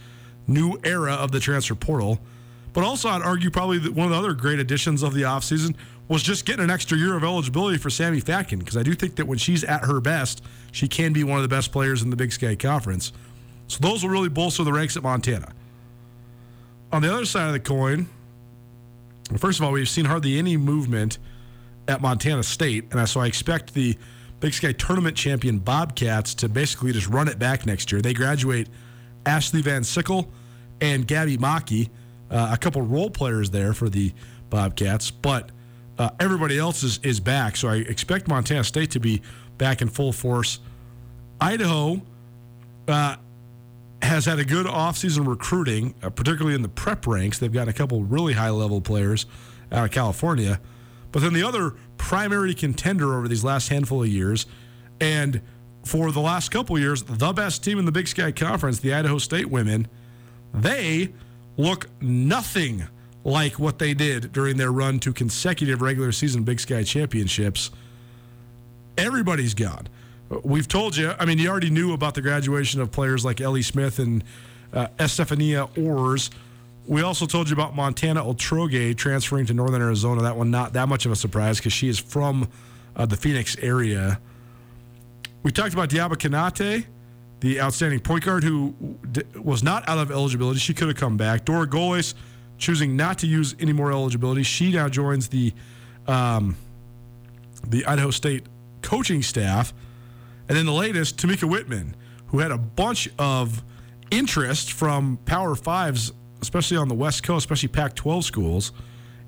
new 0.47 0.79
era 0.85 1.13
of 1.15 1.33
the 1.33 1.41
transfer 1.41 1.75
portal. 1.75 2.21
But 2.73 2.85
also, 2.85 3.09
I'd 3.09 3.23
argue 3.23 3.51
probably 3.51 3.79
that 3.79 3.93
one 3.93 4.07
of 4.07 4.13
the 4.13 4.19
other 4.19 4.33
great 4.35 4.61
additions 4.61 5.03
of 5.03 5.15
the 5.15 5.23
offseason 5.23 5.75
was 6.09 6.23
just 6.23 6.47
getting 6.47 6.65
an 6.65 6.71
extra 6.71 6.97
year 6.97 7.17
of 7.17 7.25
eligibility 7.25 7.77
for 7.77 7.91
Sammy 7.91 8.21
Fatkin 8.21 8.61
because 8.61 8.77
I 8.77 8.83
do 8.85 8.95
think 8.95 9.17
that 9.17 9.27
when 9.27 9.39
she's 9.39 9.65
at 9.65 9.85
her 9.85 10.01
best, 10.01 10.43
she 10.71 10.87
can 10.87 11.13
be 11.13 11.25
one 11.25 11.39
of 11.39 11.43
the 11.43 11.49
best 11.49 11.73
players 11.73 12.03
in 12.03 12.11
the 12.11 12.17
Big 12.17 12.33
Sky 12.33 12.55
Conference. 12.55 13.13
So 13.73 13.79
those 13.81 14.03
will 14.03 14.11
really 14.11 14.29
bolster 14.29 14.65
the 14.65 14.73
ranks 14.73 14.99
at 14.99 15.03
Montana. 15.03 15.51
On 16.93 17.01
the 17.01 17.11
other 17.11 17.25
side 17.25 17.47
of 17.47 17.55
the 17.55 17.61
coin, 17.61 18.07
first 19.39 19.59
of 19.59 19.65
all, 19.65 19.73
we've 19.73 19.89
seen 19.89 20.05
hardly 20.05 20.37
any 20.39 20.59
movement 20.59 21.17
at 21.89 22.03
Montana 22.03 22.43
State, 22.43 22.93
and 22.93 23.09
so 23.09 23.21
I 23.21 23.27
expect 23.27 23.73
the 23.73 23.97
Big 24.41 24.53
Sky 24.53 24.73
tournament 24.73 25.17
champion 25.17 25.59
Bobcats 25.59 26.35
to 26.35 26.51
basically 26.51 26.93
just 26.93 27.09
run 27.09 27.29
it 27.29 27.39
back 27.39 27.65
next 27.65 27.91
year. 27.91 28.03
They 28.03 28.13
graduate 28.13 28.69
Ashley 29.25 29.63
Van 29.63 29.85
Sickle 29.85 30.31
and 30.83 31.07
Gabby 31.07 31.39
Maki, 31.39 31.89
uh, 32.31 32.51
a 32.53 32.59
couple 32.59 32.83
role 32.83 33.09
players 33.09 33.51
there 33.51 33.73
for 33.73 33.89
the 33.89 34.13
Bobcats, 34.51 35.11
but 35.11 35.51
uh, 35.99 36.11
everybody 36.21 36.59
else 36.59 36.83
is, 36.83 37.01
is 37.03 37.21
back. 37.21 37.57
So 37.57 37.69
I 37.69 37.77
expect 37.77 38.29
Montana 38.29 38.65
State 38.65 38.91
to 38.91 39.01
be 39.01 39.23
back 39.57 39.81
in 39.81 39.89
full 39.89 40.13
force. 40.13 40.59
Idaho 41.41 42.03
uh, 42.87 43.17
has 44.03 44.27
had 44.27 44.39
a 44.39 44.45
good 44.45 44.67
offseason 44.67 45.27
recruiting, 45.27 45.95
uh, 46.03 46.11
particularly 46.11 46.55
in 46.55 46.63
the 46.63 46.69
prep 46.69 47.07
ranks. 47.07 47.39
They've 47.39 47.53
got 47.53 47.69
a 47.69 47.73
couple 47.73 48.03
really 48.03 48.33
high 48.33 48.51
level 48.51 48.81
players 48.81 49.27
out 49.71 49.85
of 49.85 49.91
California. 49.91 50.61
But 51.13 51.23
then 51.23 51.33
the 51.33 51.43
other 51.45 51.75
primary 51.99 52.55
contender 52.55 53.17
over 53.17 53.29
these 53.29 53.45
last 53.45 53.69
handful 53.69 54.03
of 54.03 54.09
years, 54.09 54.47
and 55.01 55.41
for 55.85 56.11
the 56.11 56.21
last 56.21 56.51
couple 56.51 56.79
years, 56.79 57.03
the 57.03 57.33
best 57.33 57.63
team 57.63 57.79
in 57.79 57.85
the 57.85 57.93
Big 57.93 58.09
Sky 58.09 58.33
Conference, 58.33 58.81
the 58.81 58.95
Idaho 58.95 59.19
State 59.19 59.51
women, 59.51 59.89
they 60.53 61.13
look 61.57 61.89
nothing 62.01 62.85
like 63.25 63.59
what 63.59 63.79
they 63.79 63.95
did 63.95 64.33
during 64.33 64.57
their 64.57 64.73
run 64.73 64.99
to 65.01 65.13
consecutive 65.13 65.81
regular 65.81 66.13
season 66.13 66.43
Big 66.43 66.61
Sky 66.61 66.83
championships. 66.83 67.71
Everybody's 68.97 69.55
gone. 69.55 69.89
We've 70.43 70.69
told 70.69 70.97
you, 70.97 71.13
I 71.19 71.27
mean, 71.27 71.39
you 71.39 71.49
already 71.51 71.71
knew 71.71 71.93
about 71.93 72.15
the 72.15 72.23
graduation 72.23 72.81
of 72.81 72.91
players 72.91 73.25
like 73.25 73.41
Ellie 73.41 73.63
Smith 73.63 73.99
and 73.99 74.25
uh, 74.73 74.89
Estefania 74.99 75.69
Ors. 75.77 76.31
We 76.87 77.03
also 77.03 77.27
told 77.27 77.49
you 77.49 77.55
about 77.55 77.77
Montana 77.77 78.23
Oltrogge 78.23 78.97
transferring 78.97 79.47
to 79.47 79.55
Northern 79.55 79.83
Arizona. 79.83 80.23
That 80.23 80.37
one 80.37 80.51
not 80.51 80.73
that 80.73 80.89
much 80.89 81.07
of 81.07 81.13
a 81.13 81.17
surprise 81.17 81.59
because 81.59 81.73
she 81.73 81.89
is 81.89 81.99
from 81.99 82.49
uh, 82.97 83.07
the 83.07 83.17
Phoenix 83.17 83.57
area. 83.59 84.21
We 85.43 85.53
talked 85.53 85.75
about 85.75 85.91
Diaba 85.91 86.15
Konate, 86.15 86.87
the 87.41 87.61
outstanding 87.61 88.01
point 88.01 88.25
guard 88.25 88.43
who 88.43 88.75
d- 89.11 89.23
was 89.41 89.63
not 89.63 89.89
out 89.89 89.99
of 89.99 90.11
eligibility. 90.11 90.61
She 90.61 90.75
could 90.75 90.89
have 90.89 90.97
come 90.97 91.17
back. 91.17 91.45
Dora 91.45 91.67
Goles 91.67 92.15
choosing 92.59 92.97
not 92.97 93.19
to 93.19 93.27
use 93.27 93.55
any 93.61 93.73
more 93.73 93.93
eligibility. 93.93 94.45
She 94.45 94.73
now 94.73 94.89
joins 94.89 95.29
the 95.29 95.53
um, 96.07 96.57
the 97.67 97.85
Idaho 97.85 98.11
State 98.11 98.45
coaching 98.83 99.23
staff. 99.23 99.73
And 100.49 100.57
then 100.57 100.67
the 100.67 100.73
latest, 100.73 101.17
Tamika 101.17 101.49
Whitman, 101.49 101.97
who 102.27 102.39
had 102.39 102.51
a 102.51 102.59
bunch 102.59 103.09
of 103.19 103.63
interest 104.11 104.73
from 104.73 105.19
Power 105.25 105.55
Fives 105.55 106.13
especially 106.43 106.77
on 106.77 106.89
the 106.89 106.95
West 106.95 107.23
Coast, 107.23 107.45
especially 107.45 107.69
Pac 107.69 107.95
12 107.95 108.25
schools. 108.25 108.73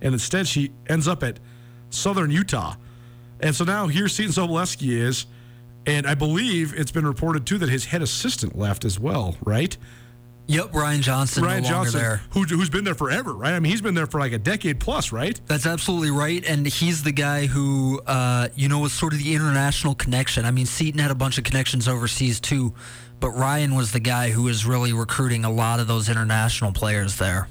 And 0.02 0.12
instead, 0.12 0.46
she 0.46 0.72
ends 0.88 1.08
up 1.08 1.22
at 1.22 1.38
Southern 1.88 2.30
Utah. 2.30 2.74
And 3.40 3.54
so 3.54 3.64
now 3.64 3.86
here 3.86 4.08
Seton 4.08 4.32
Sobolewski 4.32 4.88
is. 4.88 5.26
And 5.86 6.06
I 6.06 6.14
believe 6.14 6.74
it's 6.74 6.90
been 6.90 7.06
reported 7.06 7.46
too 7.46 7.58
that 7.58 7.68
his 7.68 7.86
head 7.86 8.02
assistant 8.02 8.58
left 8.58 8.84
as 8.84 8.98
well, 8.98 9.36
right? 9.44 9.76
Yep, 10.47 10.74
Ryan 10.74 11.01
Johnson. 11.01 11.42
Ryan 11.42 11.62
no 11.62 11.68
Johnson, 11.68 12.01
there. 12.01 12.20
Who, 12.30 12.42
who's 12.42 12.68
been 12.68 12.84
there 12.84 12.95
forever, 12.95 13.32
right? 13.32 13.55
I 13.55 13.61
mean, 13.61 13.70
he's 13.70 13.80
been 13.80 13.95
there 13.95 14.07
for 14.07 14.20
like 14.20 14.32
a 14.32 14.38
decade 14.38 14.78
plus, 14.78 15.11
right? 15.11 15.40
That's 15.47 15.64
absolutely 15.64 16.11
right, 16.11 16.45
and 16.47 16.66
he's 16.66 17.03
the 17.03 17.12
guy 17.12 17.47
who, 17.47 18.03
uh, 18.07 18.49
you 18.55 18.68
know, 18.68 18.80
was 18.80 18.92
sort 18.92 19.14
of 19.14 19.20
the 19.20 19.34
international 19.34 19.95
connection. 19.95 20.45
I 20.45 20.51
mean, 20.51 20.66
Seton 20.66 21.01
had 21.01 21.11
a 21.11 21.14
bunch 21.14 21.38
of 21.38 21.45
connections 21.45 21.88
overseas 21.88 22.40
too, 22.40 22.74
but 23.20 23.30
Ryan 23.30 23.74
was 23.74 23.92
the 23.92 24.01
guy 24.01 24.30
who 24.30 24.42
was 24.42 24.66
really 24.66 24.92
recruiting 24.92 25.47
a 25.47 25.51
lot 25.51 25.80
of 25.80 25.86
those 25.86 26.11
international 26.11 26.72
players 26.72 27.16
there. 27.16 27.49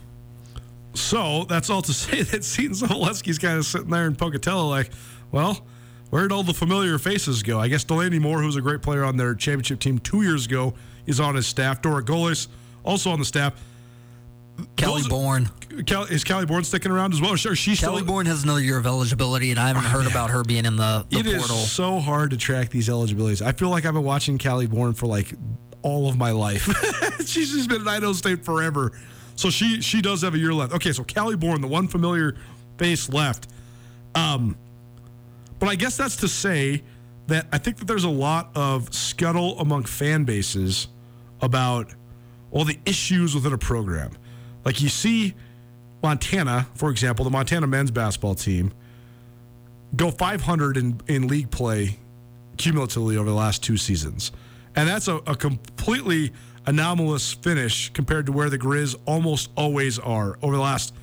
So 0.94 1.46
that's 1.46 1.72
all 1.72 1.82
to 1.82 1.94
say 1.94 2.22
that 2.22 2.44
Seton 2.44 2.76
Sobolewski's 2.76 3.40
kind 3.40 3.58
of 3.58 3.66
sitting 3.66 3.90
there 3.90 4.06
in 4.06 4.16
Pocatello, 4.16 4.68
like, 4.68 4.92
well, 5.32 5.66
where'd 6.12 6.32
all 6.32 6.44
the 6.44 6.54
familiar 6.54 7.00
faces 7.00 7.42
go? 7.42 7.60
I 7.60 7.70
guess 7.70 7.84
Delaney 7.84 8.20
Moore, 8.20 8.44
who's 8.44 8.56
a 8.56 8.62
great 8.62 8.84
player 8.84 9.04
on 9.04 9.18
their 9.18 9.34
championship 9.34 9.80
team 9.80 9.98
two 9.98 10.22
years 10.22 10.46
ago, 10.46 10.76
is 11.08 11.20
on 11.20 11.34
his 11.34 11.48
staff. 11.48 11.82
Dora 11.82 12.04
Goles 12.04 12.50
also 12.84 13.12
on 13.12 13.20
the 13.20 13.26
staff. 13.26 13.54
Kelly 14.76 15.02
Those- 15.02 15.10
Bourne. 15.10 15.50
Cal, 15.88 16.04
is 16.04 16.24
Callie 16.24 16.46
Bourne 16.46 16.64
sticking 16.64 16.92
around 16.92 17.14
as 17.14 17.20
well? 17.22 17.36
Sure, 17.36 17.56
she's 17.56 17.80
Kelly 17.80 17.98
still. 17.98 18.06
Bourne 18.08 18.28
has 18.28 18.44
another 18.44 18.60
year 18.62 18.78
of 18.78 18.86
eligibility, 18.86 19.50
and 19.50 19.60
I 19.60 19.68
haven't 19.70 19.86
heard 19.86 20.06
about 20.06 20.30
her 20.30 20.44
being 20.44 20.66
in 20.66 20.76
the, 20.76 21.04
the 21.10 21.18
It 21.20 21.26
is 21.26 21.38
portal. 21.40 21.58
so 21.58 22.00
hard 22.00 22.30
to 22.30 22.38
track 22.38 22.70
these 22.70 22.88
eligibilities. 22.90 23.42
I 23.42 23.52
feel 23.54 23.70
like 23.70 23.86
I've 23.86 23.96
been 23.96 24.04
watching 24.04 24.38
Callie 24.38 24.68
Bourne 24.68 24.94
for 24.94 25.08
like 25.08 25.34
all 25.82 26.08
of 26.08 26.16
my 26.18 26.30
life. 26.30 26.64
She's 27.26 27.52
just 27.52 27.68
been 27.70 27.82
at 27.82 27.88
Idaho 27.88 28.14
State 28.14 28.46
forever. 28.46 28.92
So 29.36 29.50
she 29.50 29.82
she 29.82 30.00
does 30.00 30.22
have 30.22 30.36
a 30.36 30.38
year 30.38 30.54
left. 30.54 30.74
Okay, 30.74 30.92
so 30.92 31.04
Callie 31.04 31.36
Bourne, 31.36 31.60
the 31.62 31.68
one 31.68 31.88
familiar 31.88 32.36
face 32.78 33.10
left. 33.10 33.48
Um, 34.14 34.56
but 35.58 35.70
I 35.70 35.76
guess 35.76 35.98
that's 35.98 36.18
to 36.18 36.28
say 36.28 36.84
that 37.26 37.48
I 37.52 37.58
think 37.58 37.78
that 37.78 37.86
there's 37.86 38.04
a 38.04 38.10
lot 38.10 38.52
of 38.54 38.94
scuttle 38.94 39.60
among 39.60 39.86
fan 39.86 40.24
bases 40.26 40.88
about 41.42 41.92
all 42.54 42.64
the 42.64 42.80
issues 42.86 43.36
within 43.36 43.52
a 43.52 43.58
program. 43.58 44.12
Like 44.64 44.80
you 44.80 44.88
see 44.88 45.34
Montana, 46.02 46.68
for 46.76 46.90
example, 46.90 47.26
the 47.26 47.32
Montana 47.32 47.68
men's 47.68 47.92
basketball 47.92 48.36
team 48.36 48.72
go 49.96 50.12
500 50.12 50.78
in, 50.78 51.02
in 51.08 51.28
league 51.28 51.52
play 51.52 51.98
cumulatively 52.58 53.18
over 53.18 53.30
the 53.30 53.36
last 53.36 53.64
two 53.64 53.76
seasons. 53.76 54.32
And 54.76 54.88
that's 54.88 55.08
a, 55.08 55.16
a 55.28 55.36
completely 55.36 56.32
anomalous 56.66 57.34
finish 57.34 57.92
compared 57.92 58.28
to 58.28 58.32
where 58.32 58.50
the 58.50 58.58
Grizz 58.58 58.96
almost 59.06 59.50
always 59.58 60.00
are. 60.00 60.38
Over 60.42 60.56
the 60.56 60.62
last 60.62 60.94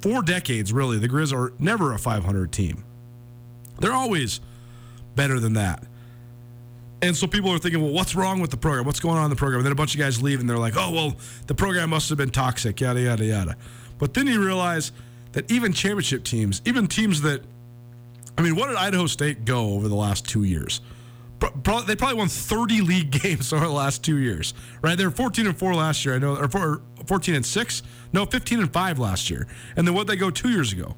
four 0.00 0.22
decades, 0.22 0.72
really, 0.72 0.98
the 0.98 1.08
Grizz 1.08 1.32
are 1.32 1.52
never 1.58 1.92
a 1.92 1.98
500 1.98 2.50
team. 2.52 2.84
They're 3.80 3.92
always 3.92 4.40
better 5.14 5.38
than 5.38 5.54
that. 5.54 5.84
And 7.04 7.14
so 7.14 7.26
people 7.26 7.50
are 7.52 7.58
thinking, 7.58 7.82
well, 7.82 7.92
what's 7.92 8.14
wrong 8.14 8.40
with 8.40 8.50
the 8.50 8.56
program? 8.56 8.86
What's 8.86 8.98
going 8.98 9.18
on 9.18 9.24
in 9.24 9.30
the 9.30 9.36
program? 9.36 9.58
And 9.58 9.66
then 9.66 9.72
a 9.72 9.76
bunch 9.76 9.94
of 9.94 10.00
guys 10.00 10.22
leave 10.22 10.40
and 10.40 10.48
they're 10.48 10.56
like, 10.56 10.72
oh, 10.74 10.90
well, 10.90 11.16
the 11.46 11.54
program 11.54 11.90
must 11.90 12.08
have 12.08 12.16
been 12.16 12.30
toxic, 12.30 12.80
yada, 12.80 13.00
yada, 13.02 13.24
yada. 13.26 13.56
But 13.98 14.14
then 14.14 14.26
you 14.26 14.42
realize 14.42 14.90
that 15.32 15.50
even 15.50 15.74
championship 15.74 16.24
teams, 16.24 16.62
even 16.64 16.86
teams 16.86 17.20
that, 17.20 17.42
I 18.38 18.42
mean, 18.42 18.56
what 18.56 18.68
did 18.68 18.76
Idaho 18.76 19.06
State 19.06 19.44
go 19.44 19.74
over 19.74 19.86
the 19.86 19.94
last 19.94 20.26
two 20.26 20.44
years? 20.44 20.80
They 21.40 21.94
probably 21.94 22.14
won 22.14 22.28
30 22.28 22.80
league 22.80 23.10
games 23.10 23.52
over 23.52 23.66
the 23.66 23.70
last 23.70 24.02
two 24.02 24.16
years, 24.16 24.54
right? 24.80 24.96
They 24.96 25.04
were 25.04 25.10
14 25.10 25.46
and 25.46 25.58
4 25.58 25.74
last 25.74 26.06
year, 26.06 26.14
I 26.14 26.18
know, 26.18 26.36
or 26.36 26.48
four- 26.48 26.80
14 27.04 27.34
and 27.34 27.44
6. 27.44 27.82
No, 28.14 28.24
15 28.24 28.60
and 28.60 28.72
5 28.72 28.98
last 28.98 29.28
year. 29.28 29.46
And 29.76 29.86
then 29.86 29.94
what 29.94 30.06
they 30.06 30.16
go 30.16 30.30
two 30.30 30.48
years 30.48 30.72
ago? 30.72 30.96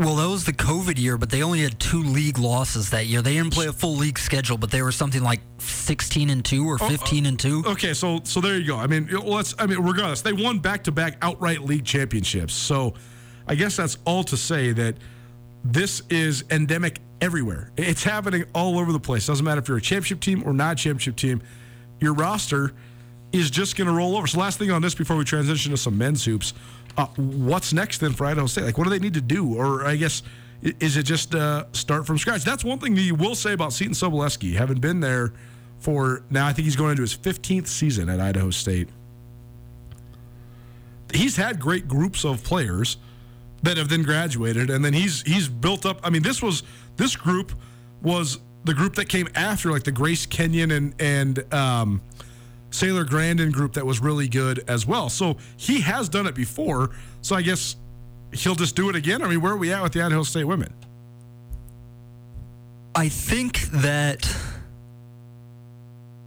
Well, 0.00 0.16
that 0.16 0.28
was 0.30 0.46
the 0.46 0.54
COVID 0.54 0.98
year, 0.98 1.18
but 1.18 1.28
they 1.28 1.42
only 1.42 1.60
had 1.60 1.78
two 1.78 2.02
league 2.02 2.38
losses 2.38 2.88
that 2.88 3.04
year. 3.04 3.20
They 3.20 3.34
didn't 3.34 3.52
play 3.52 3.66
a 3.66 3.72
full 3.72 3.96
league 3.96 4.18
schedule, 4.18 4.56
but 4.56 4.70
they 4.70 4.80
were 4.80 4.92
something 4.92 5.22
like 5.22 5.40
16 5.58 6.30
and 6.30 6.42
2 6.42 6.66
or 6.66 6.82
uh, 6.82 6.88
15 6.88 7.26
and 7.26 7.38
2. 7.38 7.64
Okay, 7.66 7.92
so 7.92 8.20
so 8.24 8.40
there 8.40 8.56
you 8.56 8.66
go. 8.66 8.78
I 8.78 8.86
mean, 8.86 9.08
let's. 9.08 9.54
I 9.58 9.66
mean, 9.66 9.78
regardless, 9.80 10.22
they 10.22 10.32
won 10.32 10.58
back-to-back 10.58 11.18
outright 11.20 11.60
league 11.60 11.84
championships. 11.84 12.54
So, 12.54 12.94
I 13.46 13.54
guess 13.54 13.76
that's 13.76 13.98
all 14.06 14.24
to 14.24 14.38
say 14.38 14.72
that 14.72 14.96
this 15.64 16.00
is 16.08 16.44
endemic 16.50 17.00
everywhere. 17.20 17.70
It's 17.76 18.02
happening 18.02 18.46
all 18.54 18.78
over 18.78 18.92
the 18.92 19.00
place. 19.00 19.26
Doesn't 19.26 19.44
matter 19.44 19.60
if 19.60 19.68
you're 19.68 19.76
a 19.76 19.82
championship 19.82 20.20
team 20.20 20.42
or 20.46 20.54
not 20.54 20.72
a 20.72 20.76
championship 20.76 21.16
team. 21.16 21.42
Your 22.00 22.14
roster 22.14 22.72
is 23.32 23.50
just 23.50 23.76
going 23.76 23.86
to 23.86 23.92
roll 23.92 24.16
over. 24.16 24.26
So, 24.26 24.40
last 24.40 24.58
thing 24.58 24.70
on 24.70 24.80
this 24.80 24.94
before 24.94 25.16
we 25.16 25.24
transition 25.24 25.72
to 25.72 25.76
some 25.76 25.98
men's 25.98 26.24
hoops, 26.24 26.54
uh, 26.96 27.06
what's 27.16 27.72
next 27.72 27.98
then 27.98 28.12
for 28.12 28.26
Idaho 28.26 28.46
State? 28.46 28.64
Like, 28.64 28.78
what 28.78 28.84
do 28.84 28.90
they 28.90 28.98
need 28.98 29.14
to 29.14 29.20
do? 29.20 29.56
Or 29.56 29.86
I 29.86 29.96
guess 29.96 30.22
is 30.62 30.96
it 30.96 31.04
just 31.04 31.34
uh, 31.34 31.64
start 31.72 32.06
from 32.06 32.18
scratch? 32.18 32.44
That's 32.44 32.64
one 32.64 32.78
thing 32.78 32.94
that 32.94 33.02
you 33.02 33.14
will 33.14 33.34
say 33.34 33.52
about 33.52 33.72
Seton 33.72 33.94
Sobolewski, 33.94 34.54
having 34.54 34.78
been 34.78 35.00
there 35.00 35.32
for 35.78 36.22
now. 36.30 36.46
I 36.46 36.52
think 36.52 36.64
he's 36.64 36.76
going 36.76 36.92
into 36.92 37.02
his 37.02 37.16
15th 37.16 37.66
season 37.66 38.08
at 38.08 38.20
Idaho 38.20 38.50
State. 38.50 38.88
He's 41.12 41.36
had 41.36 41.58
great 41.58 41.88
groups 41.88 42.24
of 42.24 42.44
players 42.44 42.98
that 43.62 43.76
have 43.76 43.88
then 43.88 44.02
graduated, 44.02 44.70
and 44.70 44.84
then 44.84 44.92
he's 44.92 45.22
he's 45.22 45.48
built 45.48 45.84
up. 45.84 46.00
I 46.04 46.10
mean, 46.10 46.22
this 46.22 46.42
was 46.42 46.62
this 46.96 47.16
group 47.16 47.52
was 48.02 48.38
the 48.64 48.74
group 48.74 48.94
that 48.96 49.08
came 49.08 49.28
after, 49.34 49.70
like 49.70 49.84
the 49.84 49.92
Grace 49.92 50.26
Kenyon 50.26 50.70
and 50.70 50.94
and 51.00 51.54
um, 51.54 52.00
Sailor 52.70 53.04
Grandin 53.04 53.50
group 53.50 53.74
that 53.74 53.84
was 53.84 54.00
really 54.00 54.28
good 54.28 54.64
as 54.68 54.86
well. 54.86 55.08
So 55.08 55.36
he 55.56 55.80
has 55.80 56.08
done 56.08 56.26
it 56.26 56.34
before. 56.34 56.90
So 57.22 57.36
I 57.36 57.42
guess 57.42 57.76
he'll 58.32 58.54
just 58.54 58.76
do 58.76 58.88
it 58.88 58.96
again. 58.96 59.22
I 59.22 59.28
mean, 59.28 59.40
where 59.40 59.52
are 59.52 59.56
we 59.56 59.72
at 59.72 59.82
with 59.82 59.92
the 59.92 60.02
Idaho 60.02 60.22
State 60.22 60.44
women? 60.44 60.72
I 62.94 63.08
think 63.08 63.62
that 63.70 64.28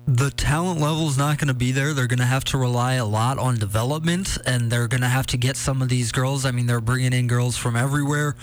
the 0.06 0.32
talent 0.32 0.82
level 0.82 1.08
is 1.08 1.18
not 1.18 1.38
going 1.38 1.48
to 1.48 1.54
be 1.54 1.72
there. 1.72 1.94
They're 1.94 2.08
going 2.08 2.20
to 2.20 2.26
have 2.26 2.44
to 2.46 2.58
rely 2.58 2.96
a 2.96 3.06
lot 3.06 3.40
on 3.40 3.58
development, 3.58 4.38
and 4.46 4.70
they're 4.70 4.88
going 4.88 5.02
to 5.02 5.08
have 5.08 5.28
to 5.28 5.38
get 5.38 5.56
some 5.56 5.82
of 5.82 5.90
these 5.90 6.12
girls. 6.12 6.46
I 6.46 6.52
mean, 6.52 6.68
they're 6.68 6.82
bringing 6.82 7.14
in 7.14 7.28
girls 7.28 7.58
from 7.58 7.76
everywhere. 7.76 8.36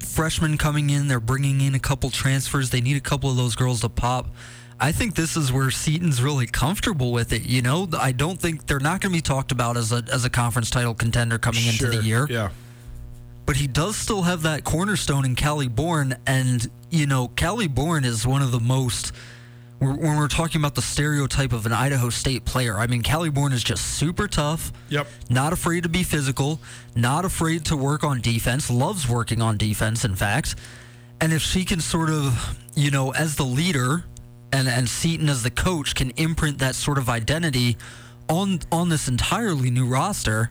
Freshmen 0.00 0.58
coming 0.58 0.90
in, 0.90 1.08
they're 1.08 1.20
bringing 1.20 1.60
in 1.60 1.74
a 1.74 1.78
couple 1.78 2.10
transfers. 2.10 2.70
They 2.70 2.80
need 2.80 2.96
a 2.96 3.00
couple 3.00 3.30
of 3.30 3.36
those 3.36 3.56
girls 3.56 3.80
to 3.80 3.88
pop. 3.88 4.28
I 4.82 4.90
think 4.90 5.14
this 5.14 5.36
is 5.36 5.52
where 5.52 5.70
Seton's 5.70 6.20
really 6.20 6.46
comfortable 6.46 7.12
with 7.12 7.32
it. 7.32 7.46
You 7.46 7.62
know, 7.62 7.88
I 7.96 8.10
don't 8.10 8.36
think 8.36 8.66
they're 8.66 8.80
not 8.80 9.00
going 9.00 9.12
to 9.12 9.16
be 9.16 9.22
talked 9.22 9.52
about 9.52 9.76
as 9.76 9.92
a 9.92 10.02
as 10.12 10.24
a 10.24 10.30
conference 10.30 10.70
title 10.70 10.92
contender 10.92 11.38
coming 11.38 11.64
into 11.68 11.86
the 11.86 12.02
year. 12.02 12.26
Yeah. 12.28 12.50
But 13.46 13.56
he 13.56 13.68
does 13.68 13.94
still 13.94 14.22
have 14.22 14.42
that 14.42 14.64
cornerstone 14.64 15.24
in 15.24 15.36
Callie 15.36 15.68
Bourne, 15.68 16.16
and 16.26 16.68
you 16.90 17.06
know, 17.06 17.30
Callie 17.38 17.68
Bourne 17.68 18.04
is 18.04 18.26
one 18.26 18.42
of 18.42 18.50
the 18.50 18.58
most 18.58 19.12
when 19.78 20.16
we're 20.16 20.28
talking 20.28 20.60
about 20.60 20.74
the 20.74 20.82
stereotype 20.82 21.52
of 21.52 21.64
an 21.66 21.72
Idaho 21.72 22.08
State 22.08 22.44
player, 22.44 22.78
I 22.78 22.86
mean, 22.86 23.02
Callie 23.02 23.30
Bourne 23.30 23.52
is 23.52 23.64
just 23.64 23.96
super 23.96 24.28
tough. 24.28 24.72
Yep. 24.90 25.08
Not 25.28 25.52
afraid 25.52 25.82
to 25.82 25.88
be 25.88 26.04
physical, 26.04 26.60
not 26.94 27.24
afraid 27.24 27.64
to 27.66 27.76
work 27.76 28.04
on 28.04 28.20
defense, 28.20 28.70
loves 28.70 29.08
working 29.08 29.42
on 29.42 29.56
defense, 29.56 30.04
in 30.04 30.14
fact. 30.14 30.54
And 31.20 31.32
if 31.32 31.42
she 31.42 31.64
can 31.64 31.80
sort 31.80 32.10
of, 32.10 32.56
you 32.76 32.92
know, 32.92 33.12
as 33.12 33.34
the 33.34 33.44
leader 33.44 34.04
and, 34.52 34.68
and 34.68 34.88
Seton 34.88 35.28
as 35.28 35.42
the 35.42 35.50
coach 35.50 35.94
can 35.94 36.10
imprint 36.16 36.58
that 36.58 36.74
sort 36.74 36.98
of 36.98 37.08
identity 37.08 37.76
on 38.28 38.60
on 38.70 38.88
this 38.88 39.08
entirely 39.08 39.70
new 39.70 39.86
roster, 39.86 40.50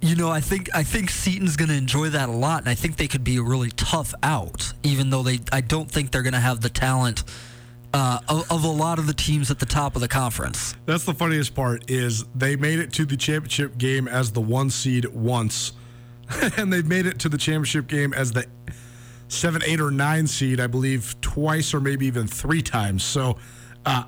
you 0.00 0.16
know, 0.16 0.30
I 0.30 0.40
think 0.40 0.68
I 0.74 0.82
think 0.82 1.10
Seton's 1.10 1.56
going 1.56 1.68
to 1.68 1.76
enjoy 1.76 2.08
that 2.10 2.28
a 2.28 2.32
lot, 2.32 2.60
and 2.60 2.68
I 2.68 2.74
think 2.74 2.96
they 2.96 3.08
could 3.08 3.24
be 3.24 3.36
a 3.36 3.42
really 3.42 3.70
tough 3.70 4.14
out, 4.22 4.72
even 4.82 5.10
though 5.10 5.22
they 5.22 5.40
I 5.50 5.60
don't 5.60 5.90
think 5.90 6.10
they're 6.10 6.22
going 6.22 6.32
to 6.34 6.40
have 6.40 6.60
the 6.60 6.70
talent– 6.70 7.24
uh, 7.94 8.20
of, 8.28 8.50
of, 8.50 8.64
a 8.64 8.68
lot 8.68 8.98
of 8.98 9.06
the 9.06 9.12
teams 9.12 9.50
at 9.50 9.58
the 9.58 9.66
top 9.66 9.94
of 9.94 10.00
the 10.00 10.08
conference. 10.08 10.74
That's 10.86 11.04
the 11.04 11.14
funniest 11.14 11.54
part 11.54 11.90
is 11.90 12.24
they 12.34 12.56
made 12.56 12.78
it 12.78 12.92
to 12.94 13.04
the 13.04 13.16
championship 13.16 13.76
game 13.76 14.08
as 14.08 14.32
the 14.32 14.40
one 14.40 14.70
seed 14.70 15.06
once, 15.06 15.72
and 16.56 16.72
they've 16.72 16.86
made 16.86 17.06
it 17.06 17.18
to 17.20 17.28
the 17.28 17.38
championship 17.38 17.86
game 17.86 18.14
as 18.14 18.32
the 18.32 18.46
seven, 19.32 19.62
eight, 19.64 19.80
or 19.80 19.90
nine 19.90 20.26
seed, 20.26 20.60
I 20.60 20.66
believe, 20.66 21.16
twice 21.20 21.74
or 21.74 21.80
maybe 21.80 22.06
even 22.06 22.26
three 22.26 22.62
times. 22.62 23.02
So 23.02 23.38
uh, 23.86 24.04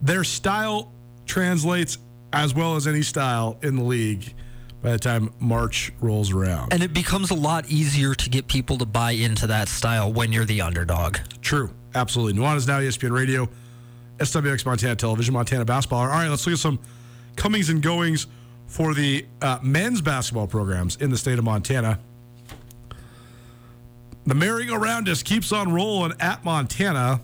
their 0.00 0.24
style 0.24 0.92
translates 1.26 1.98
as 2.32 2.54
well 2.54 2.76
as 2.76 2.86
any 2.86 3.02
style 3.02 3.58
in 3.62 3.76
the 3.76 3.82
league 3.82 4.34
by 4.82 4.92
the 4.92 4.98
time 4.98 5.32
March 5.38 5.92
rolls 6.00 6.32
around. 6.32 6.72
And 6.72 6.82
it 6.82 6.94
becomes 6.94 7.30
a 7.30 7.34
lot 7.34 7.68
easier 7.68 8.14
to 8.14 8.30
get 8.30 8.46
people 8.46 8.78
to 8.78 8.86
buy 8.86 9.12
into 9.12 9.46
that 9.48 9.68
style 9.68 10.12
when 10.12 10.32
you're 10.32 10.44
the 10.44 10.62
underdog. 10.62 11.18
True. 11.42 11.70
Absolutely. 11.94 12.40
Nuanez 12.40 12.66
Now, 12.66 12.78
ESPN 12.78 13.10
Radio, 13.10 13.48
SWX 14.18 14.64
Montana 14.64 14.96
Television, 14.96 15.34
Montana 15.34 15.64
Basketball. 15.64 16.00
All 16.00 16.06
right, 16.06 16.28
let's 16.28 16.46
look 16.46 16.54
at 16.54 16.60
some 16.60 16.78
comings 17.36 17.68
and 17.68 17.82
goings 17.82 18.26
for 18.66 18.94
the 18.94 19.26
uh, 19.42 19.58
men's 19.62 20.00
basketball 20.00 20.46
programs 20.46 20.96
in 20.96 21.10
the 21.10 21.18
state 21.18 21.38
of 21.38 21.44
Montana. 21.44 21.98
The 24.26 24.34
merry-go-round 24.34 25.06
just 25.06 25.24
keeps 25.24 25.52
on 25.52 25.72
rolling 25.72 26.12
at 26.20 26.44
Montana. 26.44 27.20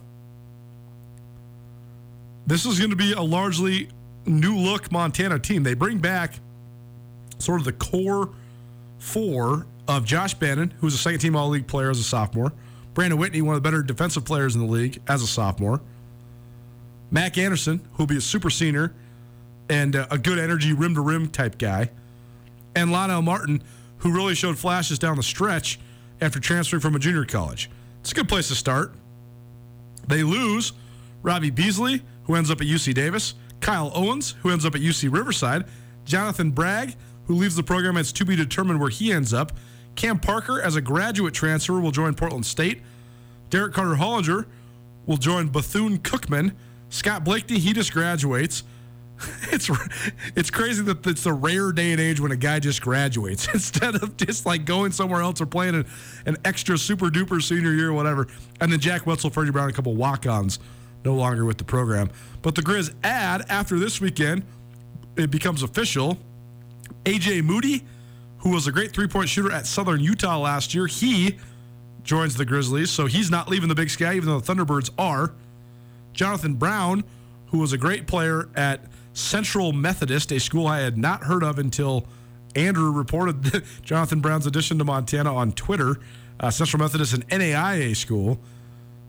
This 2.47 2.65
is 2.65 2.79
going 2.79 2.91
to 2.91 2.97
be 2.97 3.13
a 3.13 3.23
largely 3.23 3.89
new 4.25 4.57
look 4.57 4.91
Montana 4.91 5.39
team. 5.39 5.63
They 5.63 5.75
bring 5.75 5.99
back 5.99 6.35
sort 7.39 7.61
of 7.61 7.65
the 7.65 7.73
core 7.73 8.31
four 8.99 9.67
of 9.89 10.05
Josh 10.05 10.35
Bannan, 10.35 10.73
who's 10.81 10.95
a 10.95 10.99
second 10.99 11.21
team 11.21 11.37
All 11.37 11.49
League 11.49 11.67
player 11.67 11.91
as 11.91 11.99
a 11.99 12.05
sophomore. 12.05 12.53
Brandon 12.95 13.19
Whitney, 13.19 13.43
one 13.43 13.55
of 13.55 13.63
the 13.63 13.69
better 13.69 13.83
defensive 13.83 14.25
players 14.25 14.55
in 14.55 14.63
the 14.63 14.73
league 14.73 15.01
as 15.07 15.23
a 15.23 15.27
sophomore. 15.27 15.81
Mac 17.11 17.37
Anderson, 17.39 17.87
who'll 17.93 18.07
be 18.07 18.17
a 18.17 18.23
super 18.23 18.51
senior 18.51 18.95
and 19.69 19.95
uh, 19.95 20.07
a 20.11 20.19
good 20.19 20.39
energy 20.39 20.73
rim 20.73 20.95
to 20.95 21.01
rim 21.01 21.29
type 21.29 21.59
guy. 21.59 21.91
And 22.75 22.91
Lionel 22.91 23.23
Martin, 23.23 23.63
who 23.99 24.13
really 24.13 24.35
showed 24.35 24.59
flashes 24.59 24.99
down 24.99 25.17
the 25.17 25.23
stretch 25.23 25.79
after 26.21 26.41
transferring 26.41 26.81
from 26.81 26.95
a 26.95 26.99
junior 26.99 27.25
college. 27.25 27.71
It's 28.01 28.13
a 28.13 28.15
good 28.15 28.29
place 28.29 28.49
to 28.49 28.55
start. 28.55 28.93
They 30.07 30.23
lose 30.23 30.73
Robbie 31.23 31.51
Beasley, 31.51 32.03
who 32.25 32.35
ends 32.35 32.51
up 32.51 32.61
at 32.61 32.67
UC 32.67 32.95
Davis, 32.95 33.35
Kyle 33.61 33.91
Owens, 33.95 34.35
who 34.43 34.51
ends 34.51 34.65
up 34.65 34.75
at 34.75 34.81
UC 34.81 35.13
Riverside, 35.13 35.67
Jonathan 36.05 36.51
Bragg, 36.51 36.95
who 37.27 37.35
leaves 37.35 37.57
the 37.57 37.63
program. 37.63 37.97
And 37.97 38.05
it's 38.05 38.13
to 38.13 38.25
be 38.25 38.37
determined 38.37 38.81
where 38.81 38.91
he 38.91 39.13
ends 39.13 39.35
up. 39.35 39.53
Cam 39.97 40.19
Parker, 40.19 40.61
as 40.61 40.77
a 40.77 40.81
graduate 40.81 41.35
transfer, 41.35 41.81
will 41.81 41.91
join 41.91 42.15
Portland 42.15 42.47
State. 42.47 42.83
Derek 43.51 43.73
Carter 43.73 43.95
Hollinger 43.95 44.47
will 45.07 45.17
join 45.17 45.49
Bethune 45.49 45.99
Cookman. 45.99 46.53
Scott 46.91 47.25
Blakeney, 47.25 47.59
he 47.59 47.73
just 47.73 47.93
graduates. 47.93 48.63
It's 49.53 49.71
it's 50.35 50.51
crazy 50.51 50.83
that 50.83 51.07
it's 51.07 51.25
a 51.25 51.33
rare 51.33 51.73
day 51.73 51.93
and 51.93 52.01
age 52.01 52.21
when 52.21 52.33
a 52.33 52.37
guy 52.37 52.59
just 52.59 52.83
graduates 52.83 53.49
instead 53.55 53.95
of 53.95 54.17
just 54.17 54.45
like 54.45 54.67
going 54.67 54.93
somewhere 54.93 55.23
else 55.23 55.41
or 55.41 55.47
playing 55.47 55.75
an, 55.75 55.87
an 56.27 56.37
extra 56.45 56.77
super 56.77 57.07
duper 57.07 57.43
senior 57.43 57.73
year 57.73 57.89
or 57.91 57.93
whatever. 57.95 58.27
And 58.61 58.71
then 58.71 58.81
Jack 58.81 59.07
Wetzel, 59.07 59.31
Freddie 59.31 59.53
Brown, 59.53 59.71
a 59.71 59.73
couple 59.73 59.95
walk 59.95 60.27
ons, 60.27 60.59
no 61.05 61.15
longer 61.15 61.45
with 61.45 61.57
the 61.59 61.65
program. 61.65 62.11
But 62.43 62.55
the 62.55 62.63
Grizz 62.63 62.93
add 63.03 63.47
after 63.49 63.79
this 63.79 64.01
weekend, 64.01 64.45
it 65.17 65.31
becomes 65.31 65.63
official. 65.63 66.19
AJ 67.05 67.45
Moody 67.45 67.85
who 68.47 68.51
was 68.51 68.69
a 68.69 68.73
great 68.73 68.93
three 68.93 69.09
point 69.09 69.29
shooter 69.29 69.51
at 69.51 69.67
Southern 69.67 70.01
Utah 70.01 70.39
last 70.39 70.73
year. 70.73 70.87
He 70.87 71.37
joins 72.05 72.37
the 72.37 72.45
Grizzlies, 72.45 72.91
so 72.91 73.07
he's 73.07 73.29
not 73.29 73.49
leaving 73.49 73.69
the 73.69 73.75
Big 73.75 73.91
Sky, 73.91 74.15
even 74.15 74.29
though 74.29 74.39
the 74.39 74.55
Thunderbirds 74.55 74.91
are. 74.99 75.33
Jonathan 76.13 76.55
Brown, 76.55 77.03
who 77.47 77.59
was 77.59 77.73
a 77.73 77.79
great 77.79 78.07
player 78.07 78.49
at 78.55 78.85
Central 79.17 79.73
Methodist, 79.73 80.31
a 80.31 80.39
school 80.39 80.67
I 80.67 80.81
had 80.81 80.99
not 80.99 81.25
heard 81.25 81.43
of 81.43 81.59
until 81.59 82.07
Andrew 82.55 82.93
reported 82.93 83.65
Jonathan 83.83 84.21
Brown's 84.21 84.47
addition 84.47 84.77
to 84.77 84.85
Montana 84.85 85.35
on 85.35 85.53
Twitter. 85.53 85.99
Uh, 86.39 86.51
Central 86.51 86.83
Methodist, 86.83 87.15
an 87.15 87.23
NAIA 87.23 87.97
school. 87.97 88.39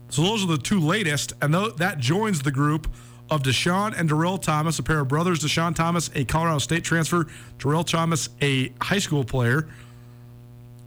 So 0.08 0.22
those 0.22 0.42
are 0.42 0.46
the 0.46 0.56
two 0.56 0.80
latest, 0.80 1.34
and 1.42 1.52
th- 1.52 1.76
that 1.76 1.98
joins 1.98 2.40
the 2.40 2.50
group 2.50 2.88
of 3.30 3.42
Dischon 3.42 3.92
and 3.98 4.08
Darrell 4.08 4.38
Thomas, 4.38 4.78
a 4.78 4.82
pair 4.82 5.00
of 5.00 5.08
brothers. 5.08 5.40
Dischon 5.40 5.74
Thomas, 5.74 6.10
a 6.14 6.24
Colorado 6.24 6.58
State 6.58 6.84
transfer. 6.84 7.26
Darrell 7.58 7.84
Thomas, 7.84 8.30
a 8.40 8.72
high 8.80 9.00
school 9.00 9.24
player. 9.24 9.68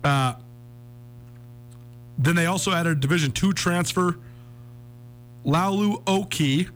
Uh, 0.03 0.33
then 2.17 2.35
they 2.35 2.47
also 2.47 2.71
added 2.71 2.97
a 2.97 2.99
Division 2.99 3.31
two 3.31 3.53
transfer, 3.53 4.17
Laolu 5.45 6.01
Oke. 6.07 6.71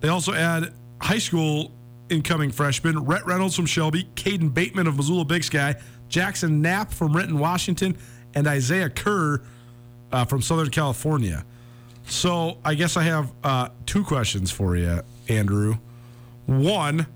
They 0.00 0.08
also 0.08 0.32
add 0.32 0.72
high 1.02 1.18
school 1.18 1.72
incoming 2.08 2.50
freshman 2.50 3.04
Rhett 3.04 3.26
Reynolds 3.26 3.56
from 3.56 3.66
Shelby, 3.66 4.04
Caden 4.14 4.54
Bateman 4.54 4.86
of 4.86 4.96
Missoula 4.96 5.24
Big 5.24 5.44
Sky, 5.44 5.74
Jackson 6.08 6.62
Knapp 6.62 6.92
from 6.92 7.14
Renton, 7.14 7.38
Washington, 7.38 7.96
and 8.34 8.46
Isaiah 8.46 8.88
Kerr 8.88 9.42
uh, 10.12 10.24
from 10.24 10.42
Southern 10.42 10.70
California. 10.70 11.44
So 12.06 12.58
I 12.64 12.74
guess 12.74 12.96
I 12.96 13.02
have 13.02 13.32
uh, 13.42 13.68
two 13.86 14.04
questions 14.04 14.50
for 14.50 14.76
you, 14.76 15.00
Andrew. 15.28 15.76
One, 16.46 17.06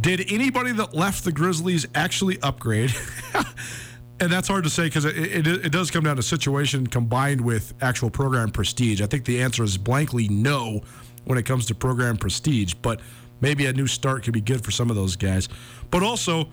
did 0.00 0.32
anybody 0.32 0.72
that 0.72 0.94
left 0.94 1.24
the 1.24 1.32
Grizzlies 1.32 1.86
actually 1.94 2.40
upgrade? 2.40 2.94
and 4.20 4.32
that's 4.32 4.48
hard 4.48 4.64
to 4.64 4.70
say 4.70 4.84
because 4.84 5.04
it, 5.04 5.16
it, 5.16 5.46
it, 5.46 5.72
does 5.72 5.90
come 5.90 6.04
down 6.04 6.16
to 6.16 6.22
situation 6.22 6.86
combined 6.86 7.40
with 7.40 7.74
actual 7.82 8.10
program 8.10 8.50
prestige. 8.50 9.02
I 9.02 9.06
think 9.06 9.24
the 9.24 9.42
answer 9.42 9.62
is 9.62 9.76
blankly 9.76 10.28
no 10.28 10.82
when 11.24 11.38
it 11.38 11.44
comes 11.44 11.66
to 11.66 11.74
program 11.74 12.16
prestige, 12.16 12.74
but 12.74 13.00
maybe 13.40 13.66
a 13.66 13.72
new 13.72 13.86
start 13.86 14.22
could 14.22 14.34
be 14.34 14.40
good 14.40 14.64
for 14.64 14.70
some 14.70 14.90
of 14.90 14.96
those 14.96 15.16
guys. 15.16 15.48
But 15.90 16.02
also, 16.02 16.48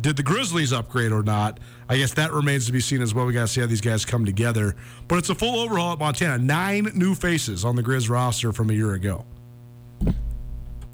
did 0.00 0.16
the 0.16 0.22
Grizzlies 0.22 0.72
upgrade 0.72 1.12
or 1.12 1.22
not? 1.22 1.60
I 1.88 1.96
guess 1.96 2.14
that 2.14 2.32
remains 2.32 2.66
to 2.66 2.72
be 2.72 2.80
seen 2.80 3.02
as 3.02 3.12
well. 3.12 3.26
We 3.26 3.32
got 3.32 3.42
to 3.42 3.48
see 3.48 3.60
how 3.60 3.66
these 3.66 3.80
guys 3.80 4.04
come 4.04 4.24
together. 4.24 4.76
But 5.08 5.18
it's 5.18 5.28
a 5.28 5.34
full 5.34 5.60
overhaul 5.60 5.92
at 5.92 5.98
Montana. 5.98 6.38
Nine 6.38 6.90
new 6.94 7.14
faces 7.14 7.64
on 7.64 7.76
the 7.76 7.82
Grizz 7.82 8.08
roster 8.08 8.52
from 8.52 8.70
a 8.70 8.72
year 8.72 8.94
ago. 8.94 9.24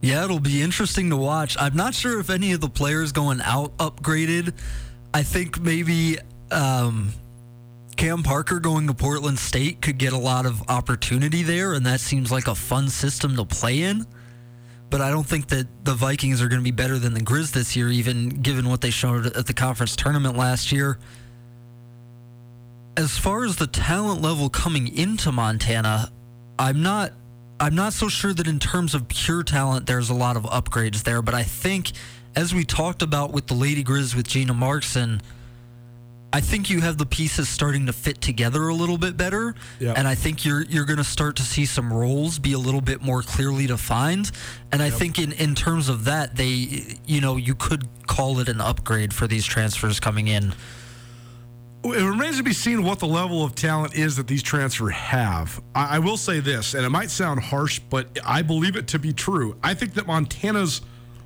Yeah, 0.01 0.25
it'll 0.25 0.41
be 0.41 0.63
interesting 0.63 1.11
to 1.11 1.17
watch. 1.17 1.57
I'm 1.59 1.77
not 1.77 1.95
sure 1.95 2.21
if 2.21 2.31
any 2.31 2.53
of 2.53 2.61
the 2.61 2.69
players 2.69 3.13
going 3.13 3.41
out 3.43 3.77
upgraded. 3.79 4.53
I 5.15 5.23
think 5.23 5.61
maybe 5.61 6.19
um, 6.51 7.13
Cam 7.97 8.23
Parker 8.23 8.61
going 8.61 8.87
to 8.87 8.95
Portland 8.95 9.39
State 9.39 9.81
could 9.81 9.99
get 9.99 10.13
a 10.13 10.19
lot 10.19 10.47
of 10.47 10.63
opportunity 10.69 11.43
there, 11.43 11.73
and 11.73 11.87
that 11.87 12.01
seems 12.01 12.31
like 12.31 12.47
a 12.47 12.55
fun 12.55 12.89
system 12.89 13.37
to 13.37 13.45
play 13.45 13.83
in 13.83 14.07
but 14.91 15.01
I 15.01 15.11
don't 15.11 15.27
think 15.27 15.49
that 15.49 15.67
the 15.85 15.95
Vikings 15.95 16.41
are 16.41 16.49
going 16.49 16.61
to 16.61 16.65
be 16.65 16.71
better 16.71 16.99
than 16.99 17.15
the 17.15 17.21
Grizz 17.21 17.53
this 17.53 17.75
year, 17.75 17.89
even 17.89 18.29
given 18.29 18.69
what 18.69 18.81
they 18.81 18.91
showed 18.91 19.27
at 19.27 19.47
the 19.47 19.53
conference 19.53 19.97
tournament 19.97 20.37
last 20.37 20.71
year. 20.71 20.99
As 22.97 23.19
far 23.19 23.45
as 23.45 23.57
the 23.57 23.67
talent 23.67 24.23
level 24.23 24.49
coming 24.49 24.89
into 24.89 25.33
Montana, 25.33 26.11
I'm 26.59 26.83
not 26.83 27.13
I'm 27.59 27.75
not 27.75 27.95
so 27.95 28.09
sure 28.09 28.35
that 28.35 28.47
in 28.47 28.59
terms 28.59 28.95
of 28.95 29.09
pure 29.09 29.43
talent 29.43 29.87
there's 29.87 30.11
a 30.11 30.15
lot 30.15 30.37
of 30.37 30.45
upgrades 30.45 31.03
there, 31.03 31.21
but 31.21 31.35
I 31.35 31.43
think 31.43 31.93
as 32.35 32.55
we 32.55 32.65
talked 32.65 33.03
about 33.03 33.33
with 33.33 33.47
the 33.47 33.55
Lady 33.55 33.83
Griz 33.83 34.15
with 34.15 34.29
Gina 34.29 34.55
Marxen, 34.55 35.21
I 36.37 36.41
think 36.43 36.69
you 36.69 36.83
have 36.83 36.99
the 36.99 37.07
pieces 37.07 37.49
starting 37.49 37.87
to 37.87 37.95
fit 37.95 38.21
together 38.21 38.69
a 38.69 38.75
little 38.75 38.99
bit 38.99 39.17
better, 39.17 39.55
Yep. 39.81 39.97
and 39.97 40.07
I 40.07 40.15
think 40.15 40.45
you're 40.45 40.65
you're 40.65 40.85
going 40.85 40.99
to 40.99 41.05
start 41.05 41.37
to 41.37 41.43
see 41.43 41.65
some 41.65 41.91
roles 41.91 42.39
be 42.39 42.53
a 42.53 42.59
little 42.59 42.83
bit 42.83 43.01
more 43.01 43.23
clearly 43.23 43.67
defined. 43.67 44.31
And 44.71 44.83
I 44.83 44.91
think 44.91 45.19
in 45.19 45.33
in 45.33 45.55
terms 45.55 45.89
of 45.89 46.05
that, 46.05 46.37
they 46.37 46.99
you 47.07 47.23
know 47.23 47.39
you 47.39 47.55
could 47.55 47.89
call 48.07 48.39
it 48.39 48.51
an 48.51 48.61
upgrade 48.61 49.15
for 49.15 49.27
these 49.27 49.47
transfers 49.47 49.99
coming 49.99 50.29
in. 50.29 50.53
It 51.85 52.05
remains 52.05 52.37
to 52.37 52.43
be 52.43 52.53
seen 52.53 52.83
what 52.83 52.99
the 52.99 53.07
level 53.07 53.43
of 53.43 53.55
talent 53.55 53.95
is 53.95 54.17
that 54.17 54.27
these 54.27 54.43
transfers 54.43 54.93
have. 54.93 55.63
I, 55.75 55.97
I 55.97 55.99
will 56.01 56.19
say 56.19 56.41
this, 56.41 56.75
and 56.75 56.85
it 56.85 56.91
might 56.91 57.11
sound 57.11 57.41
harsh, 57.41 57.79
but 57.79 58.19
I 58.27 58.43
believe 58.43 58.77
it 58.77 58.89
to 58.89 58.99
be 58.99 59.15
true. 59.15 59.57
I 59.63 59.73
think 59.73 59.95
that 59.95 60.07
Montana's 60.07 60.83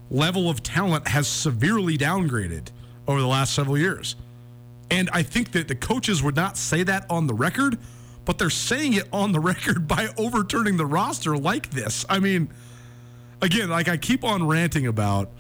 level 0.09 0.49
of 0.49 0.63
talent 0.63 1.09
has 1.09 1.27
severely 1.27 1.99
downgraded 1.99 2.69
over 3.09 3.21
the 3.21 3.27
last 3.27 3.55
several 3.55 3.77
years. 3.77 4.15
And 4.91 5.09
I 5.13 5.23
think 5.23 5.53
that 5.53 5.69
the 5.69 5.75
coaches 5.75 6.23
would 6.23 6.37
not 6.37 6.57
say 6.57 6.83
that 6.83 7.07
on 7.09 7.27
the 7.27 7.35
record, 7.35 7.79
but 8.25 8.39
they're 8.39 8.51
saying 8.51 8.95
it 8.95 9.09
on 9.13 9.33
the 9.33 9.41
record 9.53 9.87
by 9.87 10.09
overturning 10.17 10.77
the 10.77 10.87
roster 10.87 11.37
like 11.37 11.71
this. 11.71 12.05
I 12.09 12.19
mean, 12.19 12.51
again, 13.41 13.71
like 13.71 13.89
I 13.89 13.97
keep 13.97 14.25
on 14.25 14.47
ranting 14.47 14.87
about, 14.87 15.31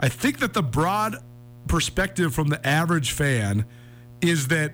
I 0.00 0.08
think 0.08 0.40
that 0.40 0.52
the 0.52 0.62
broad 0.62 1.16
perspective 1.68 2.34
from 2.34 2.48
the 2.48 2.64
average 2.66 3.12
fan 3.12 3.64
is 4.20 4.48
that 4.48 4.72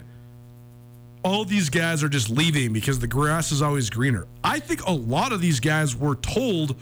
all 1.25 1.45
these 1.45 1.71
guys 1.71 2.03
are 2.03 2.09
just 2.09 2.29
leaving 2.29 2.73
because 2.73 2.99
the 2.99 3.07
grass 3.07 3.53
is 3.53 3.63
always 3.63 3.91
greener. 3.91 4.27
I 4.43 4.59
think 4.59 4.85
a 4.87 4.93
lot 4.93 5.33
of 5.33 5.41
these 5.41 5.61
guys 5.61 5.95
were 5.95 6.17
told 6.17 6.77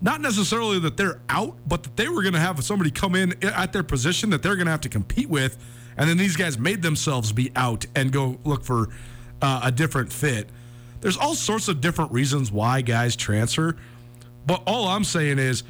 not 0.00 0.20
necessarily 0.20 0.78
that 0.80 0.96
they're 0.96 1.20
out, 1.28 1.56
but 1.66 1.82
that 1.82 1.96
they 1.96 2.08
were 2.08 2.22
going 2.22 2.34
to 2.34 2.40
have 2.40 2.62
somebody 2.64 2.90
come 2.90 3.14
in 3.14 3.42
at 3.44 3.72
their 3.72 3.82
position 3.82 4.30
that 4.30 4.42
they're 4.42 4.56
going 4.56 4.66
to 4.66 4.70
have 4.70 4.82
to 4.82 4.88
compete 4.88 5.28
with. 5.28 5.56
And 5.96 6.08
then 6.08 6.18
these 6.18 6.36
guys 6.36 6.58
made 6.58 6.82
themselves 6.82 7.32
be 7.32 7.50
out 7.56 7.86
and 7.94 8.12
go 8.12 8.38
look 8.44 8.64
for 8.64 8.88
uh, 9.40 9.62
a 9.64 9.72
different 9.72 10.12
fit. 10.12 10.50
There's 11.00 11.16
all 11.16 11.34
sorts 11.34 11.68
of 11.68 11.80
different 11.80 12.12
reasons 12.12 12.52
why 12.52 12.82
guys 12.82 13.16
transfer. 13.16 13.76
But 14.46 14.62
all 14.66 14.86
I'm 14.88 15.04
saying 15.04 15.38
is, 15.38 15.62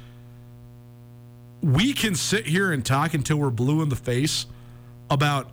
we 1.62 1.92
can 1.92 2.14
sit 2.14 2.46
here 2.46 2.72
and 2.72 2.84
talk 2.84 3.14
until 3.14 3.38
we're 3.38 3.50
blue 3.50 3.82
in 3.82 3.88
the 3.88 3.96
face 3.96 4.46
about 5.10 5.50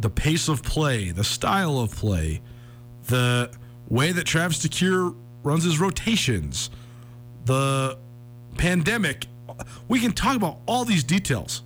the 0.00 0.10
pace 0.10 0.48
of 0.48 0.62
play, 0.62 1.10
the 1.10 1.24
style 1.24 1.78
of 1.78 1.94
play, 1.94 2.40
the 3.06 3.50
way 3.88 4.12
that 4.12 4.24
Travis 4.24 4.66
DeCuire 4.66 5.14
runs 5.42 5.64
his 5.64 5.78
rotations, 5.78 6.70
the 7.46 7.96
pandemic. 8.58 9.26
We 9.88 10.00
can 10.00 10.12
talk 10.12 10.36
about 10.36 10.58
all 10.66 10.84
these 10.84 11.04
details. 11.04 11.62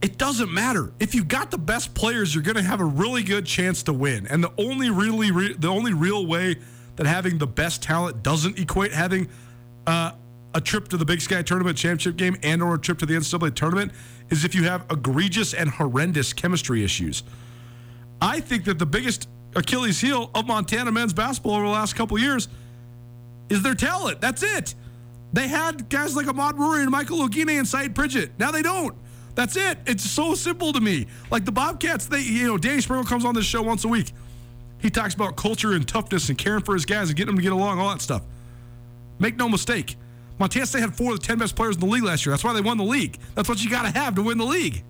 It 0.00 0.18
doesn't 0.18 0.52
matter. 0.52 0.92
If 1.00 1.14
you 1.14 1.24
got 1.24 1.50
the 1.50 1.58
best 1.58 1.94
players, 1.94 2.34
you're 2.34 2.44
going 2.44 2.56
to 2.56 2.62
have 2.62 2.80
a 2.80 2.84
really 2.84 3.22
good 3.22 3.46
chance 3.46 3.82
to 3.84 3.92
win. 3.92 4.26
And 4.26 4.42
the 4.42 4.52
only 4.58 4.90
really 4.90 5.30
re- 5.30 5.54
the 5.54 5.68
only 5.68 5.92
real 5.92 6.26
way 6.26 6.56
that 6.96 7.06
having 7.06 7.38
the 7.38 7.46
best 7.46 7.82
talent 7.82 8.22
doesn't 8.22 8.58
equate 8.58 8.92
having 8.92 9.28
uh, 9.86 10.12
a 10.54 10.60
trip 10.60 10.88
to 10.88 10.96
the 10.96 11.04
Big 11.04 11.20
Sky 11.20 11.42
Tournament 11.42 11.76
championship 11.76 12.16
game 12.16 12.36
and 12.42 12.62
or 12.62 12.74
a 12.74 12.78
trip 12.78 12.98
to 12.98 13.06
the 13.06 13.14
NCAA 13.14 13.54
tournament 13.54 13.92
is 14.30 14.44
if 14.44 14.54
you 14.54 14.64
have 14.64 14.84
egregious 14.90 15.52
and 15.54 15.70
horrendous 15.70 16.32
chemistry 16.32 16.84
issues. 16.84 17.22
I 18.20 18.40
think 18.40 18.64
that 18.64 18.78
the 18.78 18.86
biggest 18.86 19.28
Achilles 19.56 20.00
heel 20.00 20.30
of 20.34 20.46
Montana 20.46 20.92
men's 20.92 21.12
basketball 21.12 21.54
over 21.54 21.64
the 21.64 21.70
last 21.70 21.96
couple 21.96 22.18
years 22.18 22.48
is 23.48 23.62
their 23.62 23.74
talent. 23.74 24.20
That's 24.20 24.42
it. 24.42 24.74
They 25.32 25.48
had 25.48 25.88
guys 25.88 26.14
like 26.14 26.26
Ahmaad 26.26 26.52
Rorie 26.52 26.82
and 26.82 26.90
Michael 26.90 27.18
Oguine 27.18 27.58
and 27.58 27.66
Sayeed 27.66 27.94
Pridgett. 27.94 28.30
Now 28.38 28.50
they 28.50 28.62
don't. 28.62 28.94
That's 29.34 29.56
it. 29.56 29.78
It's 29.86 30.08
so 30.08 30.34
simple 30.34 30.72
to 30.72 30.80
me. 30.80 31.06
Like 31.30 31.44
the 31.44 31.52
Bobcats, 31.52 32.06
they 32.06 32.20
you 32.20 32.46
know, 32.46 32.56
Danny 32.56 32.80
Sprinkle 32.80 33.08
comes 33.08 33.24
on 33.24 33.34
this 33.34 33.44
show 33.44 33.62
once 33.62 33.84
a 33.84 33.88
week. 33.88 34.12
He 34.80 34.90
talks 34.90 35.14
about 35.14 35.36
culture 35.36 35.72
and 35.72 35.88
toughness 35.88 36.28
and 36.28 36.38
caring 36.38 36.62
for 36.62 36.74
his 36.74 36.84
guys 36.84 37.08
and 37.08 37.16
getting 37.16 37.34
them 37.34 37.36
to 37.36 37.42
get 37.42 37.52
along, 37.52 37.80
all 37.80 37.88
that 37.88 38.00
stuff. 38.00 38.22
Make 39.18 39.36
no 39.36 39.48
mistake. 39.48 39.96
Montana 40.38 40.66
State 40.66 40.80
had 40.80 40.96
four 40.96 41.12
of 41.12 41.20
the 41.20 41.26
10 41.26 41.38
best 41.38 41.56
players 41.56 41.76
in 41.76 41.80
the 41.80 41.86
league 41.86 42.02
last 42.02 42.26
year. 42.26 42.32
That's 42.32 42.44
why 42.44 42.52
they 42.52 42.60
won 42.60 42.76
the 42.76 42.84
league. 42.84 43.18
That's 43.34 43.48
what 43.48 43.62
you 43.62 43.70
got 43.70 43.82
to 43.82 43.98
have 43.98 44.14
to 44.16 44.22
win 44.22 44.38
the 44.38 44.44
league. 44.44 44.84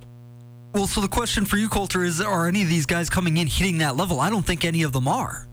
Well, 0.74 0.86
so 0.88 1.00
the 1.00 1.09
question 1.09 1.44
for 1.44 1.57
you, 1.57 1.68
Colter, 1.68 2.02
is: 2.02 2.20
Are 2.20 2.48
any 2.48 2.62
of 2.62 2.68
these 2.68 2.86
guys 2.86 3.09
coming 3.09 3.36
in 3.36 3.46
hitting 3.46 3.78
that 3.78 3.96
level? 3.96 4.20
I 4.20 4.30
don't 4.30 4.44
think 4.44 4.64
any 4.64 4.82
of 4.82 4.92
them 4.92 5.07
are. 5.07 5.46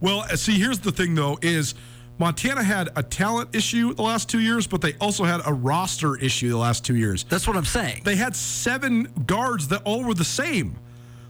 Well, 0.00 0.22
see, 0.36 0.58
here's 0.58 0.78
the 0.78 0.92
thing, 0.92 1.16
though, 1.16 1.38
is 1.42 1.74
Montana 2.18 2.64
had 2.64 2.90
a 2.96 3.02
talent 3.02 3.54
issue 3.54 3.94
the 3.94 4.02
last 4.02 4.28
two 4.28 4.40
years, 4.40 4.66
but 4.66 4.80
they 4.80 4.94
also 4.94 5.24
had 5.24 5.40
a 5.46 5.52
roster 5.52 6.16
issue 6.16 6.48
the 6.50 6.56
last 6.56 6.84
two 6.84 6.96
years. 6.96 7.24
That's 7.24 7.46
what 7.46 7.56
I'm 7.56 7.64
saying. 7.64 8.02
They 8.04 8.16
had 8.16 8.34
seven 8.34 9.04
guards 9.26 9.68
that 9.68 9.82
all 9.84 10.02
were 10.02 10.14
the 10.14 10.24
same. 10.24 10.76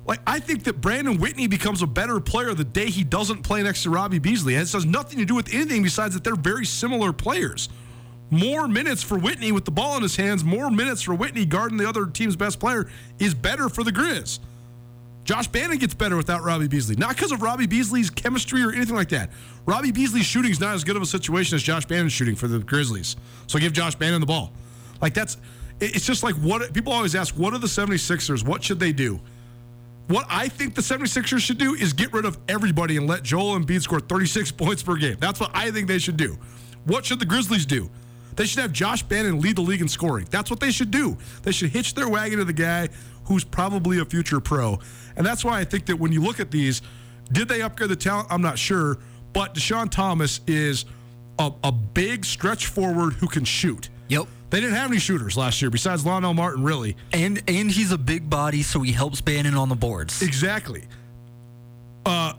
Like, 0.07 0.20
I 0.26 0.41
think 0.41 0.64
that 0.64 0.80
Brandon 0.80 1.18
Whitney 1.18 1.47
becomes 1.47 1.82
a 1.82 1.86
better 1.86 2.18
player 2.18 2.55
the 2.55 2.64
day 2.64 2.86
he 2.86 3.05
doesn't 3.05 3.43
play 3.43 3.62
next 3.62 3.82
to 3.82 3.91
Robbie 3.91 4.18
Beasley. 4.18 4.55
And 4.55 4.66
it 4.66 4.72
has 4.72 4.86
nothing 4.86 5.18
to 5.18 5.26
do 5.26 5.34
with 5.34 5.53
anything 5.53 5.82
besides 5.82 6.14
that 6.14 6.24
they're 6.24 6.34
very 6.34 6.64
similar 6.64 7.12
players. 7.12 7.68
More 8.30 8.66
minutes 8.68 9.03
for 9.03 9.18
Whitney 9.18 9.53
with 9.53 9.66
the 9.66 9.70
ball 9.70 9.97
in 9.97 10.03
his 10.03 10.16
hands, 10.16 10.43
more 10.45 10.70
minutes 10.70 11.03
for 11.03 11.14
Whitney 11.14 11.45
guarding 11.45 11.76
the 11.76 11.86
other 11.86 12.07
team's 12.07 12.36
best 12.36 12.59
player 12.59 12.89
is 13.18 13.34
better 13.34 13.68
for 13.68 13.84
the 13.84 13.93
Grizz. 13.93 14.39
Josh 15.29 15.47
Bannan 15.47 15.76
gets 15.76 15.93
better 15.93 16.16
without 16.16 16.43
Robbie 16.43 16.68
Beasley. 16.68 16.97
Not 16.97 17.11
because 17.11 17.33
of 17.33 17.43
Robbie 17.43 17.66
Beasley's 17.66 18.09
chemistry 18.09 18.62
or 18.62 18.72
anything 18.72 18.95
like 18.95 19.11
that. 19.11 19.29
Robbie 19.66 19.93
Beasley's 19.93 20.24
shooting 20.24 20.51
is 20.51 20.59
not 20.59 20.74
as 20.74 20.85
good 20.85 20.97
of 20.97 21.03
a 21.03 21.07
situation 21.07 21.55
as 21.55 21.62
Josh 21.62 21.85
Bannan's 21.85 22.14
shooting 22.14 22.35
for 22.35 22.49
the 22.49 22.61
Grizzlies. 22.61 23.14
So 23.47 23.59
give 23.59 23.74
Josh 23.74 23.95
Bannan 23.95 24.20
the 24.20 24.26
ball. 24.26 24.53
Like 25.03 25.12
that's 25.12 25.37
it's 25.81 26.07
just 26.07 26.22
like 26.22 26.35
what 26.37 26.72
people 26.72 26.95
always 26.95 27.14
ask, 27.14 27.35
what 27.35 27.53
are 27.53 27.59
the 27.59 27.66
76ers? 27.66 28.43
What 28.43 28.64
should 28.64 28.81
they 28.81 28.91
do? 28.91 29.20
What 30.07 30.24
I 30.31 30.49
think 30.49 30.74
the 30.74 30.81
76ers 30.81 31.41
should 31.41 31.59
do 31.59 31.74
is 31.74 31.93
get 31.93 32.11
rid 32.14 32.24
of 32.24 32.39
everybody 32.49 32.97
and 32.97 33.07
let 33.07 33.22
Joel 33.22 33.59
Embiid 33.59 33.83
score 33.83 34.01
36 34.01 34.51
points 34.53 34.83
per 34.83 34.97
game. 34.97 35.18
That's 35.20 35.41
what 35.41 35.51
I 35.53 35.70
think 35.70 35.89
they 35.89 35.99
should 35.99 36.16
do. 36.16 36.39
What 36.87 37.05
should 37.05 37.18
the 37.18 37.26
Grizzlies 37.26 37.66
do? 37.66 37.91
They 38.37 38.47
should 38.47 38.62
have 38.62 38.72
Josh 38.72 39.03
Bannan 39.03 39.43
lead 39.43 39.57
the 39.57 39.62
league 39.62 39.81
in 39.83 39.89
scoring. 39.89 40.26
That's 40.31 40.49
what 40.49 40.61
they 40.61 40.70
should 40.70 40.91
do. 40.91 41.18
They 41.43 41.53
should 41.53 41.70
hitch 41.70 41.95
their 41.95 42.09
wagon 42.09 42.39
to 42.39 42.45
the 42.45 42.53
guy 42.53 42.89
who's 43.29 43.45
probably 43.45 44.01
a 44.01 44.05
future 44.05 44.41
pro. 44.41 44.79
And 45.16 45.24
that's 45.24 45.45
why 45.45 45.61
I 45.61 45.64
think 45.64 45.87
that 45.87 45.99
when 45.99 46.12
you 46.12 46.22
look 46.22 46.41
at 46.41 46.51
these, 46.51 46.83
did 47.31 47.49
they 47.49 47.62
upgrade 47.62 47.91
the 47.91 47.97
talent? 47.97 48.29
I'm 48.31 48.43
not 48.43 48.59
sure. 48.59 48.99
But 49.33 49.55
Dischon 49.55 49.91
Thomas 49.91 50.41
is 50.47 50.87
a, 51.39 51.53
a 51.62 51.70
big 51.70 52.24
stretch 52.24 52.66
forward 52.66 53.12
who 53.14 53.29
can 53.29 53.45
shoot. 53.45 53.91
Yep. 54.09 54.26
They 54.51 54.61
didn't 54.61 54.76
have 54.76 54.91
any 54.91 54.99
shooters 54.99 55.37
last 55.37 55.61
year 55.61 55.70
besides 55.70 56.07
Lionel 56.07 56.33
Martin, 56.33 56.64
really. 56.64 56.97
And 57.12 57.43
and 57.47 57.70
he's 57.70 57.93
a 57.93 57.99
big 57.99 58.31
body, 58.31 58.62
so 58.62 58.81
he 58.81 58.93
helps 58.93 59.20
Bannan 59.20 59.55
on 59.55 59.68
the 59.68 59.76
boards. 59.76 60.22
Exactly. 60.22 60.85
Uh, 62.07 62.33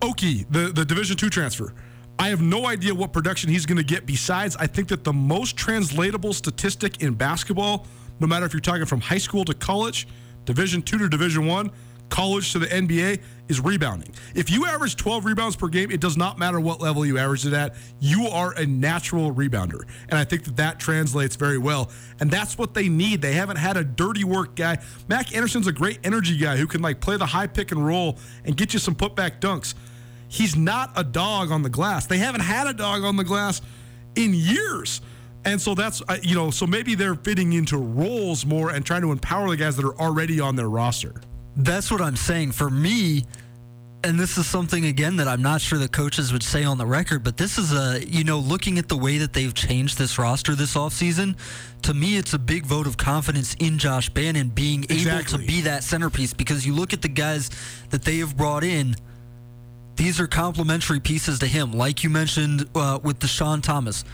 Oke, 0.00 0.20
the, 0.20 0.70
the 0.72 0.84
Division 0.84 1.16
two 1.16 1.28
transfer. 1.28 1.74
I 2.20 2.28
have 2.28 2.40
no 2.40 2.66
idea 2.66 2.94
what 2.94 3.12
production 3.12 3.50
he's 3.50 3.66
going 3.66 3.78
to 3.78 3.84
get. 3.84 4.06
Besides, 4.06 4.54
I 4.56 4.68
think 4.68 4.86
that 4.88 5.02
the 5.02 5.12
most 5.12 5.56
translatable 5.56 6.32
statistic 6.32 7.02
in 7.02 7.14
basketball, 7.14 7.86
no 8.20 8.28
matter 8.28 8.46
if 8.46 8.52
you're 8.52 8.60
talking 8.60 8.86
from 8.86 9.00
high 9.00 9.18
school 9.18 9.44
to 9.44 9.54
college, 9.54 10.06
Division 10.48 10.80
two 10.80 10.96
to 10.96 11.10
Division 11.10 11.46
one, 11.46 11.70
college 12.08 12.52
to 12.52 12.58
the 12.58 12.68
NBA, 12.68 13.20
is 13.48 13.60
rebounding. 13.60 14.14
If 14.34 14.50
you 14.50 14.64
average 14.64 14.96
12 14.96 15.26
rebounds 15.26 15.56
per 15.56 15.68
game, 15.68 15.90
it 15.90 16.00
does 16.00 16.16
not 16.16 16.38
matter 16.38 16.58
what 16.58 16.80
level 16.80 17.04
you 17.04 17.18
average 17.18 17.44
it 17.44 17.52
at. 17.52 17.74
You 18.00 18.28
are 18.28 18.54
a 18.54 18.64
natural 18.64 19.30
rebounder, 19.30 19.82
and 20.08 20.18
I 20.18 20.24
think 20.24 20.44
that 20.44 20.56
that 20.56 20.80
translates 20.80 21.36
very 21.36 21.58
well. 21.58 21.90
And 22.18 22.30
that's 22.30 22.56
what 22.56 22.72
they 22.72 22.88
need. 22.88 23.20
They 23.20 23.34
haven't 23.34 23.58
had 23.58 23.76
a 23.76 23.84
dirty 23.84 24.24
work 24.24 24.56
guy. 24.56 24.78
Mac 25.06 25.36
Anderson's 25.36 25.66
a 25.66 25.72
great 25.72 25.98
energy 26.02 26.38
guy 26.38 26.56
who 26.56 26.66
can 26.66 26.80
like 26.80 27.00
play 27.00 27.18
the 27.18 27.26
high 27.26 27.46
pick 27.46 27.70
and 27.70 27.86
roll 27.86 28.16
and 28.46 28.56
get 28.56 28.72
you 28.72 28.78
some 28.78 28.94
putback 28.94 29.40
dunks. 29.40 29.74
He's 30.28 30.56
not 30.56 30.92
a 30.96 31.04
dog 31.04 31.50
on 31.50 31.60
the 31.60 31.68
glass. 31.68 32.06
They 32.06 32.18
haven't 32.18 32.40
had 32.40 32.66
a 32.66 32.72
dog 32.72 33.04
on 33.04 33.16
the 33.16 33.24
glass 33.24 33.60
in 34.16 34.32
years. 34.32 35.02
And 35.48 35.60
so 35.60 35.74
that's, 35.74 36.02
uh, 36.08 36.18
you 36.22 36.34
know, 36.34 36.50
so 36.50 36.66
maybe 36.66 36.94
they're 36.94 37.14
fitting 37.14 37.54
into 37.54 37.78
roles 37.78 38.44
more 38.44 38.70
and 38.70 38.84
trying 38.84 39.02
to 39.02 39.12
empower 39.12 39.48
the 39.48 39.56
guys 39.56 39.76
that 39.76 39.84
are 39.84 39.98
already 39.98 40.40
on 40.40 40.56
their 40.56 40.68
roster. 40.68 41.20
That's 41.56 41.90
what 41.90 42.00
I'm 42.00 42.16
saying. 42.16 42.52
For 42.52 42.70
me, 42.70 43.24
and 44.04 44.18
this 44.18 44.38
is 44.38 44.46
something 44.46 44.84
again 44.86 45.16
that 45.16 45.26
I'm 45.26 45.42
not 45.42 45.60
sure 45.60 45.78
the 45.78 45.88
coaches 45.88 46.32
would 46.32 46.42
say 46.42 46.62
on 46.64 46.78
the 46.78 46.86
record, 46.86 47.24
but 47.24 47.36
this 47.36 47.58
is 47.58 47.72
a 47.72 48.04
you 48.06 48.24
know 48.24 48.38
looking 48.38 48.78
at 48.78 48.88
the 48.88 48.96
way 48.96 49.18
that 49.18 49.32
they've 49.32 49.52
changed 49.52 49.98
this 49.98 50.18
roster 50.18 50.54
this 50.54 50.74
offseason, 50.74 51.36
to 51.82 51.94
me 51.94 52.16
it's 52.16 52.32
a 52.32 52.38
big 52.38 52.64
vote 52.64 52.86
of 52.86 52.96
confidence 52.96 53.54
in 53.54 53.78
Josh 53.78 54.08
Bannan 54.08 54.50
being 54.50 54.84
able 54.88 55.24
to 55.24 55.38
be 55.38 55.62
that 55.62 55.82
centerpiece 55.82 56.32
because 56.32 56.64
you 56.64 56.74
look 56.74 56.92
at 56.92 57.02
the 57.02 57.08
guys 57.08 57.50
that 57.90 58.02
they 58.02 58.18
have 58.18 58.36
brought 58.36 58.64
in. 58.64 58.94
These 59.96 60.20
are 60.20 60.28
complementary 60.28 61.00
pieces 61.00 61.40
to 61.40 61.46
him, 61.46 61.72
like 61.72 62.04
you 62.04 62.10
mentioned 62.10 62.68
uh, 62.76 63.00
with 63.02 63.18
Dischon 63.18 63.60
Thomas, 63.64 64.04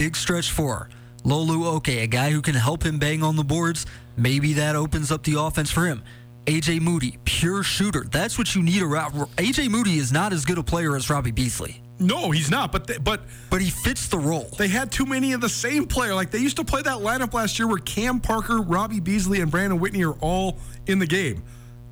big 0.00 0.16
stretch 0.16 0.50
four. 0.50 0.88
Laolu 1.24 1.66
Oke, 1.66 1.88
a 1.88 2.06
guy 2.06 2.30
who 2.30 2.40
can 2.40 2.54
help 2.54 2.82
him 2.82 2.98
bang 2.98 3.22
on 3.22 3.36
the 3.36 3.44
boards. 3.44 3.84
Maybe 4.16 4.54
that 4.54 4.74
opens 4.74 5.12
up 5.12 5.22
the 5.24 5.38
offense 5.38 5.70
for 5.70 5.84
him. 5.84 6.02
AJ 6.46 6.80
Moody, 6.80 7.18
pure 7.26 7.62
shooter. 7.62 8.06
That's 8.10 8.38
what 8.38 8.54
you 8.54 8.62
need 8.62 8.80
around. 8.80 9.12
AJ 9.36 9.68
Moody 9.68 9.98
is 9.98 10.10
not 10.10 10.32
as 10.32 10.46
good 10.46 10.56
a 10.56 10.62
player 10.62 10.96
as 10.96 11.10
Robbie 11.10 11.32
Beasley. 11.32 11.82
No, 11.98 12.30
he's 12.30 12.50
not. 12.50 12.72
But 12.72 12.86
they, 12.86 12.96
but 12.96 13.24
but 13.50 13.60
he 13.60 13.68
fits 13.68 14.08
the 14.08 14.18
role. 14.18 14.48
They 14.56 14.68
had 14.68 14.90
too 14.90 15.04
many 15.04 15.34
of 15.34 15.42
the 15.42 15.50
same 15.50 15.84
player. 15.84 16.14
Like 16.14 16.30
they 16.30 16.38
used 16.38 16.56
to 16.56 16.64
play 16.64 16.80
that 16.80 16.96
lineup 17.00 17.34
last 17.34 17.58
year 17.58 17.68
where 17.68 17.76
Cam 17.76 18.20
Parker, 18.20 18.62
Robbie 18.62 19.00
Beasley, 19.00 19.42
and 19.42 19.50
Brandon 19.50 19.78
Whitney 19.78 20.02
are 20.02 20.16
all 20.22 20.56
in 20.86 20.98
the 20.98 21.06
game. 21.06 21.42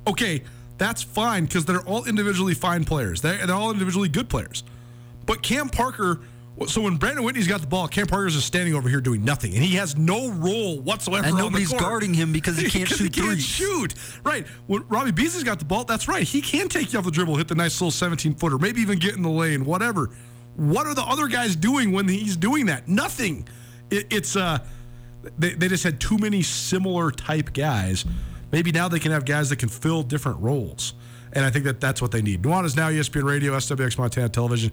Okay, 0.07 0.41
that's 0.79 1.03
fine 1.03 1.45
because 1.45 1.63
they're 1.63 1.83
all 1.83 2.05
individually 2.05 2.55
fine 2.55 2.85
players. 2.85 3.21
They're, 3.21 3.45
they're 3.45 3.55
all 3.55 3.69
individually 3.69 4.09
good 4.09 4.29
players. 4.29 4.63
But 5.27 5.43
Cam 5.43 5.69
Parker 5.69 6.21
so 6.67 6.81
when 6.81 6.97
Brandon 6.97 7.23
Whitney's 7.23 7.47
got 7.47 7.61
the 7.61 7.67
ball, 7.67 7.87
Cam 7.87 8.07
Parker's 8.07 8.33
just 8.35 8.47
standing 8.47 8.75
over 8.75 8.89
here 8.89 9.01
doing 9.01 9.23
nothing, 9.23 9.53
and 9.53 9.63
he 9.63 9.75
has 9.75 9.97
no 9.97 10.29
role 10.31 10.79
whatsoever. 10.81 11.27
And 11.27 11.37
nobody's 11.37 11.71
guarding 11.71 12.13
him 12.13 12.31
because 12.31 12.57
he 12.57 12.69
can't 12.69 12.87
shoot 12.87 12.99
he 12.99 13.09
can't 13.09 13.27
threes. 13.31 13.45
shoot. 13.45 13.93
Right. 14.23 14.45
When 14.67 14.85
Robbie 14.87 15.11
Beasley's 15.11 15.43
got 15.43 15.59
the 15.59 15.65
ball, 15.65 15.85
that's 15.85 16.07
right. 16.07 16.23
He 16.23 16.41
can 16.41 16.67
take 16.69 16.91
you 16.91 16.99
off 16.99 17.05
the 17.05 17.11
dribble, 17.11 17.37
hit 17.37 17.47
the 17.47 17.55
nice 17.55 17.79
little 17.79 17.91
17 17.91 18.35
footer, 18.35 18.57
maybe 18.57 18.81
even 18.81 18.99
get 18.99 19.15
in 19.15 19.21
the 19.21 19.29
lane, 19.29 19.63
whatever. 19.65 20.09
What 20.55 20.87
are 20.87 20.93
the 20.93 21.03
other 21.03 21.27
guys 21.27 21.55
doing 21.55 21.91
when 21.91 22.07
he's 22.07 22.35
doing 22.35 22.65
that? 22.65 22.87
Nothing. 22.87 23.47
It, 23.89 24.07
it's 24.11 24.35
uh, 24.35 24.59
they, 25.37 25.53
they 25.53 25.67
just 25.67 25.83
had 25.83 25.99
too 25.99 26.17
many 26.17 26.41
similar 26.41 27.11
type 27.11 27.53
guys. 27.53 28.05
Maybe 28.51 28.71
now 28.71 28.87
they 28.87 28.99
can 28.99 29.11
have 29.11 29.25
guys 29.25 29.49
that 29.49 29.59
can 29.59 29.69
fill 29.69 30.03
different 30.03 30.39
roles. 30.39 30.93
And 31.33 31.45
I 31.45 31.51
think 31.51 31.65
that 31.65 31.79
that's 31.79 32.01
what 32.01 32.11
they 32.11 32.21
need. 32.21 32.41
Nuanez 32.41 32.75
now 32.75 32.89
ESPN 32.89 33.23
Radio, 33.23 33.53
SWX 33.55 33.97
Montana 33.97 34.29
Television. 34.29 34.71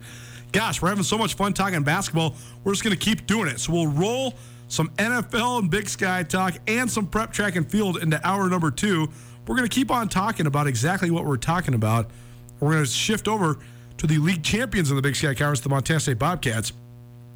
Gosh, 0.56 0.80
we're 0.80 0.88
having 0.88 1.04
so 1.04 1.18
much 1.18 1.34
fun 1.34 1.52
talking 1.52 1.82
basketball. 1.82 2.34
We're 2.64 2.72
just 2.72 2.82
going 2.82 2.96
to 2.96 3.04
keep 3.04 3.26
doing 3.26 3.46
it. 3.46 3.60
So 3.60 3.74
we'll 3.74 3.88
roll 3.88 4.32
some 4.68 4.88
NFL 4.96 5.58
and 5.58 5.70
Big 5.70 5.86
Sky 5.86 6.22
talk 6.22 6.54
and 6.66 6.90
some 6.90 7.06
prep 7.06 7.30
track 7.30 7.56
and 7.56 7.70
field 7.70 7.98
into 7.98 8.26
hour 8.26 8.48
number 8.48 8.70
two. 8.70 9.06
We're 9.46 9.54
going 9.54 9.68
to 9.68 9.74
keep 9.74 9.90
on 9.90 10.08
talking 10.08 10.46
about 10.46 10.66
exactly 10.66 11.10
what 11.10 11.26
we're 11.26 11.36
talking 11.36 11.74
about. 11.74 12.10
We're 12.58 12.72
going 12.72 12.84
to 12.84 12.90
shift 12.90 13.28
over 13.28 13.58
to 13.98 14.06
the 14.06 14.16
league 14.16 14.42
champions 14.42 14.88
in 14.88 14.96
the 14.96 15.02
Big 15.02 15.14
Sky 15.14 15.34
Conference, 15.34 15.60
the 15.60 15.68
Montana 15.68 16.00
State 16.00 16.18
Bobcats. 16.18 16.72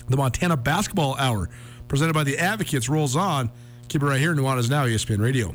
The 0.09 0.17
Montana 0.17 0.57
Basketball 0.57 1.15
Hour, 1.19 1.51
presented 1.89 2.15
by 2.15 2.25
the 2.25 2.39
Advocates, 2.39 2.89
rolls 2.89 3.17
on. 3.17 3.51
Keep 3.89 4.03
it 4.03 4.07
right 4.07 4.19
here. 4.19 4.35
Nuanez 4.35 4.71
Now, 4.71 4.87
ESPN 4.87 5.21
Radio. 5.21 5.55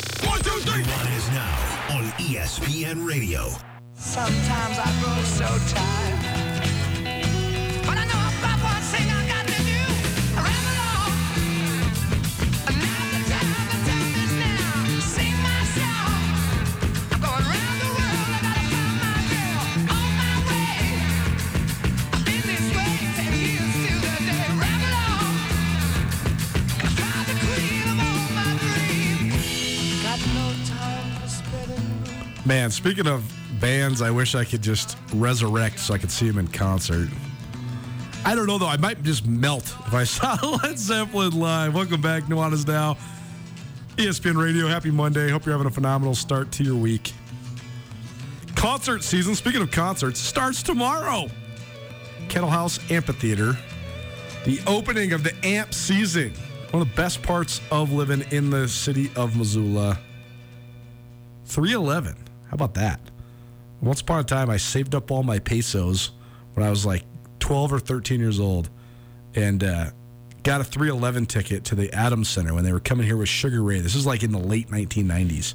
One, 0.27 0.39
two, 0.41 0.59
three. 0.61 0.81
is 0.81 1.27
now 1.31 1.95
on 1.95 2.03
ESPN 2.19 3.07
Radio. 3.07 3.49
Sometimes 3.93 4.77
I 4.79 5.01
grow 5.01 5.23
so 5.23 5.73
tired. 5.73 6.50
Man, 32.43 32.71
speaking 32.71 33.05
of 33.05 33.31
bands, 33.59 34.01
I 34.01 34.09
wish 34.09 34.33
I 34.33 34.43
could 34.43 34.63
just 34.63 34.97
resurrect 35.13 35.79
so 35.79 35.93
I 35.93 35.99
could 35.99 36.09
see 36.09 36.27
them 36.27 36.39
in 36.39 36.47
concert. 36.47 37.07
I 38.25 38.33
don't 38.33 38.47
know 38.47 38.57
though. 38.57 38.67
I 38.67 38.77
might 38.77 39.03
just 39.03 39.27
melt 39.27 39.63
if 39.87 39.93
I 39.93 40.03
saw 40.03 40.35
Led 40.63 40.77
Zeppelin 40.77 41.39
live. 41.39 41.75
Welcome 41.75 42.01
back, 42.01 42.23
Nuanez 42.23 42.67
Now, 42.67 42.97
ESPN 43.97 44.41
Radio. 44.41 44.67
Happy 44.67 44.89
Monday. 44.89 45.29
Hope 45.29 45.45
you're 45.45 45.53
having 45.53 45.67
a 45.67 45.71
phenomenal 45.71 46.15
start 46.15 46.51
to 46.53 46.63
your 46.63 46.75
week. 46.75 47.13
Concert 48.55 49.03
season. 49.03 49.35
Speaking 49.35 49.61
of 49.61 49.71
concerts, 49.71 50.19
starts 50.19 50.63
tomorrow. 50.63 51.27
Kettle 52.27 52.49
House 52.49 52.79
Amphitheater. 52.89 53.55
The 54.45 54.59
opening 54.65 55.13
of 55.13 55.23
the 55.23 55.35
AMP 55.45 55.73
season. 55.73 56.33
One 56.71 56.81
of 56.81 56.89
the 56.89 56.95
best 56.95 57.21
parts 57.21 57.61
of 57.69 57.91
living 57.91 58.23
in 58.31 58.49
the 58.49 58.67
city 58.67 59.11
of 59.15 59.35
Missoula. 59.35 59.99
311. 61.45 62.20
How 62.51 62.55
about 62.55 62.73
that? 62.73 62.99
Once 63.81 64.01
upon 64.01 64.19
a 64.19 64.23
time, 64.25 64.49
I 64.49 64.57
saved 64.57 64.93
up 64.93 65.09
all 65.09 65.23
my 65.23 65.39
pesos 65.39 66.11
when 66.53 66.67
I 66.67 66.69
was 66.69 66.85
like 66.85 67.05
12 67.39 67.73
or 67.73 67.79
13 67.79 68.19
years 68.19 68.41
old 68.41 68.69
and 69.33 69.63
uh, 69.63 69.91
got 70.43 70.59
a 70.59 70.65
311 70.65 71.27
ticket 71.27 71.63
to 71.63 71.75
the 71.75 71.91
Adams 71.93 72.27
Center 72.27 72.53
when 72.53 72.65
they 72.65 72.73
were 72.73 72.81
coming 72.81 73.05
here 73.05 73.15
with 73.15 73.29
Sugar 73.29 73.63
Ray. 73.63 73.79
This 73.79 73.95
is 73.95 74.05
like 74.05 74.21
in 74.21 74.33
the 74.33 74.37
late 74.37 74.67
1990s, 74.67 75.53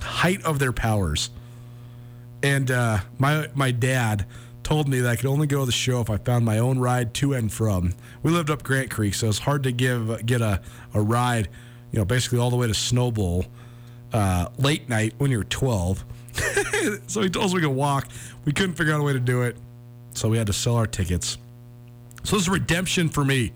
height 0.00 0.44
of 0.44 0.58
their 0.58 0.72
powers. 0.72 1.30
And 2.42 2.72
uh, 2.72 2.98
my 3.18 3.48
my 3.54 3.70
dad 3.70 4.26
told 4.64 4.88
me 4.88 4.98
that 4.98 5.10
I 5.10 5.14
could 5.14 5.26
only 5.26 5.46
go 5.46 5.60
to 5.60 5.66
the 5.66 5.72
show 5.72 6.00
if 6.00 6.10
I 6.10 6.16
found 6.16 6.44
my 6.44 6.58
own 6.58 6.80
ride 6.80 7.14
to 7.14 7.34
and 7.34 7.52
from. 7.52 7.94
We 8.24 8.32
lived 8.32 8.50
up 8.50 8.64
Grant 8.64 8.90
Creek, 8.90 9.14
so 9.14 9.28
it's 9.28 9.38
hard 9.38 9.62
to 9.62 9.70
give 9.70 10.26
get 10.26 10.40
a, 10.40 10.60
a 10.92 11.00
ride, 11.00 11.48
you 11.92 12.00
know, 12.00 12.04
basically 12.04 12.40
all 12.40 12.50
the 12.50 12.56
way 12.56 12.66
to 12.66 12.72
Snowbowl 12.72 13.46
uh, 14.14 14.48
late 14.58 14.88
night 14.88 15.12
when 15.18 15.30
you're 15.30 15.44
12. 15.44 16.04
so 17.06 17.20
he 17.20 17.28
told 17.28 17.46
us 17.46 17.54
we 17.54 17.60
could 17.60 17.68
walk. 17.68 18.08
We 18.44 18.52
couldn't 18.52 18.76
figure 18.76 18.94
out 18.94 19.00
a 19.00 19.02
way 19.02 19.12
to 19.12 19.20
do 19.20 19.42
it, 19.42 19.56
so 20.12 20.28
we 20.28 20.38
had 20.38 20.46
to 20.46 20.52
sell 20.52 20.76
our 20.76 20.86
tickets. 20.86 21.36
So 22.22 22.36
this 22.36 22.44
is 22.44 22.48
redemption 22.48 23.08
for 23.08 23.24
me. 23.24 23.52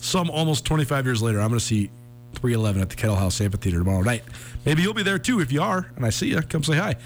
Some 0.00 0.28
almost 0.28 0.66
25 0.66 1.06
years 1.06 1.22
later, 1.22 1.40
I'm 1.40 1.48
going 1.48 1.58
to 1.58 1.64
see 1.64 1.90
311 2.34 2.82
at 2.82 2.90
the 2.90 2.96
Kettle 2.96 3.16
House 3.16 3.40
Amphitheater 3.40 3.78
tomorrow 3.78 4.02
night. 4.02 4.24
Maybe 4.66 4.82
you'll 4.82 4.94
be 4.94 5.02
there 5.02 5.18
too. 5.18 5.40
If 5.40 5.50
you 5.50 5.62
are, 5.62 5.90
and 5.96 6.04
I 6.04 6.10
see 6.10 6.28
you, 6.28 6.42
come 6.42 6.62
say 6.62 6.76
hi. 6.76 6.96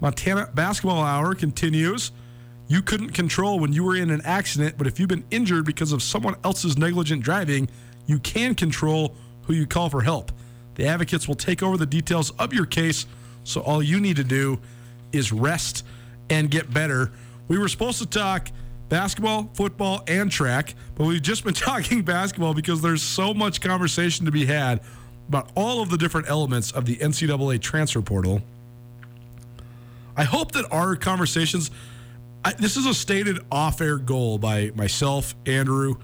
Montana 0.00 0.50
Basketball 0.52 1.02
Hour 1.02 1.34
continues. 1.34 2.12
You 2.66 2.82
couldn't 2.82 3.10
control 3.10 3.60
when 3.60 3.72
you 3.72 3.84
were 3.84 3.96
in 3.96 4.10
an 4.10 4.22
accident, 4.24 4.76
but 4.76 4.86
if 4.86 4.98
you've 4.98 5.08
been 5.08 5.24
injured 5.30 5.64
because 5.64 5.92
of 5.92 6.02
someone 6.02 6.34
else's 6.44 6.76
negligent 6.76 7.22
driving, 7.22 7.68
you 8.06 8.18
can 8.18 8.54
control 8.54 9.14
who 9.42 9.52
you 9.54 9.66
call 9.66 9.88
for 9.88 10.02
help. 10.02 10.32
The 10.74 10.86
advocates 10.86 11.28
will 11.28 11.34
take 11.34 11.62
over 11.62 11.76
the 11.76 11.86
details 11.86 12.30
of 12.32 12.52
your 12.52 12.66
case, 12.66 13.06
so 13.44 13.60
all 13.60 13.82
you 13.82 14.00
need 14.00 14.16
to 14.16 14.24
do 14.24 14.58
is 15.12 15.32
rest 15.32 15.84
and 16.30 16.50
get 16.50 16.72
better. 16.72 17.12
We 17.48 17.58
were 17.58 17.68
supposed 17.68 17.98
to 17.98 18.06
talk 18.06 18.48
basketball, 18.88 19.50
football, 19.54 20.02
and 20.06 20.30
track, 20.30 20.74
but 20.94 21.06
we've 21.06 21.22
just 21.22 21.44
been 21.44 21.54
talking 21.54 22.02
basketball 22.02 22.54
because 22.54 22.82
there's 22.82 23.02
so 23.02 23.34
much 23.34 23.60
conversation 23.60 24.26
to 24.26 24.32
be 24.32 24.46
had 24.46 24.80
about 25.28 25.50
all 25.54 25.80
of 25.80 25.90
the 25.90 25.96
different 25.96 26.28
elements 26.28 26.70
of 26.72 26.84
the 26.84 26.96
NCAA 26.96 27.60
transfer 27.60 28.02
portal. 28.02 28.42
I 30.16 30.24
hope 30.24 30.52
that 30.52 30.70
our 30.70 30.96
conversations, 30.96 31.70
I, 32.44 32.52
this 32.52 32.76
is 32.76 32.86
a 32.86 32.94
stated 32.94 33.38
off 33.50 33.80
air 33.80 33.98
goal 33.98 34.38
by 34.38 34.70
myself, 34.74 35.34
Andrew, 35.46 35.96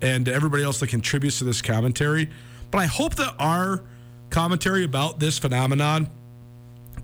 and 0.00 0.28
everybody 0.28 0.64
else 0.64 0.80
that 0.80 0.88
contributes 0.88 1.38
to 1.38 1.44
this 1.44 1.62
commentary. 1.62 2.30
But 2.70 2.78
I 2.78 2.86
hope 2.86 3.14
that 3.16 3.34
our 3.38 3.82
commentary 4.30 4.84
about 4.84 5.20
this 5.20 5.38
phenomenon 5.38 6.08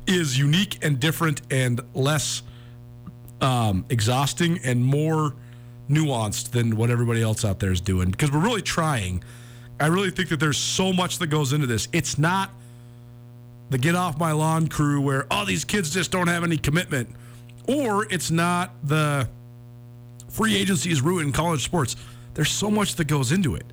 is 0.07 0.39
unique 0.39 0.79
and 0.83 0.99
different 0.99 1.43
and 1.51 1.81
less 1.95 2.43
um, 3.41 3.85
exhausting 3.89 4.59
and 4.65 4.85
more 4.85 5.35
nuanced 5.89 6.51
than 6.51 6.77
what 6.77 6.91
everybody 6.91 7.23
else 7.23 7.45
out 7.45 7.59
there 7.59 7.73
is 7.73 7.81
doing. 7.81 8.11
Because 8.11 8.31
we're 8.31 8.41
really 8.43 8.63
trying. 8.63 9.23
I 9.79 9.87
really 9.87 10.11
think 10.11 10.29
that 10.29 10.41
there's 10.41 10.59
so 10.59 10.93
much 10.93 11.19
that 11.19 11.29
goes 11.29 11.53
into 11.53 11.67
this. 11.67 11.89
It's 11.93 12.19
not 12.19 12.51
the 13.71 13.79
get 13.79 13.95
off 13.95 14.19
my 14.19 14.33
lawn 14.33 14.67
crew 14.67 15.01
where 15.01 15.27
oh 15.31 15.45
these 15.45 15.65
kids 15.65 15.91
just 15.91 16.11
don't 16.11 16.29
have 16.29 16.45
any 16.45 16.57
commitment. 16.57 17.09
Or 17.69 18.05
it's 18.13 18.31
not 18.31 18.73
the 18.83 19.29
free 20.29 20.57
agency 20.57 20.91
is 20.91 21.01
ruining 21.01 21.33
college 21.33 21.65
sports. 21.65 21.97
There's 22.35 22.51
so 22.51 22.71
much 22.71 22.97
that 22.97 23.07
goes 23.07 23.33
into 23.33 23.55
it. 23.55 23.65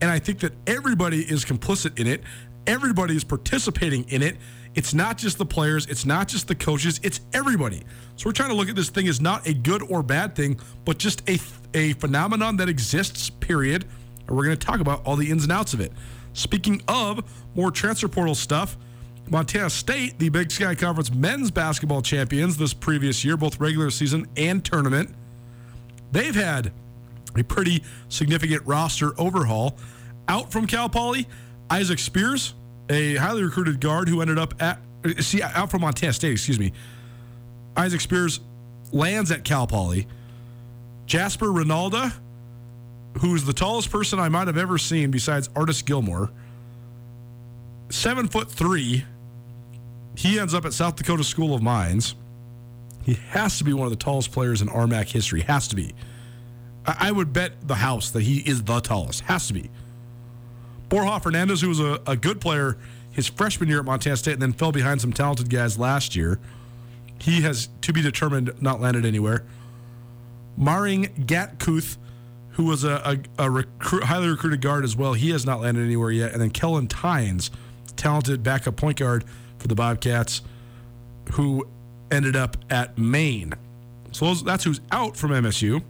And 0.00 0.10
i 0.10 0.18
think 0.18 0.38
that 0.38 0.52
everybody 0.66 1.20
is 1.20 1.44
complicit 1.44 1.98
in 2.00 2.06
it 2.06 2.22
everybody 2.66 3.16
is 3.16 3.24
participating 3.24 4.04
in 4.08 4.22
it 4.22 4.36
It's 4.74 4.94
not 4.94 5.18
just 5.18 5.36
the 5.38 5.46
players, 5.46 5.86
it's 5.86 6.06
not 6.06 6.28
just 6.28 6.46
the 6.46 6.54
coaches, 6.54 7.00
it's 7.02 7.20
everybody. 7.32 7.82
So 8.16 8.28
we're 8.28 8.32
trying 8.32 8.50
to 8.50 8.54
look 8.54 8.68
at 8.68 8.76
this 8.76 8.88
thing 8.88 9.08
as 9.08 9.20
not 9.20 9.46
a 9.46 9.52
good 9.52 9.82
or 9.90 10.02
bad 10.02 10.36
thing, 10.36 10.60
but 10.84 10.98
just 10.98 11.28
a 11.28 11.38
a 11.74 11.92
phenomenon 11.94 12.56
that 12.56 12.68
exists, 12.68 13.30
period. 13.30 13.84
And 14.26 14.36
we're 14.36 14.44
going 14.44 14.58
to 14.58 14.66
talk 14.66 14.80
about 14.80 15.04
all 15.04 15.16
the 15.16 15.30
ins 15.30 15.44
and 15.44 15.52
outs 15.52 15.72
of 15.72 15.80
it. 15.80 15.92
Speaking 16.32 16.82
of 16.88 17.24
more 17.54 17.70
transfer 17.70 18.08
portal 18.08 18.34
stuff, 18.34 18.76
Montana 19.28 19.70
State, 19.70 20.18
the 20.18 20.28
Big 20.28 20.50
Sky 20.50 20.74
Conference 20.74 21.12
men's 21.12 21.50
basketball 21.50 22.02
champions 22.02 22.56
this 22.56 22.74
previous 22.74 23.24
year, 23.24 23.36
both 23.36 23.60
regular 23.60 23.90
season 23.90 24.26
and 24.36 24.64
tournament, 24.64 25.14
they've 26.12 26.34
had 26.34 26.72
a 27.36 27.44
pretty 27.44 27.82
significant 28.08 28.64
roster 28.66 29.18
overhaul. 29.18 29.76
Out 30.28 30.52
from 30.52 30.66
Cal 30.66 30.88
Poly, 30.88 31.26
Isaac 31.70 32.00
Spears, 32.00 32.54
a 32.88 33.14
highly 33.14 33.44
recruited 33.44 33.80
guard 33.80 34.08
who 34.08 34.20
ended 34.20 34.38
up 34.38 34.60
at 34.60 34.80
see 35.20 35.42
out 35.42 35.70
from 35.70 35.82
Montana 35.82 36.12
State, 36.12 36.32
excuse 36.32 36.58
me. 36.58 36.72
Isaac 37.76 38.00
Spears 38.00 38.40
lands 38.92 39.30
at 39.30 39.44
Cal 39.44 39.66
Poly. 39.66 40.06
Jasper 41.06 41.46
Ronaldo, 41.46 42.12
who's 43.18 43.44
the 43.44 43.52
tallest 43.52 43.90
person 43.90 44.18
I 44.18 44.28
might 44.28 44.46
have 44.46 44.58
ever 44.58 44.78
seen 44.78 45.10
besides 45.10 45.48
Artis 45.56 45.82
Gilmore, 45.82 46.30
seven 47.88 48.28
foot 48.28 48.50
three. 48.50 49.04
He 50.16 50.38
ends 50.38 50.54
up 50.54 50.64
at 50.64 50.72
South 50.72 50.96
Dakota 50.96 51.24
School 51.24 51.54
of 51.54 51.62
Mines. 51.62 52.14
He 53.04 53.14
has 53.30 53.58
to 53.58 53.64
be 53.64 53.72
one 53.72 53.86
of 53.86 53.90
the 53.90 53.96
tallest 53.96 54.32
players 54.32 54.60
in 54.60 54.68
RMAC 54.68 55.08
history. 55.08 55.40
Has 55.42 55.68
to 55.68 55.76
be. 55.76 55.94
I 56.84 57.12
would 57.12 57.32
bet 57.32 57.66
the 57.66 57.76
house 57.76 58.10
that 58.10 58.22
he 58.22 58.38
is 58.38 58.62
the 58.62 58.80
tallest. 58.80 59.22
Has 59.22 59.46
to 59.48 59.54
be. 59.54 59.70
Borja 60.90 61.20
Fernandez, 61.20 61.62
who 61.62 61.68
was 61.68 61.80
a, 61.80 62.00
a 62.06 62.16
good 62.16 62.40
player 62.40 62.76
his 63.10 63.26
freshman 63.26 63.68
year 63.68 63.80
at 63.80 63.84
Montana 63.84 64.16
State 64.16 64.34
and 64.34 64.42
then 64.42 64.52
fell 64.52 64.72
behind 64.72 65.00
some 65.00 65.12
talented 65.12 65.48
guys 65.48 65.78
last 65.78 66.14
year. 66.14 66.38
He 67.18 67.40
has, 67.42 67.68
to 67.82 67.92
be 67.92 68.02
determined, 68.02 68.52
not 68.60 68.80
landed 68.80 69.04
anywhere. 69.04 69.44
Maring 70.58 71.26
Gatkuth, 71.26 71.96
who 72.50 72.64
was 72.64 72.84
a, 72.84 73.18
a, 73.38 73.44
a 73.44 73.50
recruit, 73.50 74.04
highly 74.04 74.28
recruited 74.28 74.60
guard 74.60 74.84
as 74.84 74.96
well, 74.96 75.14
he 75.14 75.30
has 75.30 75.46
not 75.46 75.60
landed 75.60 75.84
anywhere 75.84 76.10
yet. 76.10 76.32
And 76.32 76.40
then 76.40 76.50
Kellen 76.50 76.86
Tynes, 76.86 77.50
talented 77.96 78.42
backup 78.42 78.76
point 78.76 78.98
guard 78.98 79.24
for 79.58 79.68
the 79.68 79.74
Bobcats, 79.74 80.42
who 81.32 81.66
ended 82.10 82.36
up 82.36 82.56
at 82.70 82.98
Maine. 82.98 83.54
So 84.12 84.26
those, 84.26 84.42
that's 84.42 84.64
who's 84.64 84.80
out 84.90 85.16
from 85.16 85.30
MSU. 85.30 85.82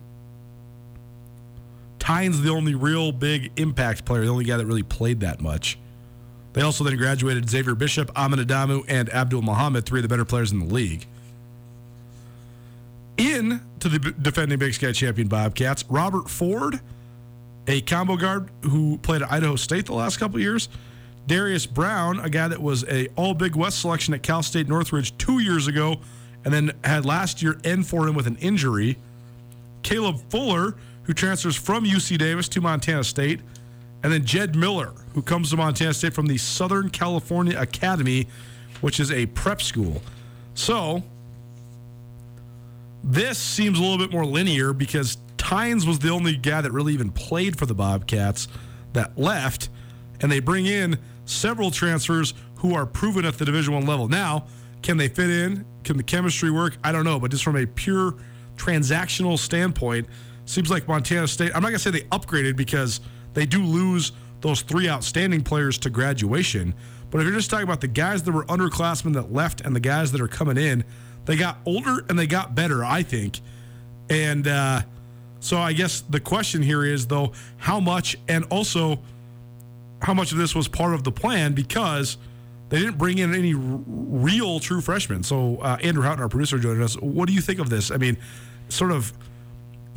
Tynes, 2.00 2.42
the 2.42 2.50
only 2.50 2.74
real 2.74 3.12
big 3.12 3.52
impact 3.56 4.04
player, 4.04 4.22
the 4.22 4.28
only 4.28 4.44
guy 4.44 4.56
that 4.56 4.66
really 4.66 4.82
played 4.82 5.20
that 5.20 5.40
much. 5.40 5.78
They 6.54 6.62
also 6.62 6.82
then 6.82 6.96
graduated 6.96 7.48
Xavier 7.48 7.76
Bishop, 7.76 8.10
Amin 8.16 8.40
Adamu, 8.40 8.84
and 8.88 9.08
Abdul 9.10 9.42
Muhammad, 9.42 9.86
three 9.86 10.00
of 10.00 10.02
the 10.02 10.08
better 10.08 10.24
players 10.24 10.50
in 10.50 10.58
the 10.58 10.74
league. 10.74 11.06
In 13.16 13.60
to 13.78 13.88
the 13.88 13.98
defending 13.98 14.58
Big 14.58 14.74
Sky 14.74 14.92
champion 14.92 15.28
Bobcats, 15.28 15.84
Robert 15.88 16.28
Ford, 16.28 16.80
a 17.68 17.80
combo 17.82 18.16
guard 18.16 18.48
who 18.62 18.98
played 18.98 19.22
at 19.22 19.30
Idaho 19.30 19.54
State 19.54 19.86
the 19.86 19.94
last 19.94 20.16
couple 20.16 20.40
years. 20.40 20.68
Darius 21.26 21.66
Brown, 21.66 22.18
a 22.18 22.30
guy 22.30 22.48
that 22.48 22.60
was 22.60 22.82
a 22.88 23.08
All 23.14 23.34
Big 23.34 23.54
West 23.54 23.80
selection 23.80 24.14
at 24.14 24.22
Cal 24.22 24.42
State 24.42 24.68
Northridge 24.68 25.16
two 25.18 25.38
years 25.38 25.68
ago, 25.68 26.00
and 26.44 26.52
then 26.52 26.72
had 26.82 27.04
last 27.04 27.42
year 27.42 27.60
end 27.62 27.86
for 27.86 28.08
him 28.08 28.14
with 28.14 28.26
an 28.26 28.36
injury. 28.36 28.96
Caleb 29.82 30.16
Fuller, 30.30 30.74
who 31.10 31.14
transfers 31.14 31.56
from 31.56 31.84
UC 31.84 32.18
Davis 32.18 32.48
to 32.48 32.60
Montana 32.60 33.02
State, 33.02 33.40
and 34.04 34.12
then 34.12 34.24
Jed 34.24 34.54
Miller, 34.54 34.92
who 35.12 35.22
comes 35.22 35.50
to 35.50 35.56
Montana 35.56 35.92
State 35.92 36.14
from 36.14 36.26
the 36.26 36.38
Southern 36.38 36.88
California 36.88 37.60
Academy, 37.60 38.28
which 38.80 39.00
is 39.00 39.10
a 39.10 39.26
prep 39.26 39.60
school. 39.60 40.00
So, 40.54 41.02
this 43.02 43.38
seems 43.38 43.76
a 43.80 43.82
little 43.82 43.98
bit 43.98 44.12
more 44.12 44.24
linear 44.24 44.72
because 44.72 45.18
Tynes 45.36 45.84
was 45.84 45.98
the 45.98 46.10
only 46.10 46.36
guy 46.36 46.60
that 46.60 46.70
really 46.70 46.92
even 46.92 47.10
played 47.10 47.58
for 47.58 47.66
the 47.66 47.74
Bobcats 47.74 48.46
that 48.92 49.18
left, 49.18 49.68
and 50.20 50.30
they 50.30 50.38
bring 50.38 50.66
in 50.66 50.96
several 51.24 51.72
transfers 51.72 52.34
who 52.58 52.72
are 52.72 52.86
proven 52.86 53.24
at 53.24 53.36
the 53.36 53.44
Division 53.44 53.74
One 53.74 53.84
level. 53.84 54.06
Now, 54.06 54.46
can 54.80 54.96
they 54.96 55.08
fit 55.08 55.28
in? 55.28 55.64
Can 55.82 55.96
the 55.96 56.04
chemistry 56.04 56.52
work? 56.52 56.76
I 56.84 56.92
don't 56.92 57.04
know, 57.04 57.18
but 57.18 57.32
just 57.32 57.42
from 57.42 57.56
a 57.56 57.66
pure 57.66 58.14
transactional 58.56 59.36
standpoint, 59.36 60.06
seems 60.50 60.70
like 60.70 60.88
Montana 60.88 61.28
State. 61.28 61.52
I'm 61.54 61.62
not 61.62 61.68
gonna 61.68 61.78
say 61.78 61.90
they 61.90 62.00
upgraded 62.02 62.56
because 62.56 63.00
they 63.34 63.46
do 63.46 63.62
lose 63.64 64.12
those 64.40 64.62
three 64.62 64.88
outstanding 64.88 65.42
players 65.42 65.78
to 65.78 65.90
graduation. 65.90 66.74
But 67.10 67.20
if 67.20 67.26
you're 67.26 67.36
just 67.36 67.50
talking 67.50 67.64
about 67.64 67.80
the 67.80 67.88
guys 67.88 68.22
that 68.22 68.32
were 68.32 68.44
underclassmen 68.44 69.14
that 69.14 69.32
left 69.32 69.60
and 69.60 69.74
the 69.74 69.80
guys 69.80 70.12
that 70.12 70.20
are 70.20 70.28
coming 70.28 70.56
in, 70.56 70.84
they 71.26 71.36
got 71.36 71.58
older 71.66 72.04
and 72.08 72.18
they 72.18 72.26
got 72.26 72.54
better, 72.54 72.84
I 72.84 73.02
think. 73.02 73.40
And 74.08 74.46
uh, 74.46 74.82
so 75.40 75.58
I 75.58 75.72
guess 75.72 76.02
the 76.02 76.20
question 76.20 76.62
here 76.62 76.84
is, 76.84 77.06
though, 77.06 77.32
how 77.58 77.80
much 77.80 78.16
and 78.28 78.44
also 78.50 79.00
how 80.02 80.14
much 80.14 80.32
of 80.32 80.38
this 80.38 80.54
was 80.54 80.66
part 80.66 80.94
of 80.94 81.04
the 81.04 81.12
plan 81.12 81.52
because 81.52 82.16
they 82.70 82.78
didn't 82.78 82.98
bring 82.98 83.18
in 83.18 83.34
any 83.34 83.54
real 83.54 84.60
true 84.60 84.80
freshmen. 84.80 85.22
So 85.22 85.56
uh, 85.56 85.78
Andrew 85.82 86.02
Houghton, 86.02 86.22
our 86.22 86.28
producer, 86.28 86.58
joined 86.58 86.82
us. 86.82 86.94
What 86.94 87.28
do 87.28 87.34
you 87.34 87.40
think 87.40 87.58
of 87.58 87.68
this? 87.68 87.90
I 87.90 87.96
mean, 87.96 88.16
sort 88.68 88.92
of 88.92 89.12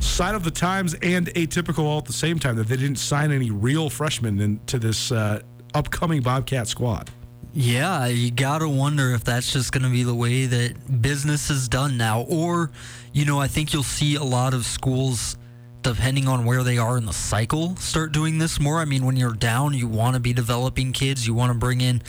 sign 0.04 0.34
of 0.34 0.44
the 0.44 0.50
times 0.50 0.94
and 0.94 1.26
atypical 1.28 1.84
all 1.84 1.98
at 1.98 2.04
the 2.04 2.12
same 2.12 2.38
time 2.38 2.56
that 2.56 2.68
they 2.68 2.76
didn't 2.76 2.98
sign 2.98 3.32
any 3.32 3.50
real 3.50 3.90
freshmen 3.90 4.40
into 4.40 4.78
this 4.78 5.10
uh, 5.10 5.40
upcoming 5.74 6.22
Bobcat 6.22 6.68
squad. 6.68 7.10
Yeah, 7.52 8.06
you 8.06 8.30
gotta 8.32 8.68
wonder 8.68 9.14
if 9.14 9.22
that's 9.22 9.52
just 9.52 9.72
gonna 9.72 9.90
be 9.90 10.02
the 10.02 10.14
way 10.14 10.46
that 10.46 11.00
business 11.00 11.50
is 11.50 11.68
done 11.68 11.96
now. 11.96 12.22
Or, 12.22 12.70
you 13.12 13.24
know, 13.24 13.40
I 13.40 13.46
think 13.46 13.72
you'll 13.72 13.84
see 13.84 14.16
a 14.16 14.24
lot 14.24 14.54
of 14.54 14.66
schools, 14.66 15.36
depending 15.82 16.26
on 16.26 16.44
where 16.44 16.64
they 16.64 16.78
are 16.78 16.98
in 16.98 17.06
the 17.06 17.12
cycle, 17.12 17.76
start 17.76 18.10
doing 18.10 18.38
this 18.38 18.58
more. 18.58 18.80
I 18.80 18.84
mean, 18.84 19.06
when 19.06 19.16
you're 19.16 19.34
down, 19.34 19.72
you 19.72 19.86
wanna 19.86 20.18
be 20.18 20.32
developing 20.32 20.92
kids, 20.92 21.26
you 21.28 21.34
wanna 21.34 21.54
bring 21.54 21.80
in 21.80 22.02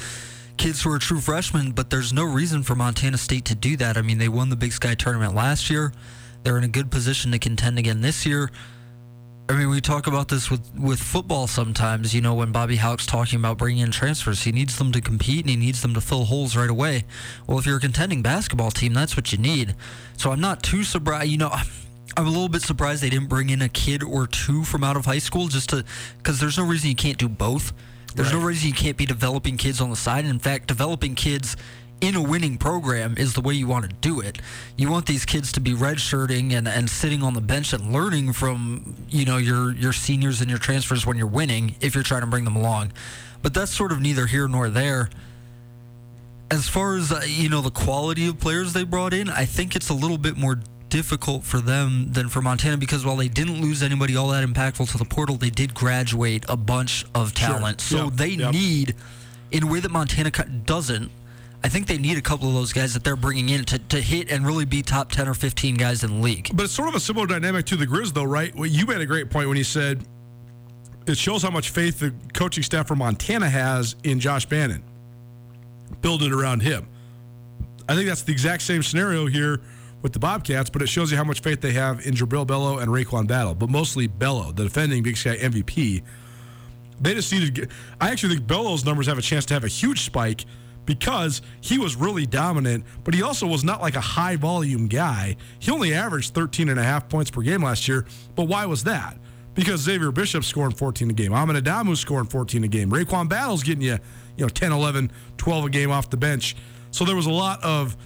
kids 0.57 0.81
who 0.81 0.91
are 0.91 0.99
true 0.99 1.21
freshmen, 1.21 1.71
but 1.71 1.91
there's 1.91 2.11
no 2.11 2.23
reason 2.23 2.63
for 2.63 2.75
Montana 2.75 3.17
State 3.17 3.45
to 3.45 3.55
do 3.55 3.77
that. 3.77 3.97
I 3.97 4.01
mean, 4.01 4.17
they 4.17 4.29
won 4.29 4.49
the 4.49 4.55
Big 4.55 4.71
Sky 4.71 4.95
tournament 4.95 5.35
last 5.35 5.69
year. 5.69 5.91
They're 6.45 6.59
in 6.59 6.63
a 6.63 6.67
good 6.67 6.91
position 6.91 7.31
to 7.31 7.39
contend 7.39 7.79
again 7.79 8.01
this 8.01 8.23
year. 8.23 8.51
I 9.49 9.53
mean, 9.53 9.67
we 9.67 9.81
talk 9.81 10.05
about 10.05 10.27
this 10.27 10.51
with, 10.51 10.61
with 10.75 10.99
football 10.99 11.47
sometimes. 11.47 12.13
You 12.13 12.21
know, 12.21 12.35
when 12.35 12.51
Bobby 12.51 12.75
Hauck's 12.75 13.07
talking 13.07 13.39
about 13.39 13.57
bringing 13.57 13.81
in 13.81 13.89
transfers, 13.89 14.43
he 14.43 14.51
needs 14.51 14.77
them 14.77 14.91
to 14.91 15.01
compete 15.01 15.41
and 15.41 15.49
he 15.49 15.55
needs 15.55 15.81
them 15.81 15.95
to 15.95 16.01
fill 16.01 16.25
holes 16.25 16.55
right 16.55 16.69
away. 16.69 17.05
Well, 17.47 17.57
if 17.57 17.65
you're 17.65 17.77
a 17.77 17.79
contending 17.79 18.21
basketball 18.21 18.69
team, 18.69 18.93
that's 18.93 19.17
what 19.17 19.31
you 19.31 19.39
need. 19.39 19.73
So 20.17 20.31
I'm 20.31 20.39
not 20.39 20.61
too 20.61 20.83
surprised. 20.83 21.31
You 21.31 21.39
know, 21.39 21.49
I'm 22.15 22.27
a 22.27 22.29
little 22.29 22.47
bit 22.47 22.61
surprised 22.61 23.01
they 23.01 23.09
didn't 23.09 23.27
bring 23.27 23.49
in 23.49 23.63
a 23.63 23.69
kid 23.69 24.03
or 24.03 24.27
two 24.27 24.63
from 24.63 24.83
out 24.83 24.97
of 24.97 25.05
high 25.05 25.17
school 25.17 25.47
just 25.47 25.69
to, 25.69 25.83
because 26.19 26.39
there's 26.39 26.59
no 26.59 26.65
reason 26.65 26.89
you 26.89 26.95
can't 26.95 27.17
do 27.17 27.27
both. 27.27 27.73
There's 28.13 28.31
no 28.31 28.39
reason 28.39 28.67
you 28.67 28.75
can't 28.75 28.97
be 28.97 29.07
developing 29.07 29.57
kids 29.57 29.81
on 29.81 29.89
the 29.89 29.95
side. 29.95 30.25
And 30.25 30.33
in 30.33 30.39
fact, 30.39 30.67
developing 30.67 31.15
kids 31.15 31.57
in 32.01 32.15
a 32.15 32.21
winning 32.21 32.57
program 32.57 33.15
is 33.17 33.33
the 33.33 33.41
way 33.41 33.53
you 33.53 33.67
want 33.67 33.89
to 33.89 33.95
do 34.01 34.19
it. 34.19 34.37
You 34.77 34.89
want 34.91 35.05
these 35.05 35.25
kids 35.25 35.51
to 35.53 35.59
be 35.59 35.71
redshirting 35.73 36.51
and, 36.53 36.67
and 36.67 36.89
sitting 36.89 37.23
on 37.23 37.33
the 37.33 37.41
bench 37.41 37.73
and 37.73 37.91
learning 37.93 38.33
from 38.33 38.95
you 39.09 39.25
know 39.25 39.37
your 39.37 39.71
your 39.73 39.93
seniors 39.93 40.41
and 40.41 40.49
your 40.49 40.59
transfers 40.59 41.05
when 41.05 41.17
you're 41.17 41.25
winning 41.27 41.75
if 41.81 41.95
you're 41.95 42.03
trying 42.03 42.21
to 42.21 42.27
bring 42.27 42.43
them 42.43 42.55
along. 42.55 42.91
But 43.41 43.53
that's 43.53 43.73
sort 43.73 43.91
of 43.91 44.01
neither 44.01 44.25
here 44.27 44.47
nor 44.47 44.69
there. 44.69 45.09
As 46.51 46.67
far 46.69 46.95
as 46.97 47.11
uh, 47.11 47.21
you 47.25 47.49
know 47.49 47.61
the 47.61 47.71
quality 47.71 48.27
of 48.27 48.39
players 48.39 48.73
they 48.73 48.83
brought 48.83 49.13
in, 49.13 49.29
I 49.29 49.45
think 49.45 49.75
it's 49.75 49.89
a 49.89 49.93
little 49.93 50.17
bit 50.17 50.37
more 50.37 50.59
difficult 50.89 51.43
for 51.43 51.59
them 51.59 52.11
than 52.11 52.29
for 52.29 52.41
Montana 52.41 52.77
because 52.77 53.03
while 53.03 53.15
they 53.15 53.27
didn't 53.27 53.59
lose 53.61 53.81
anybody 53.81 54.15
all 54.15 54.27
that 54.29 54.47
impactful 54.47 54.91
to 54.91 54.97
the 54.97 55.05
portal, 55.05 55.35
they 55.37 55.49
did 55.49 55.73
graduate 55.73 56.45
a 56.47 56.55
bunch 56.55 57.03
of 57.15 57.33
talent. 57.33 57.81
So 57.81 58.05
Yep. 58.05 58.13
they 58.13 58.27
Yep. 58.29 58.53
need 58.53 58.95
in 59.51 59.63
a 59.63 59.67
way 59.67 59.79
that 59.79 59.91
Montana 59.91 60.29
doesn't. 60.31 61.09
I 61.65 61.67
think 61.67 61.87
they 61.87 61.97
need 61.97 62.15
a 62.15 62.21
couple 62.21 62.47
of 62.47 62.53
those 62.53 62.71
guys 62.71 62.93
that 62.93 63.03
they're 63.03 63.15
bringing 63.15 63.49
in 63.49 63.65
to, 63.65 63.79
to 63.79 63.99
hit 63.99 64.29
and 64.29 64.45
really 64.45 64.65
be 64.65 64.83
top 64.83 65.11
10 65.11 65.27
or 65.27 65.33
15 65.33 65.73
guys 65.73 66.03
in 66.03 66.17
the 66.17 66.21
league. 66.21 66.51
But 66.53 66.65
it's 66.65 66.73
sort 66.73 66.89
of 66.89 66.93
a 66.93 66.99
similar 66.99 67.25
dynamic 67.25 67.65
to 67.65 67.75
the 67.75 67.87
Grizz, 67.87 68.13
though, 68.13 68.23
right? 68.23 68.53
Well, 68.55 68.67
you 68.67 68.85
made 68.85 69.01
a 69.01 69.05
great 69.07 69.31
point 69.31 69.47
when 69.47 69.57
you 69.57 69.63
said 69.63 70.05
it 71.07 71.17
shows 71.17 71.41
how 71.41 71.49
much 71.49 71.71
faith 71.71 71.97
the 71.97 72.13
coaching 72.35 72.61
staff 72.61 72.87
for 72.87 72.95
Montana 72.95 73.49
has 73.49 73.95
in 74.03 74.19
Josh 74.19 74.45
Bannan. 74.45 74.83
Build 76.01 76.21
it 76.21 76.31
around 76.31 76.61
him. 76.61 76.87
I 77.89 77.95
think 77.95 78.07
that's 78.09 78.21
the 78.21 78.31
exact 78.31 78.61
same 78.61 78.83
scenario 78.83 79.25
here 79.25 79.59
with 80.03 80.13
the 80.13 80.19
Bobcats, 80.19 80.69
but 80.69 80.83
it 80.83 80.87
shows 80.87 81.09
you 81.09 81.17
how 81.17 81.23
much 81.23 81.39
faith 81.41 81.61
they 81.61 81.71
have 81.71 82.05
in 82.05 82.13
Jubrile 82.13 82.45
Belo 82.45 82.79
and 82.79 82.91
RaeQuan 82.91 83.25
Battle, 83.25 83.55
but 83.55 83.71
mostly 83.71 84.07
Belo, 84.07 84.55
the 84.55 84.65
defending 84.65 85.01
Big 85.01 85.17
Sky 85.17 85.35
MVP. 85.37 86.03
They 87.01 87.15
just 87.15 87.33
need 87.33 87.43
to 87.43 87.51
get. 87.51 87.71
I 87.99 88.11
actually 88.11 88.35
think 88.35 88.45
Belo's 88.47 88.85
numbers 88.85 89.07
have 89.07 89.17
a 89.17 89.23
chance 89.23 89.47
to 89.47 89.55
have 89.55 89.63
a 89.63 89.67
huge 89.67 90.01
spike 90.01 90.45
because 90.85 91.41
he 91.61 91.77
was 91.77 91.95
really 91.95 92.25
dominant, 92.25 92.85
but 93.03 93.13
he 93.13 93.21
also 93.21 93.47
was 93.47 93.63
not 93.63 93.81
like 93.81 93.95
a 93.95 94.01
high 94.01 94.35
volume 94.35 94.87
guy. 94.87 95.35
He 95.59 95.71
only 95.71 95.93
averaged 95.93 96.33
13 96.33 96.69
and 96.69 96.79
a 96.79 96.83
half 96.83 97.09
points 97.09 97.31
per 97.31 97.41
game 97.41 97.63
last 97.63 97.87
year. 97.87 98.05
But 98.35 98.43
why 98.43 98.65
was 98.65 98.83
that? 98.83 99.17
because 99.55 99.79
Xavier 99.81 100.11
Bishop's 100.11 100.47
scoring 100.47 100.73
14 100.73 101.09
a 101.09 101.13
game. 101.13 101.33
Ahmed 101.33 101.55
Adamu's 101.55 101.99
scoring 101.99 102.27
14 102.27 102.63
a 102.63 102.67
game. 102.67 102.91
RaeQuan 102.91 103.27
Battle's 103.27 103.63
getting 103.63 103.81
you, 103.81 103.97
you 104.37 104.45
know, 104.45 104.49
10, 104.49 104.71
11, 104.71 105.11
12 105.37 105.65
a 105.65 105.69
game 105.69 105.91
off 105.91 106.09
the 106.09 106.17
bench. 106.17 106.55
So 106.91 107.05
there 107.05 107.15
was 107.15 107.25
a 107.25 107.31
lot 107.31 107.63
of 107.63 107.97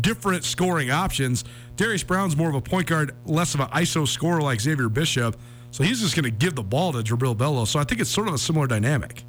different 0.00 0.44
scoring 0.44 0.90
options. 0.90 1.44
Darius 1.76 2.04
Brown's 2.04 2.36
more 2.36 2.48
of 2.48 2.54
a 2.54 2.60
point 2.60 2.86
guard, 2.86 3.14
less 3.24 3.54
of 3.54 3.60
an 3.60 3.68
ISO 3.68 4.06
scorer 4.06 4.40
like 4.40 4.60
Xavier 4.60 4.88
Bishop. 4.88 5.36
So 5.70 5.82
he's 5.82 6.00
just 6.00 6.14
going 6.14 6.24
to 6.24 6.30
give 6.30 6.54
the 6.54 6.62
ball 6.62 6.92
to 6.92 6.98
Jubrile 6.98 7.36
Belo. 7.36 7.66
So 7.66 7.80
I 7.80 7.84
think 7.84 8.00
it's 8.00 8.10
sort 8.10 8.28
of 8.28 8.34
a 8.34 8.38
similar 8.38 8.66
dynamic. 8.66 9.24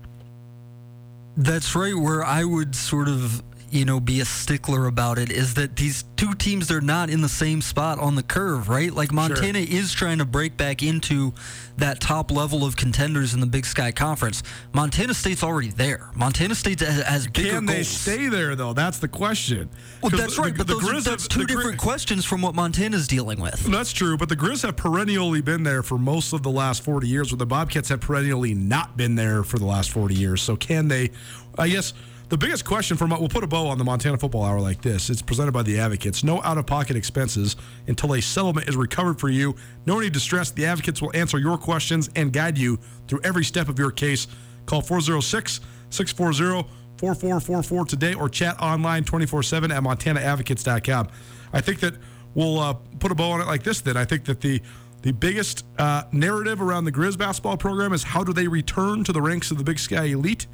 That's 1.38 1.75
right. 1.75 1.95
Where 1.95 2.23
I 2.23 2.43
would 2.43 2.75
sort 2.75 3.07
of, 3.07 3.41
you 3.72 3.86
know, 3.86 3.99
be 3.99 4.20
a 4.22 4.26
stickler 4.26 4.88
about 4.88 5.17
it 5.17 5.32
is 5.32 5.53
that 5.55 5.76
these 5.76 6.03
two 6.15 6.34
teams 6.34 6.67
they're 6.67 6.82
not 6.82 7.09
in 7.09 7.22
the 7.22 7.30
same 7.30 7.61
spot 7.61 7.99
on 7.99 8.15
the 8.15 8.24
curve, 8.24 8.67
right? 8.70 8.93
Like 8.93 9.11
Montana 9.11 9.59
is 9.59 9.93
trying 9.93 10.17
to 10.20 10.26
break 10.26 10.57
back 10.57 10.82
into 10.84 11.34
that 11.78 11.99
top 12.01 12.32
level 12.32 12.65
of 12.65 12.76
contenders 12.76 13.34
in 13.34 13.39
the 13.39 13.45
Big 13.45 13.65
Sky 13.65 13.91
Conference. 13.91 14.43
Montana 14.74 15.13
State's 15.13 15.43
already 15.43 15.70
there. 15.70 16.09
Montana 16.15 16.55
State 16.55 16.80
has, 16.82 17.01
has 17.03 17.28
bigger 17.28 17.51
Can 17.51 17.65
they 17.65 17.76
goals. 17.76 17.88
stay 17.88 18.28
there 18.28 18.55
though? 18.55 18.74
That's 18.74 18.99
the 18.99 19.07
question. 19.07 19.70
Well, 20.01 20.09
that's 20.11 20.36
the- 20.36 20.41
right, 20.41 20.57
but 20.57 20.67
the 20.67 20.74
those 20.76 20.84
are, 20.89 20.93
Grizz 20.93 21.03
that's 21.03 21.24
have- 21.24 21.30
two 21.30 21.39
the 21.41 21.45
different 21.47 21.78
questions 21.78 22.26
from 22.26 22.41
what 22.41 22.55
Montana's 22.55 23.07
dealing 23.07 23.39
with. 23.39 23.59
That's 23.65 23.91
true, 23.93 24.17
but 24.17 24.30
the 24.30 24.36
Grizz 24.36 24.63
have 24.63 24.76
perennially 24.78 25.41
been 25.41 25.63
there 25.63 25.84
for 25.84 25.97
most 25.97 26.34
of 26.34 26.43
the 26.43 26.51
last 26.51 26.84
40 26.84 27.07
years, 27.07 27.32
where 27.32 27.38
the 27.38 27.45
Bobcats 27.45 27.89
have 27.89 28.01
perennially 28.01 28.53
not 28.53 28.97
been 28.97 29.15
there 29.15 29.43
for 29.43 29.57
the 29.59 29.65
last 29.65 29.91
40 29.91 30.15
years. 30.15 30.41
So 30.41 30.55
can 30.55 30.88
they? 30.88 31.11
I 31.57 31.67
guess 31.67 31.93
the 32.30 32.38
biggest 32.38 32.63
question 32.63 32.95
from 32.95 33.09
we'll 33.09 33.27
put 33.27 33.43
a 33.43 33.47
bow 33.47 33.67
on 33.67 33.80
the 33.80 33.84
Montana 33.84 34.17
Football 34.17 34.45
Hour 34.45 34.59
like 34.59 34.82
this. 34.82 35.09
It's 35.09 35.21
presented 35.21 35.51
by 35.51 35.63
the 35.63 35.80
Advocates. 35.80 36.23
No 36.23 36.41
out-of-pocket 36.43 36.95
expenses 36.95 37.55
until 37.88 38.13
a 38.13 38.21
settlement 38.21 38.69
is 38.69 38.75
recovered 38.75 39.19
for 39.19 39.30
you. 39.30 39.55
No 39.88 39.99
need 39.99 40.13
to 40.13 40.19
stress. 40.19 40.51
The 40.51 40.65
Advocates 40.67 41.01
will 41.01 41.11
answer 41.15 41.39
your 41.39 41.57
questions 41.57 42.07
and 42.15 42.32
guide 42.32 42.55
you 42.57 42.77
through 43.07 43.21
every 43.23 43.43
step 43.43 43.67
of 43.67 43.80
your 43.80 43.89
case. 43.89 44.27
Call 44.67 44.82
406 44.82 45.59
640 45.89 46.69
4444 46.97 47.86
today 47.86 48.13
or 48.13 48.30
chat 48.30 48.61
online 48.61 49.03
24 49.03 49.41
7 49.41 49.71
at 49.71 49.82
montanaadvocates.com. 49.82 51.07
I 51.51 51.61
think 51.61 51.80
that 51.80 51.95
we'll 52.36 52.59
uh, 52.59 52.73
put 52.99 53.11
a 53.11 53.15
bow 53.15 53.32
on 53.32 53.41
it 53.41 53.47
like 53.47 53.63
this 53.63 53.82
then. 53.82 53.97
I 53.97 54.05
think 54.05 54.25
that 54.25 54.41
the 54.41 54.61
the 55.01 55.13
biggest 55.13 55.65
uh, 55.77 56.03
narrative 56.11 56.61
around 56.61 56.84
the 56.84 56.91
Griz 56.91 57.15
basketball 57.15 57.55
program 57.55 57.93
is 57.93 58.03
how 58.03 58.21
do 58.23 58.34
they 58.34 58.49
return 58.49 59.03
to 59.05 59.13
the 59.13 59.21
ranks 59.21 59.49
of 59.49 59.57
the 59.57 59.63
Big 59.63 59.80
Sky 59.80 60.05
Elite? 60.05 60.45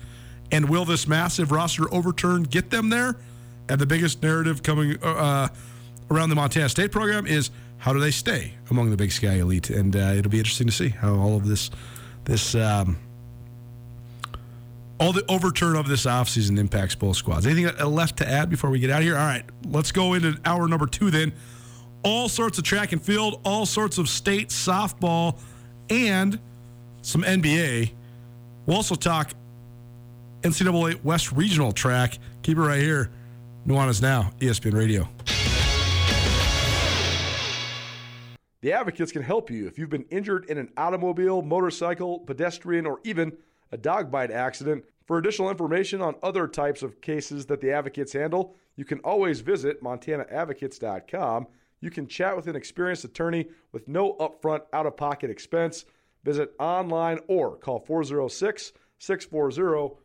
And 0.51 0.69
will 0.69 0.85
this 0.85 1.07
massive 1.07 1.51
roster 1.51 1.91
overturn 1.93 2.43
get 2.43 2.69
them 2.69 2.89
there? 2.89 3.17
And 3.67 3.79
the 3.79 3.85
biggest 3.85 4.21
narrative 4.21 4.61
coming 4.63 5.01
uh, 5.03 5.47
around 6.11 6.29
the 6.29 6.35
Montana 6.35 6.69
State 6.69 6.91
program 6.91 7.25
is 7.25 7.49
how 7.77 7.93
do 7.93 7.99
they 7.99 8.11
stay 8.11 8.53
among 8.69 8.89
the 8.89 8.97
Big 8.97 9.11
Sky 9.11 9.33
Elite? 9.33 9.69
And 9.69 9.95
uh, 9.95 10.13
it'll 10.15 10.31
be 10.31 10.37
interesting 10.37 10.67
to 10.67 10.73
see 10.73 10.89
how 10.89 11.15
all 11.15 11.35
of 11.35 11.47
this 11.47 11.71
this 12.25 12.55
um, 12.55 12.97
all 14.99 15.13
the 15.13 15.25
overturn 15.29 15.75
of 15.75 15.87
this 15.87 16.05
offseason 16.05 16.57
impacts 16.57 16.95
both 16.95 17.17
squads. 17.17 17.45
Anything 17.45 17.67
uh, 17.79 17.87
left 17.87 18.17
to 18.17 18.27
add 18.27 18.49
before 18.49 18.69
we 18.69 18.79
get 18.79 18.89
out 18.89 18.99
of 18.99 19.03
here? 19.03 19.17
All 19.17 19.25
right, 19.25 19.43
let's 19.67 19.91
go 19.91 20.13
into 20.13 20.39
hour 20.45 20.67
number 20.67 20.87
two 20.87 21.11
then. 21.11 21.33
All 22.03 22.29
sorts 22.29 22.57
of 22.57 22.63
track 22.63 22.91
and 22.91 23.01
field, 23.01 23.41
all 23.43 23.65
sorts 23.65 23.97
of 23.97 24.07
state 24.07 24.49
softball, 24.49 25.39
and 25.89 26.39
some 27.01 27.23
NBA. 27.23 27.91
We'll 28.65 28.77
also 28.77 28.95
talk 28.95 29.31
NCAA 30.45 31.03
West 31.03 31.31
Regional 31.31 31.71
track. 31.71 32.19
Keep 32.43 32.59
it 32.59 32.61
right 32.61 32.79
here. 32.79 33.09
Nuanez 33.65 33.99
Now, 33.99 34.31
ESPN 34.39 34.75
Radio. 34.75 35.09
The 38.61 38.71
Advocates 38.71 39.11
can 39.11 39.23
help 39.23 39.49
you 39.49 39.65
if 39.65 39.79
you've 39.79 39.89
been 39.89 40.05
injured 40.11 40.45
in 40.45 40.59
an 40.59 40.71
automobile, 40.77 41.41
motorcycle, 41.41 42.19
pedestrian, 42.19 42.85
or 42.85 42.99
even 43.03 43.35
a 43.71 43.77
dog 43.77 44.11
bite 44.11 44.29
accident. 44.29 44.85
For 45.05 45.17
additional 45.17 45.49
information 45.49 46.01
on 46.01 46.15
other 46.21 46.47
types 46.47 46.83
of 46.83 47.01
cases 47.01 47.47
that 47.47 47.59
the 47.59 47.71
Advocates 47.71 48.13
handle, 48.13 48.55
you 48.75 48.85
can 48.85 48.99
always 48.99 49.39
visit 49.41 49.83
montanaadvocates.com. 49.83 51.47
You 51.81 51.89
can 51.89 52.07
chat 52.07 52.35
with 52.35 52.47
an 52.47 52.55
experienced 52.55 53.03
attorney 53.03 53.47
with 53.71 53.87
no 53.87 54.13
upfront 54.13 54.61
out 54.73 54.85
of 54.85 54.95
pocket 54.95 55.31
expense. 55.31 55.85
Visit 56.23 56.53
online 56.59 57.19
or 57.27 57.57
call 57.57 57.79
406 57.79 58.73
640 58.99 60.04